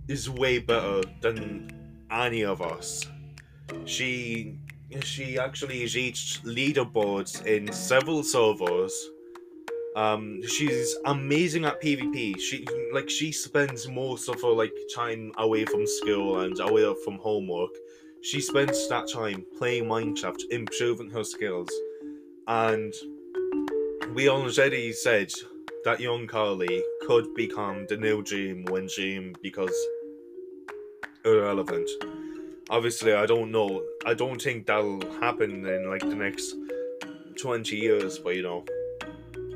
is 0.07 0.30
way 0.30 0.59
better 0.59 1.01
than 1.19 1.99
any 2.09 2.45
of 2.45 2.61
us. 2.61 3.05
She 3.84 4.55
she 5.01 5.38
actually 5.38 5.82
reached 5.93 6.45
leaderboards 6.45 7.45
in 7.45 7.69
several 7.74 8.24
servers. 8.24 8.95
Um, 9.97 10.41
she's 10.47 10.95
amazing 11.03 11.65
at 11.65 11.82
PvP. 11.82 12.39
She 12.39 12.65
like 12.93 13.09
she 13.09 13.34
spends 13.34 13.89
most 13.89 14.30
of 14.30 14.41
her 14.41 14.53
like 14.61 14.71
time 14.95 15.34
away 15.38 15.65
from 15.65 15.86
school 15.86 16.39
and 16.39 16.57
away 16.61 16.86
from 17.03 17.17
homework. 17.17 17.76
She 18.21 18.39
spends 18.39 18.88
that 18.88 19.11
time 19.11 19.45
playing 19.57 19.84
Minecraft, 19.84 20.49
improving 20.49 21.09
her 21.09 21.26
skills, 21.26 21.69
and 22.47 22.93
we 24.14 24.30
already 24.30 24.93
said 24.93 25.32
that 25.86 25.99
young 25.99 26.28
Carly 26.28 26.84
could 27.07 27.34
become 27.36 27.86
the 27.89 27.97
new 27.97 28.24
Dream 28.24 28.66
when 28.70 28.88
becomes 29.41 29.76
irrelevant 31.26 31.89
obviously 32.70 33.14
I 33.14 33.26
don't 33.26 33.51
know. 33.51 33.84
I 34.05 34.14
don't 34.14 34.41
think 34.41 34.66
that'll 34.66 35.01
happen 35.20 35.66
in 35.66 35.89
like 35.89 36.01
the 36.01 36.16
next 36.16 36.55
twenty 37.39 37.78
years, 37.78 38.20
but 38.20 38.36
you 38.36 38.43
know, 38.43 38.66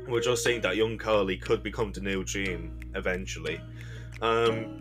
we're 0.08 0.20
just 0.20 0.44
saying 0.44 0.62
that 0.62 0.76
young 0.76 0.98
Carly 0.98 1.36
could 1.36 1.62
become 1.62 1.92
the 1.92 2.00
new 2.00 2.24
Dream 2.24 2.78
eventually. 2.94 3.60
Um. 4.22 4.78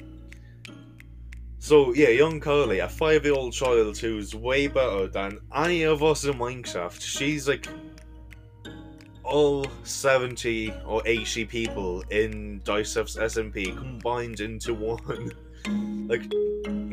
So 1.60 1.94
yeah, 1.94 2.10
young 2.10 2.40
Carly, 2.40 2.80
a 2.80 2.88
five-year-old 2.88 3.52
child 3.52 3.98
who's 3.98 4.34
way 4.34 4.68
better 4.68 5.08
than 5.08 5.40
any 5.54 5.84
of 5.84 6.04
us 6.04 6.24
in 6.24 6.36
Minecraft. 6.36 7.02
She's 7.02 7.48
like 7.48 7.68
all 9.28 9.66
70 9.84 10.74
or 10.86 11.02
80 11.06 11.46
people 11.46 12.02
in 12.10 12.62
Dicef's 12.64 13.18
SMP 13.18 13.76
combined 13.76 14.40
into 14.40 14.74
one. 14.74 15.32
like 16.08 16.24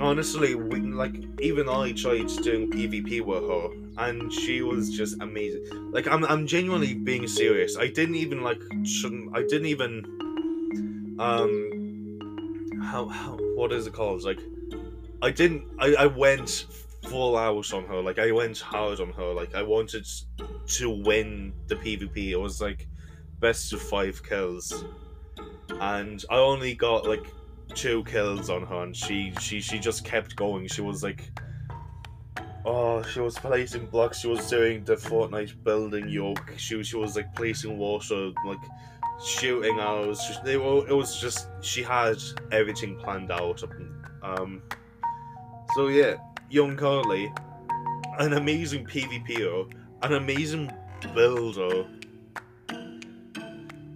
honestly, 0.01 0.55
we, 0.55 0.81
like 0.81 1.15
even 1.41 1.69
I 1.69 1.93
tried 1.93 2.29
doing 2.43 2.71
PvP 2.71 3.21
with 3.23 3.43
her, 3.43 4.05
and 4.07 4.33
she 4.33 4.63
was 4.63 4.91
just 4.91 5.21
amazing. 5.21 5.93
Like 5.93 6.07
I'm, 6.07 6.25
I'm 6.25 6.47
genuinely 6.47 6.95
being 6.95 7.27
serious. 7.27 7.77
I 7.77 7.89
didn't 7.89 8.17
even 8.17 8.43
like, 8.43 8.61
shouldn't, 8.85 9.37
I 9.37 9.43
didn't 9.43 9.67
even, 9.67 11.17
um, 11.19 12.81
how, 12.83 13.07
how, 13.07 13.37
what 13.55 13.73
is 13.73 13.87
it 13.87 13.93
called? 13.93 14.25
Like, 14.25 14.41
I 15.23 15.31
didn't, 15.31 15.65
I, 15.79 15.95
I 15.95 16.07
went 16.07 16.67
full 17.07 17.37
out 17.37 17.73
on 17.73 17.85
her. 17.87 18.01
Like 18.01 18.19
I 18.19 18.33
went 18.33 18.59
hard 18.59 19.01
on 19.01 19.13
her. 19.13 19.33
Like 19.33 19.55
I 19.55 19.63
wanted 19.63 20.07
to 20.67 20.91
win 20.91 21.53
the 21.67 21.77
PvP. 21.77 22.31
It 22.31 22.37
was 22.37 22.61
like 22.61 22.89
best 23.41 23.73
of 23.73 23.83
five 23.83 24.23
kills, 24.23 24.85
and 25.81 26.25
I 26.31 26.37
only 26.37 26.75
got 26.75 27.07
like 27.07 27.27
two 27.75 28.05
kills 28.05 28.51
on 28.51 28.67
her, 28.67 28.83
and 28.83 28.97
she 28.97 29.33
she 29.41 29.61
she 29.61 29.79
just 29.79 30.05
kept 30.05 30.37
going. 30.37 30.69
She 30.69 30.83
was 30.83 31.03
like, 31.03 31.31
oh, 32.65 33.03
she 33.03 33.21
was 33.21 33.39
placing 33.39 33.87
blocks. 33.87 34.21
She 34.21 34.29
was 34.29 34.49
doing 34.49 34.85
the 34.85 34.95
Fortnite 34.95 35.63
building 35.63 36.09
yoke. 36.09 36.55
She 36.57 36.83
she 36.83 36.97
was 36.97 37.17
like 37.17 37.35
placing 37.35 37.79
water, 37.79 38.33
like 38.47 38.65
shooting 39.25 39.79
arrows. 39.79 40.21
They 40.45 40.57
were, 40.57 40.87
it 40.89 40.95
was 40.95 41.21
just 41.21 41.49
she 41.61 41.83
had 41.83 42.17
everything 42.53 42.97
planned 42.97 43.31
out. 43.31 43.63
Um, 44.23 44.63
so 45.75 45.89
yeah, 45.89 46.17
young 46.55 46.77
Carly, 46.77 47.33
an 48.19 48.35
amazing 48.35 48.85
PvPer, 48.87 49.71
an 50.03 50.15
amazing 50.15 50.71
builder 51.15 51.85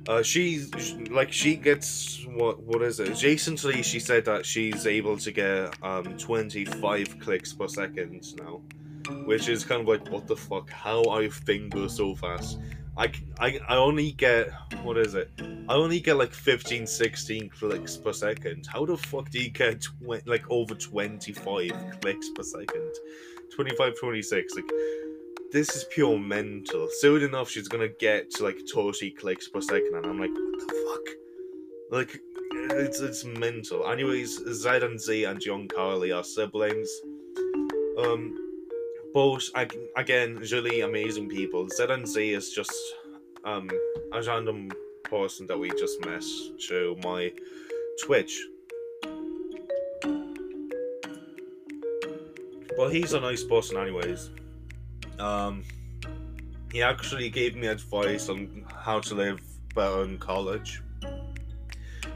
uh, 0.09 0.23
she's 0.23 0.73
like 1.11 1.31
she 1.31 1.55
gets 1.55 2.25
what 2.35 2.63
what 2.63 2.81
is 2.81 2.99
it? 2.99 3.09
Adjacently, 3.11 3.85
she 3.85 4.01
said 4.01 4.25
that 4.25 4.47
she's 4.47 4.87
able 4.87 5.19
to 5.19 5.31
get 5.31 5.77
um 5.83 6.17
25 6.17 7.19
clicks 7.21 7.53
per 7.53 7.69
second 7.69 8.35
now, 8.39 8.63
which 9.27 9.51
is 9.51 9.65
kind 9.65 9.83
of 9.83 9.87
like 9.89 10.11
what 10.11 10.27
the 10.27 10.35
fuck? 10.35 10.71
How 10.71 11.05
I 11.05 11.29
finger 11.29 11.91
so 11.91 12.15
fast? 12.15 12.59
I, 12.99 13.13
I, 13.39 13.61
I 13.69 13.77
only 13.77 14.11
get 14.13 14.51
what 14.83 14.99
is 14.99 15.15
it? 15.15 15.31
I 15.69 15.75
only 15.75 16.01
get 16.01 16.17
like 16.17 16.33
15, 16.33 16.87
16 16.87 17.49
clicks 17.51 17.97
per 17.97 18.13
second. 18.13 18.67
How 18.67 18.85
the 18.85 18.97
fuck 18.97 19.31
do 19.31 19.41
you 19.41 19.51
get 19.51 19.83
tw- 19.83 20.27
like 20.27 20.45
over 20.51 20.75
25 20.75 21.71
clicks 22.01 22.31
per 22.31 22.43
second? 22.43 22.93
25, 23.55 23.99
26, 24.01 24.55
like 24.57 24.71
this 25.53 25.75
is 25.77 25.85
pure 25.85 26.19
mental. 26.19 26.89
Soon 26.99 27.23
enough, 27.23 27.49
she's 27.49 27.69
gonna 27.69 27.89
get 28.01 28.31
to 28.33 28.45
like 28.45 28.59
30 28.75 29.13
clicks 29.13 29.49
per 29.49 29.61
second, 29.61 29.95
and 29.95 30.07
I'm 30.07 30.21
like, 30.21 30.31
what 30.31 30.69
the 30.69 30.75
fuck? 30.91 31.15
Like, 31.91 32.21
it's 32.81 33.01
it's 33.01 33.25
mental. 33.25 33.89
Anyways, 33.89 34.39
Z 34.53 34.69
and 34.69 35.01
Z 35.01 35.25
and 35.25 35.43
Young 35.43 35.69
Carly 35.69 36.13
are 36.13 36.25
siblings. 36.25 36.91
Um, 37.99 38.48
but 39.15 39.43
again, 39.97 40.37
really 40.53 40.83
amazing 40.83 41.29
people. 41.29 41.67
ZNZ 41.67 42.37
is 42.37 42.53
just 42.53 42.73
um 43.45 43.69
a 44.13 44.23
random 44.23 44.71
person 45.05 45.47
that 45.47 45.59
we 45.59 45.71
just 45.71 46.05
met 46.05 46.25
through 46.67 46.97
my 47.03 47.33
Twitch. 48.05 48.41
But 52.77 52.91
he's 52.91 53.13
a 53.13 53.21
nice 53.21 53.43
person, 53.43 53.77
anyways. 53.77 54.31
Um, 55.19 55.65
he 56.71 56.83
actually 56.83 57.29
gave 57.29 57.57
me 57.57 57.67
advice 57.67 58.29
on 58.29 58.65
how 58.73 59.01
to 59.01 59.15
live 59.15 59.41
better 59.75 60.05
in 60.05 60.19
college, 60.19 60.81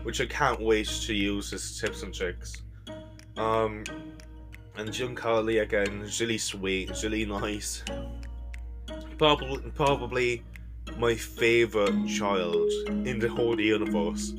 which 0.04 0.20
I 0.20 0.26
can't 0.26 0.60
wait 0.60 0.86
to 0.86 1.14
use 1.14 1.52
as 1.52 1.80
tips 1.80 2.02
and 2.04 2.14
tricks. 2.14 2.62
Um, 3.36 3.82
and 4.88 5.16
Carly 5.16 5.58
again, 5.58 6.08
really 6.18 6.38
sweet, 6.38 6.90
really 7.02 7.24
nice. 7.24 7.84
Probably, 9.16 9.70
probably 9.74 10.42
my 10.98 11.14
favorite 11.14 12.08
child 12.08 12.68
in 13.06 13.18
the 13.18 13.28
whole 13.28 13.60
universe. 13.60 14.34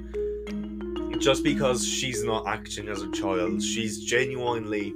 Just 1.19 1.43
because 1.43 1.87
she's 1.87 2.23
not 2.23 2.45
acting 2.47 2.89
as 2.89 3.01
a 3.01 3.11
child, 3.11 3.61
she's 3.61 4.03
genuinely 4.03 4.93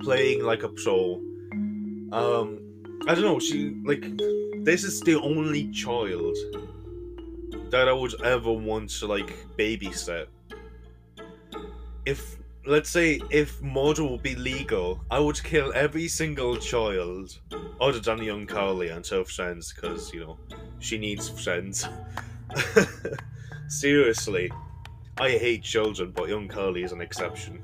playing 0.00 0.42
like 0.42 0.62
a 0.62 0.68
pro. 0.68 1.20
Um, 2.12 2.60
I 3.06 3.14
don't 3.14 3.24
know. 3.24 3.38
She 3.38 3.76
like 3.84 4.04
this 4.64 4.84
is 4.84 5.00
the 5.00 5.20
only 5.20 5.70
child 5.72 6.36
that 7.70 7.86
I 7.88 7.92
would 7.92 8.20
ever 8.22 8.52
want 8.52 8.90
to 8.90 9.06
like 9.06 9.36
babysit. 9.58 10.26
If 12.06 12.38
let's 12.68 12.90
say 12.90 13.18
if 13.30 13.62
murder 13.62 14.04
would 14.04 14.22
be 14.22 14.34
legal, 14.34 15.00
I 15.10 15.18
would 15.18 15.42
kill 15.42 15.72
every 15.74 16.06
single 16.06 16.56
child 16.58 17.40
other 17.80 17.98
than 17.98 18.22
young 18.22 18.46
Carly 18.46 18.90
and 18.90 19.06
her 19.06 19.24
friends 19.24 19.72
because 19.72 20.12
you 20.12 20.20
know 20.20 20.38
she 20.78 20.98
needs 20.98 21.28
friends. 21.30 21.88
Seriously, 23.68 24.52
I 25.16 25.30
hate 25.30 25.62
children, 25.62 26.12
but 26.14 26.28
young 26.28 26.46
Carly 26.46 26.82
is 26.82 26.92
an 26.92 27.00
exception. 27.00 27.62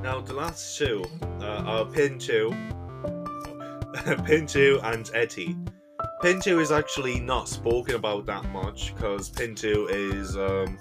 Now 0.00 0.20
the 0.20 0.34
last 0.34 0.78
two 0.78 1.04
uh, 1.40 1.64
are 1.66 1.84
Pin 1.86 2.18
2 2.20 2.81
Pintu 4.26 4.82
and 4.82 5.08
Eddie. 5.14 5.56
Pintu 6.24 6.60
is 6.60 6.72
actually 6.72 7.20
not 7.20 7.48
spoken 7.48 7.94
about 7.94 8.26
that 8.26 8.44
much 8.50 8.92
because 8.94 9.30
Pintu 9.30 9.88
is 9.88 10.36
um, 10.36 10.76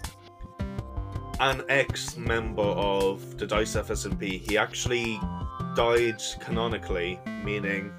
an 1.40 1.62
ex-member 1.70 2.64
of 2.64 3.38
the 3.38 3.46
Dice 3.46 3.76
FSMP. 3.76 4.42
He 4.50 4.58
actually 4.58 5.20
died 5.76 6.20
canonically, 6.40 7.20
meaning 7.44 7.94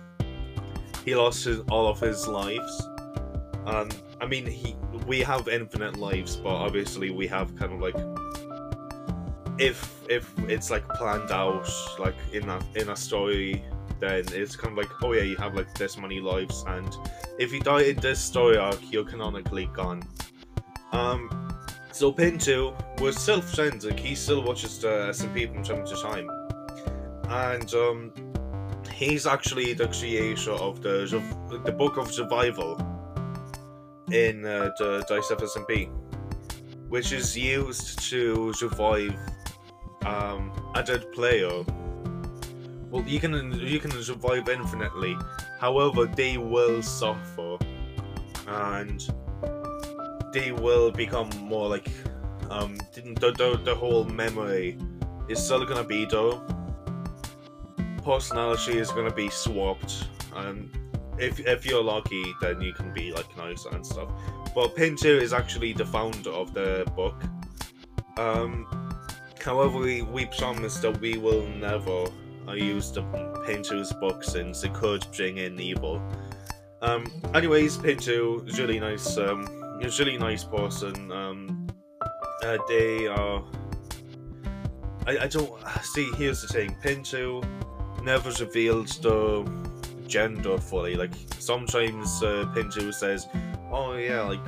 he 1.05 1.15
lost 1.15 1.45
his, 1.45 1.61
all 1.71 1.87
of 1.87 2.01
his 2.01 2.27
lives. 2.27 2.89
Um, 3.67 3.91
I 4.21 4.27
mean, 4.27 4.45
he 4.45 4.75
we 5.07 5.21
have 5.21 5.47
infinite 5.47 5.99
lives, 5.99 6.35
but 6.35 6.51
obviously 6.51 7.11
we 7.11 7.29
have 7.29 7.55
kind 7.55 7.73
of 7.73 7.81
like 7.81 7.95
if 9.61 10.01
if 10.09 10.33
it's 10.49 10.69
like 10.69 10.89
planned 10.89 11.31
out, 11.31 11.69
like 12.01 12.17
in 12.33 12.49
a 12.49 12.59
in 12.75 12.89
a 12.89 12.97
story 12.97 13.65
then 14.03 14.25
it's 14.33 14.57
kind 14.57 14.73
of 14.73 14.79
like, 14.79 14.91
oh 15.03 15.13
yeah, 15.13 15.23
you 15.23 15.37
have 15.37 15.55
like 15.55 15.73
this 15.75 15.97
many 15.97 16.21
lives, 16.21 16.65
and 16.67 16.97
if 17.39 17.53
you 17.53 17.61
die 17.61 17.83
in 17.83 17.97
this 18.01 18.19
story 18.19 18.57
arc, 18.57 18.81
you're 18.91 19.05
canonically 19.05 19.67
gone. 19.67 20.03
Um, 20.91 21.55
so 21.93 22.13
Pintu 22.13 22.75
was 23.01 23.29
like 23.29 24.01
he 24.01 24.15
still 24.17 24.43
watches 24.43 24.81
the 24.81 25.11
SMP 25.11 25.53
from 25.53 25.63
time 25.63 25.87
to 25.87 25.97
time, 26.03 26.29
and 27.29 27.73
um, 27.75 28.13
he's 28.93 29.25
actually 29.25 29.73
the 29.73 29.87
creator 29.87 30.51
of 30.51 30.83
the 30.83 31.23
the 31.65 31.73
Book 31.73 31.97
of 31.97 32.13
Survival 32.13 32.77
in 34.11 34.45
uh, 34.45 34.71
the 34.79 35.05
Dice 35.09 35.31
SMP, 35.31 35.91
which 36.89 37.13
is 37.13 37.39
used 37.39 38.01
to 38.11 38.53
survive 38.55 39.15
um, 40.05 40.51
a 40.75 40.83
dead 40.83 41.13
player 41.13 41.65
well, 42.93 43.03
you 43.07 43.19
can 43.19 43.53
you 43.59 43.81
can 43.81 43.91
survive 43.91 44.49
infinitely. 44.51 45.17
However, 45.59 46.05
they 46.05 46.37
will 46.37 46.83
suffer, 46.83 47.57
and 48.47 49.03
they 50.35 50.53
will 50.53 50.93
become 50.93 51.31
more 51.41 51.69
like 51.69 51.89
um 52.51 52.77
the 52.93 53.33
the, 53.39 53.61
the 53.65 53.75
whole 53.75 54.05
memory 54.05 54.79
is 55.29 55.43
still 55.43 55.65
gonna 55.65 55.83
be 55.83 56.05
though. 56.05 56.43
Personality 58.05 58.79
is 58.79 58.91
gonna 58.91 59.15
be 59.15 59.31
swapped, 59.31 60.09
and 60.37 60.69
if 61.19 61.41
if 61.41 61.65
you're 61.65 61.83
lucky, 61.83 62.23
then 62.43 62.61
you 62.61 62.75
can 62.75 62.93
be 62.93 63.11
like 63.11 63.35
nice 63.39 63.65
and 63.65 63.87
stuff. 63.87 64.11
But 64.55 64.77
Pintu 64.77 65.19
is 65.19 65.33
actually 65.33 65.73
the 65.73 65.87
founder 65.87 66.31
of 66.31 66.53
the 66.53 66.85
book. 66.95 67.15
Um, 68.19 68.67
however, 69.43 69.79
we, 69.79 70.03
we 70.03 70.27
promise 70.27 70.77
that 70.81 71.01
we 71.01 71.17
will 71.17 71.47
never 71.49 72.05
I 72.49 72.55
used 72.55 72.95
the 72.95 73.03
Pintu's 73.47 73.93
book 73.93 74.25
since 74.25 74.65
it 74.65 74.73
could 74.75 75.07
bring 75.17 75.39
in 75.39 75.61
evil. 75.61 76.03
Um, 76.81 77.07
anyways, 77.35 77.79
Pintu 77.79 78.47
is 78.49 78.59
really 78.59 78.81
nice. 78.81 79.17
Um, 79.17 79.79
he's 79.81 79.99
really 79.99 80.19
nice 80.19 80.45
person. 80.45 81.13
Um, 81.13 81.69
uh, 82.43 82.59
they 82.69 83.07
are. 83.07 83.45
I, 85.07 85.19
I 85.19 85.27
don't 85.29 85.53
see. 85.83 86.11
Here's 86.17 86.43
the 86.43 86.49
thing. 86.49 86.77
Pintu 86.83 87.45
never 88.03 88.31
revealed 88.31 88.89
the 88.89 89.49
gender 90.09 90.59
fully. 90.59 90.95
Like 90.97 91.13
sometimes 91.39 92.23
uh, 92.23 92.47
says, 92.91 93.29
"Oh 93.71 93.95
yeah, 93.95 94.23
like 94.23 94.41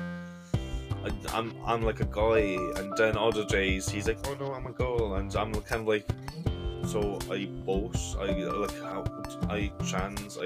I, 1.05 1.39
I'm 1.39 1.55
I'm 1.65 1.83
like 1.83 2.01
a 2.01 2.07
guy," 2.07 2.59
and 2.81 2.97
then 2.97 3.17
other 3.17 3.45
days 3.45 3.89
he's 3.89 4.09
like, 4.09 4.19
"Oh 4.27 4.37
no, 4.41 4.53
I'm 4.53 4.67
a 4.67 4.73
girl," 4.73 5.15
and 5.15 5.35
I'm 5.37 5.53
kind 5.55 5.83
of 5.83 5.89
like, 5.89 6.07
so 6.87 7.19
you 7.35 7.47
both? 7.47 8.17
You 8.21 8.53
like 8.53 8.83
how? 8.83 9.05
You 9.57 9.71
trans? 9.87 10.37
Are, 10.37 10.45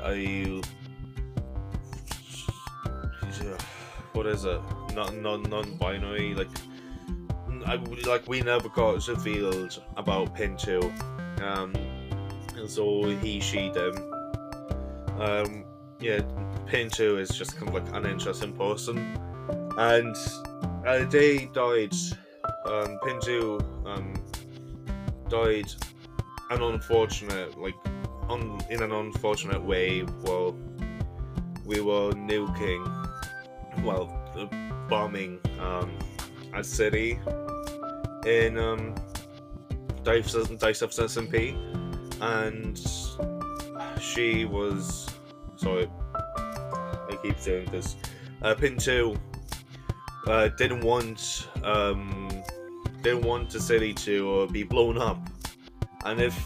are 0.00 0.14
you? 0.14 0.62
What 4.12 4.26
is 4.26 4.44
it? 4.44 4.60
Not 4.94 5.14
non 5.16 5.42
non-binary. 5.42 6.34
Like, 6.34 6.48
I 7.66 7.76
like 8.06 8.28
we 8.28 8.42
never 8.42 8.68
got 8.68 9.06
revealed 9.08 9.82
about 9.96 10.36
Pintu. 10.36 10.82
Um, 11.42 11.74
so 12.68 13.04
he, 13.04 13.40
she, 13.40 13.70
them. 13.70 13.96
Um, 15.18 15.64
yeah, 16.00 16.20
Pintu 16.66 17.18
is 17.18 17.30
just 17.30 17.56
kind 17.56 17.68
of 17.68 17.74
like 17.74 17.94
an 17.94 18.06
interesting 18.06 18.52
person, 18.52 18.98
and 19.78 20.16
uh, 20.86 21.04
they 21.06 21.46
died. 21.46 21.94
Um, 22.64 22.98
um, 23.86 24.14
died 25.28 25.70
an 26.50 26.62
unfortunate, 26.62 27.58
like, 27.58 27.74
un, 28.28 28.60
in 28.70 28.82
an 28.82 28.92
unfortunate 28.92 29.62
way 29.62 30.00
while 30.00 30.56
we 31.64 31.80
were 31.80 32.12
nuking, 32.12 32.82
well, 33.82 34.06
bombing 34.88 35.40
um, 35.60 35.90
a 36.54 36.62
city 36.62 37.18
in 38.26 38.58
um, 38.58 38.94
Dice, 40.02 40.34
Dice 40.34 40.82
of 40.82 40.90
SMP, 40.90 41.54
and 42.20 42.78
she 44.00 44.44
was. 44.44 45.08
Sorry, 45.56 45.88
I 46.14 47.18
keep 47.22 47.38
saying 47.38 47.68
this. 47.70 47.96
Uh, 48.42 48.54
Pintu 48.54 49.18
uh, 50.26 50.48
didn't 50.48 50.82
want 50.82 51.48
um, 51.62 52.28
didn't 53.04 53.22
want 53.22 53.50
the 53.50 53.60
city 53.60 53.92
to 53.92 54.40
uh, 54.40 54.46
be 54.46 54.62
blown 54.62 54.96
up. 54.96 55.18
And 56.06 56.20
if 56.20 56.36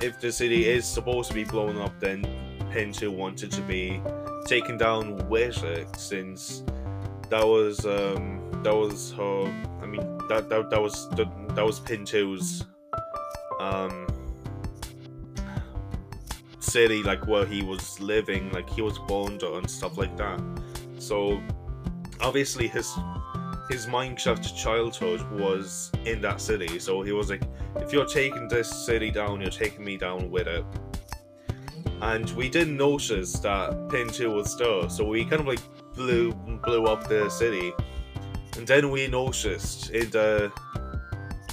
if 0.00 0.20
the 0.20 0.30
city 0.30 0.68
is 0.68 0.86
supposed 0.86 1.30
to 1.30 1.34
be 1.34 1.44
blown 1.44 1.78
up, 1.78 1.98
then 2.00 2.22
Pintu 2.70 3.08
wanted 3.08 3.50
to 3.52 3.62
be 3.62 4.00
taken 4.46 4.76
down 4.76 5.28
with 5.28 5.64
it, 5.64 5.88
since 5.96 6.62
that 7.30 7.44
was 7.44 7.86
um, 7.86 8.40
that 8.62 8.74
was 8.74 9.12
her. 9.12 9.44
I 9.82 9.86
mean, 9.86 10.02
that 10.28 10.48
that, 10.50 10.70
that 10.70 10.80
was 10.80 11.08
that, 11.10 11.28
that 11.56 11.64
was 11.64 11.80
Pintu's 11.80 12.66
um, 13.58 14.06
city, 16.60 17.02
like 17.02 17.26
where 17.26 17.46
he 17.46 17.62
was 17.62 18.00
living, 18.00 18.50
like 18.52 18.68
he 18.68 18.82
was 18.82 18.98
born 18.98 19.38
and 19.42 19.70
stuff 19.70 19.96
like 19.96 20.16
that. 20.18 20.40
So 20.98 21.40
obviously 22.20 22.68
his 22.68 22.94
his 23.72 23.86
Minecraft 23.86 24.54
childhood 24.54 25.22
was 25.40 25.90
in 26.04 26.20
that 26.20 26.40
city. 26.40 26.78
So 26.78 27.00
he 27.02 27.12
was 27.12 27.30
like, 27.30 27.42
if 27.76 27.92
you're 27.92 28.06
taking 28.06 28.46
this 28.48 28.68
city 28.86 29.10
down, 29.10 29.40
you're 29.40 29.50
taking 29.50 29.82
me 29.84 29.96
down 29.96 30.30
with 30.30 30.46
it. 30.46 30.64
and 32.02 32.28
we 32.32 32.48
didn't 32.50 32.76
notice 32.76 33.32
that 33.38 33.88
pin 33.88 34.08
two 34.08 34.30
was 34.32 34.56
there, 34.58 34.90
so 34.90 35.04
we 35.04 35.24
kind 35.24 35.40
of 35.40 35.46
like 35.46 35.60
blew 35.94 36.32
blew 36.64 36.84
up 36.84 37.08
the 37.08 37.30
city, 37.30 37.72
and 38.56 38.66
then 38.66 38.90
we 38.90 39.06
noticed 39.06 39.90
in 39.90 40.10
the 40.10 40.52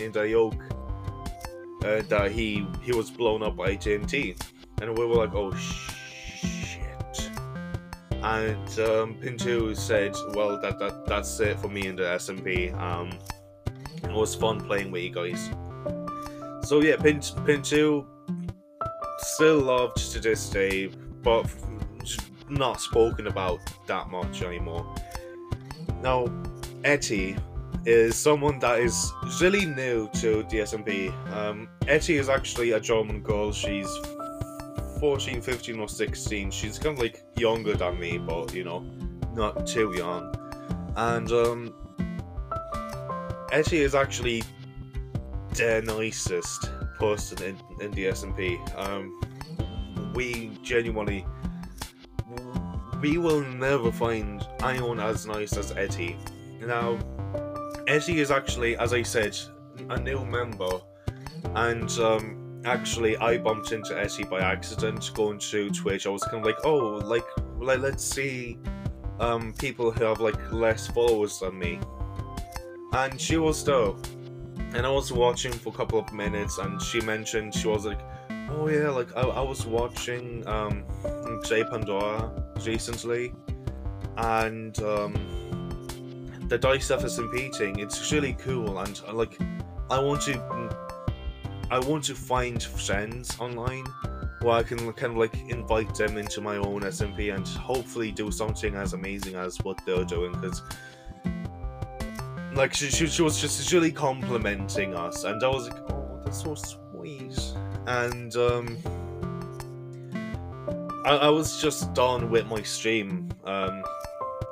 in 0.02 0.12
the 0.12 0.28
yoke 0.28 0.62
uh, 1.86 2.02
that 2.10 2.32
he 2.32 2.66
he 2.82 2.92
was 2.92 3.12
blown 3.12 3.44
up 3.44 3.56
by 3.56 3.76
TNT, 3.78 4.36
and 4.82 4.98
we 4.98 5.06
were 5.06 5.16
like, 5.16 5.34
oh 5.36 5.54
shit. 5.54 5.99
And 8.24 8.80
um, 8.80 9.16
Pin 9.16 9.76
said, 9.76 10.14
well, 10.34 10.60
that, 10.62 10.78
that 10.80 11.06
that's 11.06 11.40
it 11.40 11.60
for 11.60 11.70
me 11.70 11.88
in 11.88 11.96
the 11.96 12.04
SMP. 12.04 12.78
Um, 12.78 13.12
it 14.04 14.12
was 14.12 14.36
fun 14.36 14.60
playing 14.60 14.92
with 14.92 15.04
you 15.04 15.12
guys. 15.12 15.50
So 16.64 16.82
yeah, 16.82 16.98
Pin 16.98 17.22
Pin 17.46 17.64
still 17.64 19.60
loved 19.60 20.12
to 20.12 20.20
this 20.20 20.50
day, 20.50 20.88
but 21.24 21.46
not 22.50 22.82
spoken 22.82 23.28
about 23.28 23.60
that 23.88 24.10
much 24.10 24.42
anymore. 24.42 24.94
Now, 26.02 26.28
Etty 26.84 27.38
is 27.86 28.16
someone 28.18 28.60
that 28.60 28.80
is 28.80 29.12
really 29.42 29.66
new 29.66 30.10
to 30.16 30.44
DSMP. 30.44 31.14
Um, 31.34 31.70
Etty 31.88 32.18
is 32.18 32.30
actually 32.30 32.72
a 32.72 32.80
German 32.80 33.22
girl. 33.22 33.52
She's 33.52 33.90
14, 35.00 35.42
15, 35.42 35.80
or 35.80 35.88
16. 35.88 36.52
She's 36.52 36.78
kind 36.78 36.98
of 36.98 37.02
like 37.02 37.24
younger 37.38 37.76
than 37.76 38.00
me, 38.00 38.18
but 38.18 38.54
you 38.54 38.64
know, 38.64 38.86
not 39.34 39.66
too 39.66 39.94
young. 39.96 40.36
And 40.96 41.32
um, 41.32 41.74
Etty 43.52 43.80
is 43.80 43.96
actually 43.96 44.44
the 45.56 45.82
nicest 45.86 46.70
person 47.00 47.42
in, 47.44 47.58
in 47.82 47.92
the 47.92 48.06
SMP. 48.06 48.60
Um, 48.78 49.20
we 50.14 50.52
genuinely, 50.62 51.26
we 53.02 53.18
will 53.18 53.42
never 53.42 53.92
find 53.92 54.46
anyone 54.64 55.00
as 55.00 55.26
nice 55.26 55.56
as 55.56 55.72
Etty. 55.72 56.18
Now, 56.62 57.00
Etty 57.88 58.20
is 58.20 58.32
actually, 58.32 58.78
as 58.78 58.94
I 58.94 59.04
said, 59.04 59.38
a 59.90 60.00
new 60.00 60.26
member, 60.26 60.82
and 61.56 61.90
um, 62.00 62.49
actually 62.66 63.18
I 63.18 63.38
bumped 63.38 63.72
into 63.72 63.98
Etty 63.98 64.24
by 64.24 64.40
accident 64.40 65.12
going 65.14 65.40
to 65.40 65.70
Twitch. 65.72 66.06
I 66.06 66.10
was 66.10 66.24
kind 66.24 66.38
of 66.38 66.46
like, 66.46 66.64
oh, 66.66 67.02
like, 67.04 67.26
like 67.58 67.80
let's 67.80 68.04
see 68.04 68.58
um, 69.20 69.54
people 69.54 69.92
who 69.92 70.04
have 70.06 70.20
like 70.20 70.52
less 70.52 70.88
followers 70.88 71.40
than 71.40 71.58
me, 71.58 71.80
and 72.94 73.20
she 73.20 73.38
was 73.38 73.64
there 73.64 73.94
and 74.74 74.86
I 74.86 74.90
was 74.90 75.12
watching 75.12 75.52
for 75.52 75.70
a 75.70 75.72
couple 75.72 76.00
of 76.00 76.14
minutes, 76.14 76.58
and 76.58 76.82
she 76.82 77.02
mentioned 77.02 77.56
she 77.56 77.68
was 77.68 77.86
like, 77.86 78.00
"Oh 78.50 78.68
yeah, 78.68 78.90
like 78.90 79.16
I, 79.16 79.22
I 79.22 79.42
was 79.42 79.66
watching 79.66 80.48
um, 80.48 80.84
J 81.44 81.64
Pandora 81.64 82.32
recently, 82.66 83.34
and 84.18 84.78
um, 84.84 85.14
the 86.48 86.58
Dice 86.58 86.92
is 86.92 87.16
competing. 87.16 87.80
It's 87.80 88.12
really 88.12 88.34
cool, 88.34 88.80
and 88.80 89.02
like 89.14 89.40
I 89.90 90.00
want 90.00 90.22
to, 90.24 90.34
I 91.72 91.80
want 91.80 92.04
to 92.06 92.16
find 92.16 92.62
friends 92.62 93.40
online." 93.40 93.86
Where 94.42 94.54
I 94.54 94.64
can 94.64 94.78
kind 94.94 95.12
of 95.12 95.18
like 95.18 95.36
invite 95.50 95.94
them 95.96 96.18
into 96.18 96.40
my 96.40 96.56
own 96.56 96.84
SMP 96.84 97.36
and 97.36 97.46
hopefully 97.46 98.10
do 98.10 98.32
something 98.32 98.74
as 98.74 98.94
amazing 98.94 99.36
as 99.36 99.58
what 99.64 99.82
they're 99.86 100.06
doing 100.06 100.32
because 100.32 100.64
like 102.60 102.74
she, 102.74 102.90
she, 102.90 103.08
she 103.08 103.22
was 103.22 103.40
just 103.40 103.72
really 103.72 103.92
complimenting 103.92 104.96
us, 104.96 105.24
and 105.24 105.42
I 105.44 105.48
was 105.48 105.70
like, 105.70 105.80
oh, 105.92 106.20
that's 106.24 106.44
so 106.44 106.56
sweet. 106.56 107.40
And 107.88 108.36
um, 108.36 108.78
I, 111.06 111.16
I 111.16 111.30
was 111.30 111.62
just 111.62 111.94
done 111.94 112.30
with 112.30 112.48
my 112.48 112.62
stream. 112.62 113.30
Um, 113.46 113.84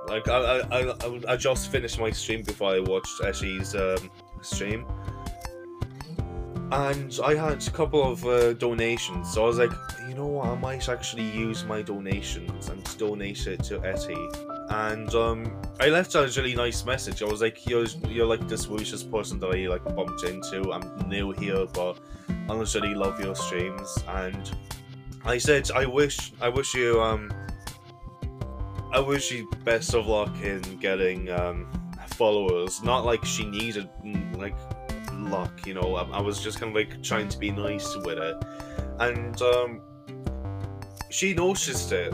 like 0.07 0.27
I, 0.29 0.59
I, 0.59 0.81
I, 0.91 1.21
I 1.27 1.35
just 1.35 1.69
finished 1.69 1.99
my 1.99 2.11
stream 2.11 2.43
before 2.43 2.73
I 2.73 2.79
watched 2.79 3.19
Eshi's 3.21 3.75
um, 3.75 4.09
stream, 4.41 4.85
and 6.71 7.19
I 7.23 7.35
had 7.35 7.65
a 7.65 7.71
couple 7.71 8.11
of 8.11 8.25
uh, 8.25 8.53
donations. 8.53 9.33
So 9.33 9.43
I 9.43 9.47
was 9.47 9.57
like, 9.57 9.71
you 10.07 10.15
know 10.15 10.27
what, 10.27 10.47
I 10.47 10.55
might 10.55 10.89
actually 10.89 11.29
use 11.29 11.63
my 11.65 11.81
donations 11.81 12.69
and 12.69 12.97
donate 12.97 13.47
it 13.47 13.63
to 13.65 13.83
Etty 13.85 14.15
and 14.69 15.13
um, 15.15 15.61
I 15.79 15.87
left 15.87 16.15
a 16.15 16.31
really 16.35 16.55
nice 16.55 16.85
message. 16.85 17.23
I 17.23 17.25
was 17.25 17.41
like, 17.41 17.65
"You're 17.67 17.85
you're 18.07 18.25
like 18.25 18.47
this 18.47 18.67
wisest 18.67 19.09
person 19.11 19.39
that 19.39 19.55
I 19.55 19.67
like 19.67 19.83
bumped 19.95 20.23
into. 20.23 20.73
I'm 20.73 21.07
new 21.07 21.31
here, 21.31 21.65
but 21.73 21.97
I 22.49 22.53
really 22.53 22.93
love 22.93 23.19
your 23.19 23.35
streams." 23.35 23.97
And 24.07 24.51
I 25.23 25.37
said, 25.37 25.71
"I 25.71 25.85
wish 25.85 26.33
I 26.41 26.49
wish 26.49 26.73
you 26.73 27.01
um, 27.01 27.31
I 28.91 28.99
wish 28.99 29.31
you 29.31 29.49
best 29.63 29.93
of 29.93 30.07
luck 30.07 30.35
in 30.41 30.61
getting 30.79 31.29
um, 31.29 31.67
followers. 32.07 32.83
Not 32.83 33.05
like 33.05 33.23
she 33.23 33.45
needed 33.45 33.89
like 34.35 34.57
luck, 35.29 35.65
you 35.65 35.73
know. 35.73 35.95
I, 35.95 36.03
I 36.17 36.21
was 36.21 36.41
just 36.41 36.59
kind 36.59 36.71
of 36.71 36.75
like 36.75 37.01
trying 37.03 37.29
to 37.29 37.37
be 37.37 37.51
nice 37.51 37.95
with 37.97 38.17
it, 38.17 38.43
and 38.99 39.41
um, 39.41 39.81
she 41.09 41.33
noticed 41.33 41.91
it 41.91 42.13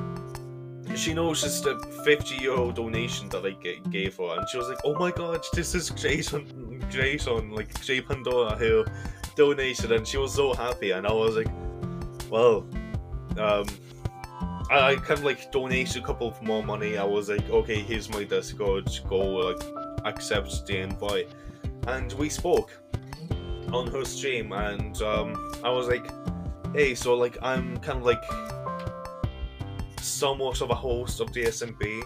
she 0.96 1.14
noticed 1.14 1.66
a 1.66 1.80
50 2.04 2.36
euro 2.36 2.72
donation 2.72 3.30
that 3.30 3.46
I 3.46 3.52
gave 3.90 4.18
her, 4.18 4.38
and 4.38 4.48
she 4.50 4.58
was 4.58 4.70
like, 4.70 4.80
"Oh 4.86 4.94
my 4.96 5.12
god, 5.12 5.44
this 5.54 5.74
is 5.76 5.90
Jason, 5.90 6.84
Jason, 6.90 7.52
like 7.52 7.82
Jay 7.82 8.02
Pandora 8.02 8.56
who 8.56 8.86
donated," 9.36 9.92
and 9.92 10.08
she 10.08 10.18
was 10.18 10.34
so 10.34 10.54
happy, 10.54 10.92
and 10.92 11.08
I 11.08 11.12
was 11.12 11.36
like, 11.36 11.50
"Well, 12.30 12.68
um." 13.38 13.66
I, 14.72 14.92
I 14.92 14.96
kind 14.96 15.20
of 15.20 15.26
like 15.26 15.52
donated 15.52 16.02
a 16.02 16.06
couple 16.06 16.30
of 16.30 16.42
more 16.42 16.64
money. 16.64 16.98
I 16.98 17.04
was 17.04 17.28
like, 17.28 17.50
okay, 17.50 17.82
here's 17.82 18.10
my 18.10 18.24
Discord. 18.24 18.90
Go 19.10 19.18
like 19.20 19.62
accept 20.06 20.66
the 20.66 20.78
invite, 20.78 21.30
and 21.88 22.14
we 22.14 22.30
spoke 22.30 22.72
on 23.74 23.88
her 23.88 24.06
stream. 24.06 24.52
And 24.54 25.02
um, 25.02 25.52
I 25.64 25.70
was 25.70 25.88
like, 25.88 26.06
hey, 26.74 26.96
so 26.96 27.16
like 27.16 27.38
I'm 27.42 27.78
kind 27.78 28.00
of 28.00 28.06
like 28.06 28.24
somewhat 30.00 30.62
of 30.62 30.70
a 30.70 30.76
host 30.76 31.20
of 31.20 31.30
DSMP. 31.32 32.02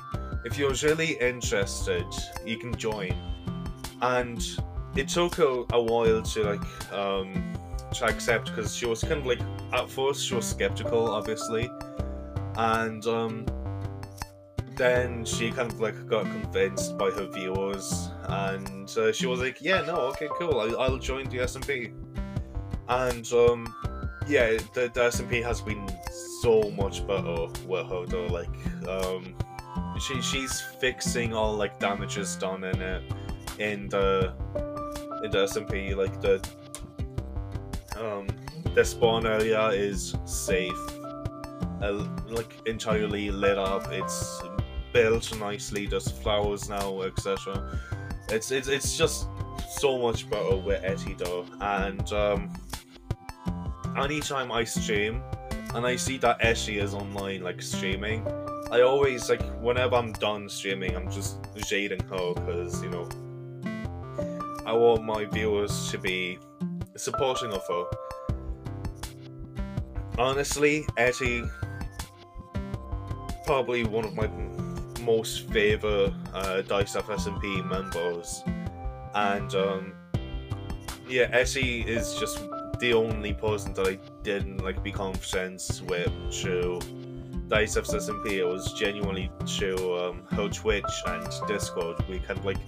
If 0.45 0.57
you're 0.57 0.74
really 0.84 1.18
interested, 1.20 2.05
you 2.45 2.57
can 2.57 2.74
join. 2.76 3.13
And 4.01 4.41
it 4.95 5.09
took 5.09 5.39
a, 5.39 5.65
a 5.74 5.82
while 5.82 6.22
to 6.22 6.43
like 6.43 6.93
um, 6.93 7.53
to 7.93 8.05
accept 8.05 8.47
because 8.47 8.76
she 8.76 8.86
was 8.86 9.01
kind 9.01 9.22
of 9.22 9.26
like 9.26 9.41
at 9.74 9.89
first 9.89 10.26
she 10.26 10.36
was 10.36 10.45
skeptical, 10.45 11.09
obviously, 11.09 11.70
and 12.55 13.05
um, 13.07 13.45
then 14.76 15.26
she 15.26 15.51
kind 15.51 15.72
of 15.72 15.80
like 15.80 16.07
got 16.07 16.24
convinced 16.26 16.97
by 16.97 17.09
her 17.11 17.28
viewers, 17.28 18.09
and 18.28 18.90
uh, 18.98 19.12
she 19.12 19.26
was 19.26 19.40
like, 19.40 19.62
"Yeah, 19.62 19.82
no, 19.82 19.96
okay, 20.12 20.28
cool, 20.38 20.60
I, 20.60 20.68
I'll 20.82 20.98
join 20.98 21.30
the 21.30 21.38
SMP." 21.40 21.94
And 22.90 23.32
um, 23.34 23.74
yeah, 24.28 24.58
the, 24.74 24.92
the 24.94 25.10
SMP 25.10 25.44
has 25.44 25.62
been 25.62 25.88
so 26.42 26.72
much 26.72 27.06
better 27.08 27.48
with 27.66 27.88
her 27.88 28.06
though. 28.06 28.28
Like, 28.28 28.50
um, 28.88 29.36
she 30.00 30.22
she's 30.22 30.62
fixing 30.80 31.34
all 31.34 31.56
like 31.56 31.80
damages 31.80 32.36
done 32.36 32.64
in 32.64 32.82
it 32.82 33.04
in 33.60 33.90
the 33.90 34.34
in 35.24 35.32
the 35.32 35.46
SMP. 35.46 35.96
Like 35.96 36.20
the 36.22 36.46
um 38.00 38.28
the 38.76 38.84
spawn 38.84 39.26
area 39.26 39.68
is 39.70 40.16
safe, 40.26 40.72
uh, 41.82 42.06
like 42.28 42.62
entirely 42.66 43.32
lit 43.32 43.58
up. 43.58 43.92
It's 43.92 44.42
built 44.94 45.38
nicely. 45.40 45.88
There's 45.88 46.12
flowers 46.12 46.70
now, 46.70 47.02
etc. 47.02 47.80
It's 48.30 48.52
it's 48.52 48.68
it's 48.68 48.98
just 48.98 49.28
so 49.70 49.98
much 49.98 50.30
better 50.30 50.58
with 50.58 51.18
though, 51.18 51.46
and 51.62 52.12
um, 52.14 52.54
anytime 53.98 54.52
I 54.52 54.64
stream 54.64 55.24
and 55.74 55.86
I 55.86 55.96
see 55.96 56.18
that 56.20 56.40
Eshy 56.42 56.82
is 56.82 56.94
online, 56.94 57.42
like 57.42 57.62
streaming, 57.62 58.28
I 58.72 58.82
always 58.82 59.30
like 59.30 59.42
whenever 59.62 59.96
I'm 59.96 60.12
done 60.14 60.50
streaming, 60.50 60.96
I'm 60.96 61.10
just 61.10 61.38
shading 61.66 62.02
her 62.10 62.34
because 62.34 62.84
you 62.84 62.90
know 62.90 63.08
I 64.66 64.74
want 64.74 65.04
my 65.06 65.26
viewers 65.26 65.90
to 65.92 65.98
be 65.98 66.38
supporting 66.98 67.54
of 67.54 67.64
her. 67.68 67.86
Honestly, 70.18 70.86
Etty 70.98 71.44
probably 73.46 73.86
one 73.86 74.04
of 74.04 74.14
my 74.14 74.28
most 75.08 75.49
favorite 75.51 76.14
uh, 76.34 76.62
Dice 76.62 76.95
SMP 76.97 77.66
members, 77.66 78.43
and 79.16 79.55
um, 79.55 79.93
yeah, 81.08 81.30
Etty 81.32 81.82
is 81.82 82.16
just 82.20 82.38
the 82.80 82.93
only 82.93 83.34
person 83.34 83.74
that 83.76 83.88
I 83.88 83.97
didn't 84.22 84.58
like 84.64 84.84
become 84.84 85.14
friends 85.14 85.82
with 85.84 86.12
through 86.32 86.80
Dice 87.47 87.78
SMP. 87.78 88.34
It 88.34 88.45
was 88.45 88.74
genuinely 88.74 89.32
through 89.47 89.97
um, 89.97 90.24
her 90.32 90.49
Twitch 90.49 90.84
and 91.05 91.26
Discord. 91.47 91.95
We 92.10 92.20
kind 92.20 92.38
of 92.38 92.45
like 92.45 92.60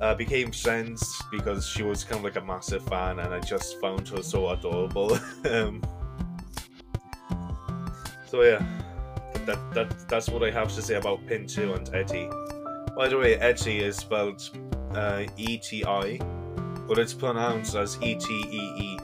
uh, 0.00 0.14
became 0.14 0.52
friends 0.52 1.02
because 1.32 1.66
she 1.66 1.82
was 1.82 2.04
kind 2.04 2.20
of 2.20 2.24
like 2.24 2.36
a 2.36 2.46
massive 2.46 2.84
fan, 2.84 3.18
and 3.18 3.34
I 3.34 3.40
just 3.40 3.80
found 3.80 4.08
her 4.08 4.22
so 4.22 4.50
adorable. 4.50 5.18
um, 5.50 5.82
So 8.30 8.42
yeah, 8.42 8.64
that 9.46 9.58
that 9.74 10.08
that's 10.08 10.28
what 10.28 10.42
I 10.42 10.50
have 10.50 10.72
to 10.74 10.82
say 10.82 10.94
about 10.96 11.24
Pin2 11.26 11.76
and 11.76 11.94
Eti. 11.94 12.28
By 12.96 13.08
the 13.08 13.18
way, 13.18 13.38
Eti 13.38 13.78
is 13.80 13.96
spelled 13.96 14.42
uh, 14.94 15.24
E 15.36 15.58
T 15.58 15.84
I, 15.84 16.18
but 16.86 16.98
it's 16.98 17.14
pronounced 17.14 17.74
as 17.74 17.96
E 18.02 18.14
T 18.16 18.26
E 18.50 18.60
E. 18.78 18.98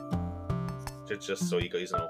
Just 1.08 1.26
just 1.26 1.48
so 1.48 1.58
you 1.58 1.68
guys 1.68 1.92
know. 1.92 2.08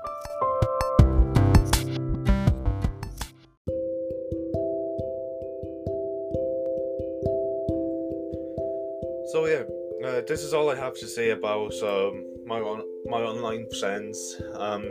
So 9.33 9.47
yeah, 9.47 9.63
uh, 10.07 10.23
this 10.27 10.43
is 10.43 10.55
all 10.55 10.71
I 10.71 10.77
have 10.77 10.95
to 10.95 11.07
say 11.07 11.31
about 11.31 11.75
um, 11.83 12.25
my 12.47 12.61
on- 12.61 12.87
my 13.07 13.23
online 13.23 13.67
friends, 13.79 14.19
um, 14.55 14.91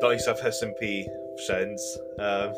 Dice 0.00 0.26
of 0.26 0.40
SMP 0.40 1.06
friends. 1.46 1.98
Uh, 2.18 2.52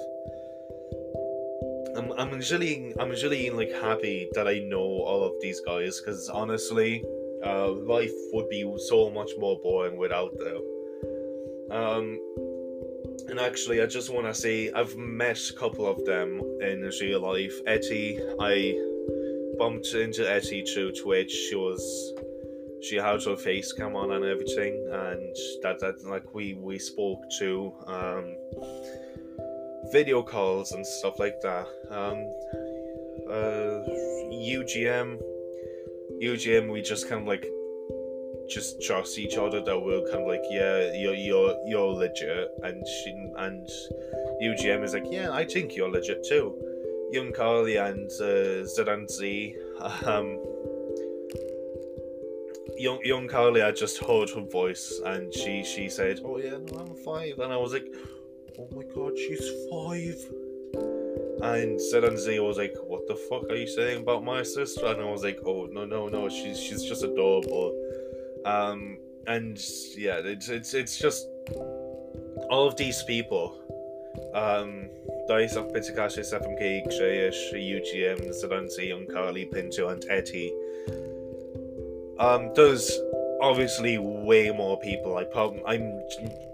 I'm 1.97 2.13
I'm 2.19 2.33
usually 2.33 2.95
I'm 2.99 3.11
usually 3.11 3.51
like 3.51 3.73
happy 3.73 4.29
that 4.35 4.47
I 4.47 4.61
know 4.61 4.79
all 4.81 5.25
of 5.25 5.33
these 5.41 5.61
guys 5.61 6.01
because 6.01 6.29
honestly, 6.29 7.05
uh, 7.45 7.71
life 7.71 8.13
would 8.33 8.49
be 8.49 8.63
so 8.89 9.11
much 9.11 9.31
more 9.39 9.59
boring 9.63 9.97
without 9.97 10.33
them. 10.39 10.63
Um, 11.71 12.21
and 13.29 13.41
actually, 13.41 13.83
I 13.83 13.87
just 13.87 14.13
want 14.13 14.27
to 14.27 14.35
say 14.35 14.71
I've 14.73 14.97
met 14.97 15.41
a 15.51 15.53
couple 15.55 15.87
of 15.87 16.05
them 16.05 16.41
in 16.61 16.91
real 17.01 17.21
life. 17.21 17.55
Etty, 17.67 18.21
I 18.41 18.79
bumped 19.59 19.95
into 19.95 20.31
Etty 20.31 20.65
through 20.65 20.93
Twitch. 20.93 21.31
She 21.31 21.55
was 21.55 22.15
she 22.83 22.97
had 22.97 23.23
her 23.23 23.37
face 23.37 23.73
cam 23.73 23.95
on 23.97 24.13
and 24.13 24.25
everything, 24.25 24.75
and 24.91 25.37
that 25.63 25.79
that 25.81 26.05
like 26.05 26.35
we 26.35 26.55
we 26.55 26.79
spoke 26.79 27.23
to 27.39 27.73
um, 27.87 28.37
video 29.93 30.23
calls 30.23 30.73
and 30.73 30.87
stuff 30.87 31.19
like 31.19 31.41
that. 31.43 31.67
Um, 31.91 32.19
uh, 33.31 33.87
UGM, 34.33 35.19
UGM, 36.23 36.73
we 36.73 36.83
just 36.83 37.09
kind 37.09 37.23
of 37.23 37.29
like 37.29 37.47
just 38.49 38.83
trust 38.83 39.19
each 39.19 39.37
other 39.37 39.63
that 39.63 39.79
we're 39.81 40.03
kind 40.11 40.23
of 40.23 40.27
like 40.27 40.43
yeah 40.51 40.93
you're 40.93 41.15
you're 41.15 41.57
you're 41.65 41.93
legit 41.93 42.51
and 42.65 42.87
she 42.87 43.11
and 43.37 43.69
UGM 44.43 44.83
is 44.83 44.93
like 44.93 45.07
yeah 45.11 45.31
I 45.31 45.45
think 45.45 45.77
you're 45.77 45.91
legit 45.91 46.25
too. 46.25 46.55
Young 47.13 47.33
Carly 47.33 47.77
and 47.77 48.11
uh, 48.21 48.65
Zedanzi, 48.65 49.55
um, 50.07 50.39
young 52.83 53.01
young 53.05 53.29
Carly, 53.29 53.63
I 53.63 53.71
just 53.71 53.99
heard 53.99 54.31
her 54.31 54.41
voice 54.43 55.01
and 55.07 55.33
she 55.33 55.63
she 55.65 55.89
said, 55.89 56.21
"Oh 56.25 56.39
yeah, 56.39 56.59
no, 56.67 56.79
I'm 56.81 56.95
five. 57.05 57.39
and 57.39 57.53
I 57.53 57.57
was 57.57 57.73
like, 57.73 57.87
"Oh 58.59 58.69
my 58.73 58.83
god, 58.95 59.17
she's 59.17 59.47
five. 59.71 60.19
And 61.43 61.79
Zedanzi 61.79 62.45
was 62.45 62.59
like, 62.59 62.75
"What 62.85 63.07
the 63.09 63.17
fuck 63.29 63.45
are 63.51 63.57
you 63.57 63.67
saying 63.67 64.03
about 64.03 64.25
my 64.25 64.43
sister?" 64.43 64.87
And 64.87 65.01
I 65.01 65.11
was 65.11 65.23
like, 65.23 65.39
"Oh 65.47 65.67
no 65.67 65.85
no 65.85 66.09
no, 66.09 66.29
she's 66.29 66.59
she's 66.61 66.85
just 66.85 67.03
adorable." 67.05 67.71
Um, 68.45 68.99
and 69.27 69.57
yeah, 69.97 70.21
it's 70.25 70.49
it's 70.49 70.75
it's 70.75 70.99
just 70.99 71.29
all 72.51 72.67
of 72.67 72.77
these 72.77 73.03
people. 73.05 73.59
Um, 74.35 74.91
Dice 75.27 75.57
of 75.57 75.69
Pitakashi, 75.73 76.21
7K, 76.21 76.85
Greyish, 76.85 77.53
UGM, 77.55 78.21
Zedanzi, 78.39 78.89
Young 78.89 79.07
Carly, 79.07 79.47
Pinto, 79.47 79.89
and 79.89 80.05
Etty. 80.11 80.53
Um, 82.23 82.53
there's 82.55 83.01
obviously 83.41 83.99
way 83.99 84.53
more 84.53 84.79
people. 84.79 85.17
I 85.17 85.25
prob- 85.25 85.59
I'm 85.67 86.01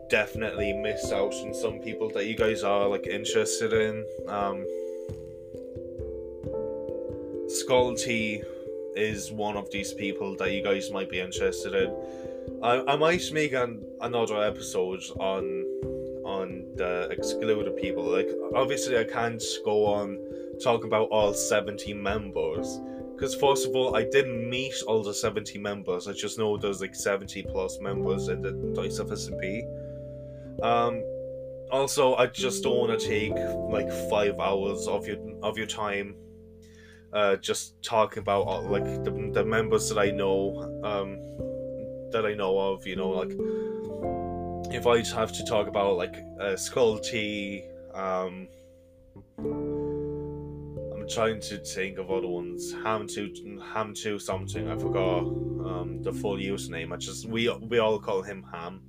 definitely 0.08 0.72
missed 0.72 1.12
out 1.12 1.34
on 1.34 1.52
some 1.52 1.78
people 1.78 2.08
that 2.14 2.24
you 2.24 2.34
guys 2.34 2.62
are 2.62 2.88
like 2.88 3.06
interested 3.06 3.74
in. 3.74 4.06
Um, 4.26 4.66
T 7.96 8.42
is 8.96 9.30
one 9.30 9.58
of 9.58 9.70
these 9.70 9.92
people 9.92 10.36
that 10.36 10.52
you 10.52 10.62
guys 10.62 10.90
might 10.90 11.10
be 11.10 11.20
interested 11.20 11.74
in. 11.74 11.94
I, 12.62 12.94
I 12.94 12.96
might 12.96 13.30
make 13.30 13.52
an, 13.52 13.84
another 14.00 14.42
episode 14.42 15.02
on 15.20 15.66
on 16.24 16.64
the 16.76 17.08
excluded 17.10 17.76
people. 17.76 18.04
Like 18.04 18.30
obviously 18.54 18.96
I 18.96 19.04
can't 19.04 19.44
go 19.66 19.84
on 19.84 20.18
talk 20.62 20.84
about 20.84 21.08
all 21.10 21.34
70 21.34 21.92
members 21.92 22.80
because 23.18 23.34
first 23.34 23.66
of 23.66 23.74
all 23.74 23.96
I 23.96 24.04
didn't 24.04 24.48
meet 24.48 24.74
all 24.86 25.02
the 25.02 25.12
70 25.12 25.58
members. 25.58 26.06
I 26.06 26.12
just 26.12 26.38
know 26.38 26.56
there's 26.56 26.80
like 26.80 26.94
70 26.94 27.42
plus 27.44 27.80
members 27.80 28.28
in 28.28 28.42
the 28.42 28.52
Dice 28.74 28.98
of 28.98 29.08
SMP. 29.08 29.62
Um 30.62 31.02
also 31.72 32.14
I 32.14 32.26
just 32.26 32.62
don't 32.62 32.76
want 32.76 33.00
to 33.00 33.06
take 33.06 33.34
like 33.70 33.90
5 34.08 34.38
hours 34.38 34.86
of 34.86 35.06
your 35.06 35.18
of 35.42 35.58
your 35.58 35.66
time 35.66 36.14
uh, 37.12 37.36
just 37.36 37.82
talking 37.82 38.20
about 38.20 38.66
like 38.70 38.84
the, 39.04 39.30
the 39.32 39.44
members 39.44 39.88
that 39.88 39.98
I 39.98 40.10
know, 40.10 40.60
um, 40.84 41.18
that 42.10 42.26
I 42.26 42.34
know 42.34 42.58
of. 42.58 42.86
You 42.86 42.96
know, 42.96 43.10
like 43.10 43.32
if 44.72 44.86
I 44.86 45.02
have 45.18 45.32
to 45.32 45.44
talk 45.44 45.68
about 45.68 45.96
like 45.96 46.16
uh, 46.40 46.56
Skull 46.56 46.98
T, 46.98 47.64
um, 47.94 48.48
trying 51.08 51.40
to 51.40 51.58
think 51.58 51.98
of 51.98 52.10
other 52.10 52.28
ones. 52.28 52.72
Ham 52.84 53.06
to 53.08 53.60
Ham 53.72 53.94
to 53.94 54.18
something. 54.18 54.68
I 54.68 54.76
forgot 54.76 55.20
um, 55.20 56.00
the 56.02 56.12
full 56.12 56.36
username. 56.36 56.92
I 56.92 56.96
just 56.96 57.28
we 57.28 57.48
we 57.70 57.78
all 57.78 57.98
call 57.98 58.22
him 58.22 58.44
Ham. 58.52 58.80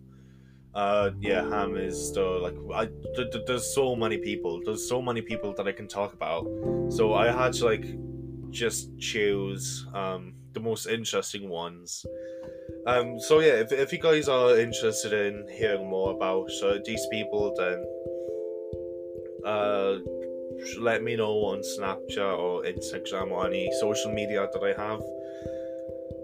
Uh, 0.74 1.11
yeah, 1.20 1.47
Ham 1.49 1.76
is 1.76 2.13
the 2.13 2.22
like 2.22 2.55
I. 2.74 2.86
Th- 3.15 3.32
th- 3.32 3.45
there's 3.47 3.74
so 3.74 3.95
many 3.95 4.17
people. 4.17 4.61
There's 4.63 4.88
so 4.88 5.01
many 5.01 5.22
people 5.22 5.53
that 5.57 5.67
I 5.67 5.72
can 5.72 5.88
talk 5.88 6.13
about. 6.13 6.45
So 6.89 7.13
I 7.13 7.32
had 7.32 7.53
to 7.53 7.65
like 7.65 7.86
just 8.51 8.97
choose 8.97 9.86
um 9.93 10.34
the 10.53 10.59
most 10.59 10.88
interesting 10.88 11.49
ones. 11.49 12.05
Um, 12.86 13.20
so 13.20 13.39
yeah, 13.39 13.55
if, 13.63 13.72
if 13.72 13.91
you 13.91 13.99
guys 13.99 14.28
are 14.28 14.57
interested 14.57 15.13
in 15.13 15.47
hearing 15.51 15.89
more 15.89 16.11
about 16.11 16.49
uh, 16.63 16.78
these 16.86 17.05
people, 17.11 17.53
then 17.57 17.86
uh, 19.45 19.97
let 20.80 21.03
me 21.03 21.16
know 21.16 21.34
on 21.45 21.62
Snapchat 21.62 22.38
or 22.38 22.64
Instagram 22.64 23.32
or 23.32 23.47
any 23.47 23.70
social 23.80 24.12
media 24.12 24.47
that 24.51 24.64
I 24.64 24.74
have. 24.82 25.01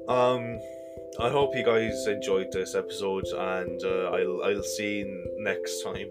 Um, 0.07 0.59
I 1.19 1.29
hope 1.29 1.55
you 1.55 1.63
guys 1.63 2.05
enjoyed 2.07 2.51
this 2.51 2.75
episode, 2.75 3.25
and 3.27 3.81
uh, 3.83 4.11
I'll 4.11 4.43
I'll 4.43 4.63
see 4.63 4.99
you 4.99 5.35
next 5.39 5.83
time. 5.83 6.09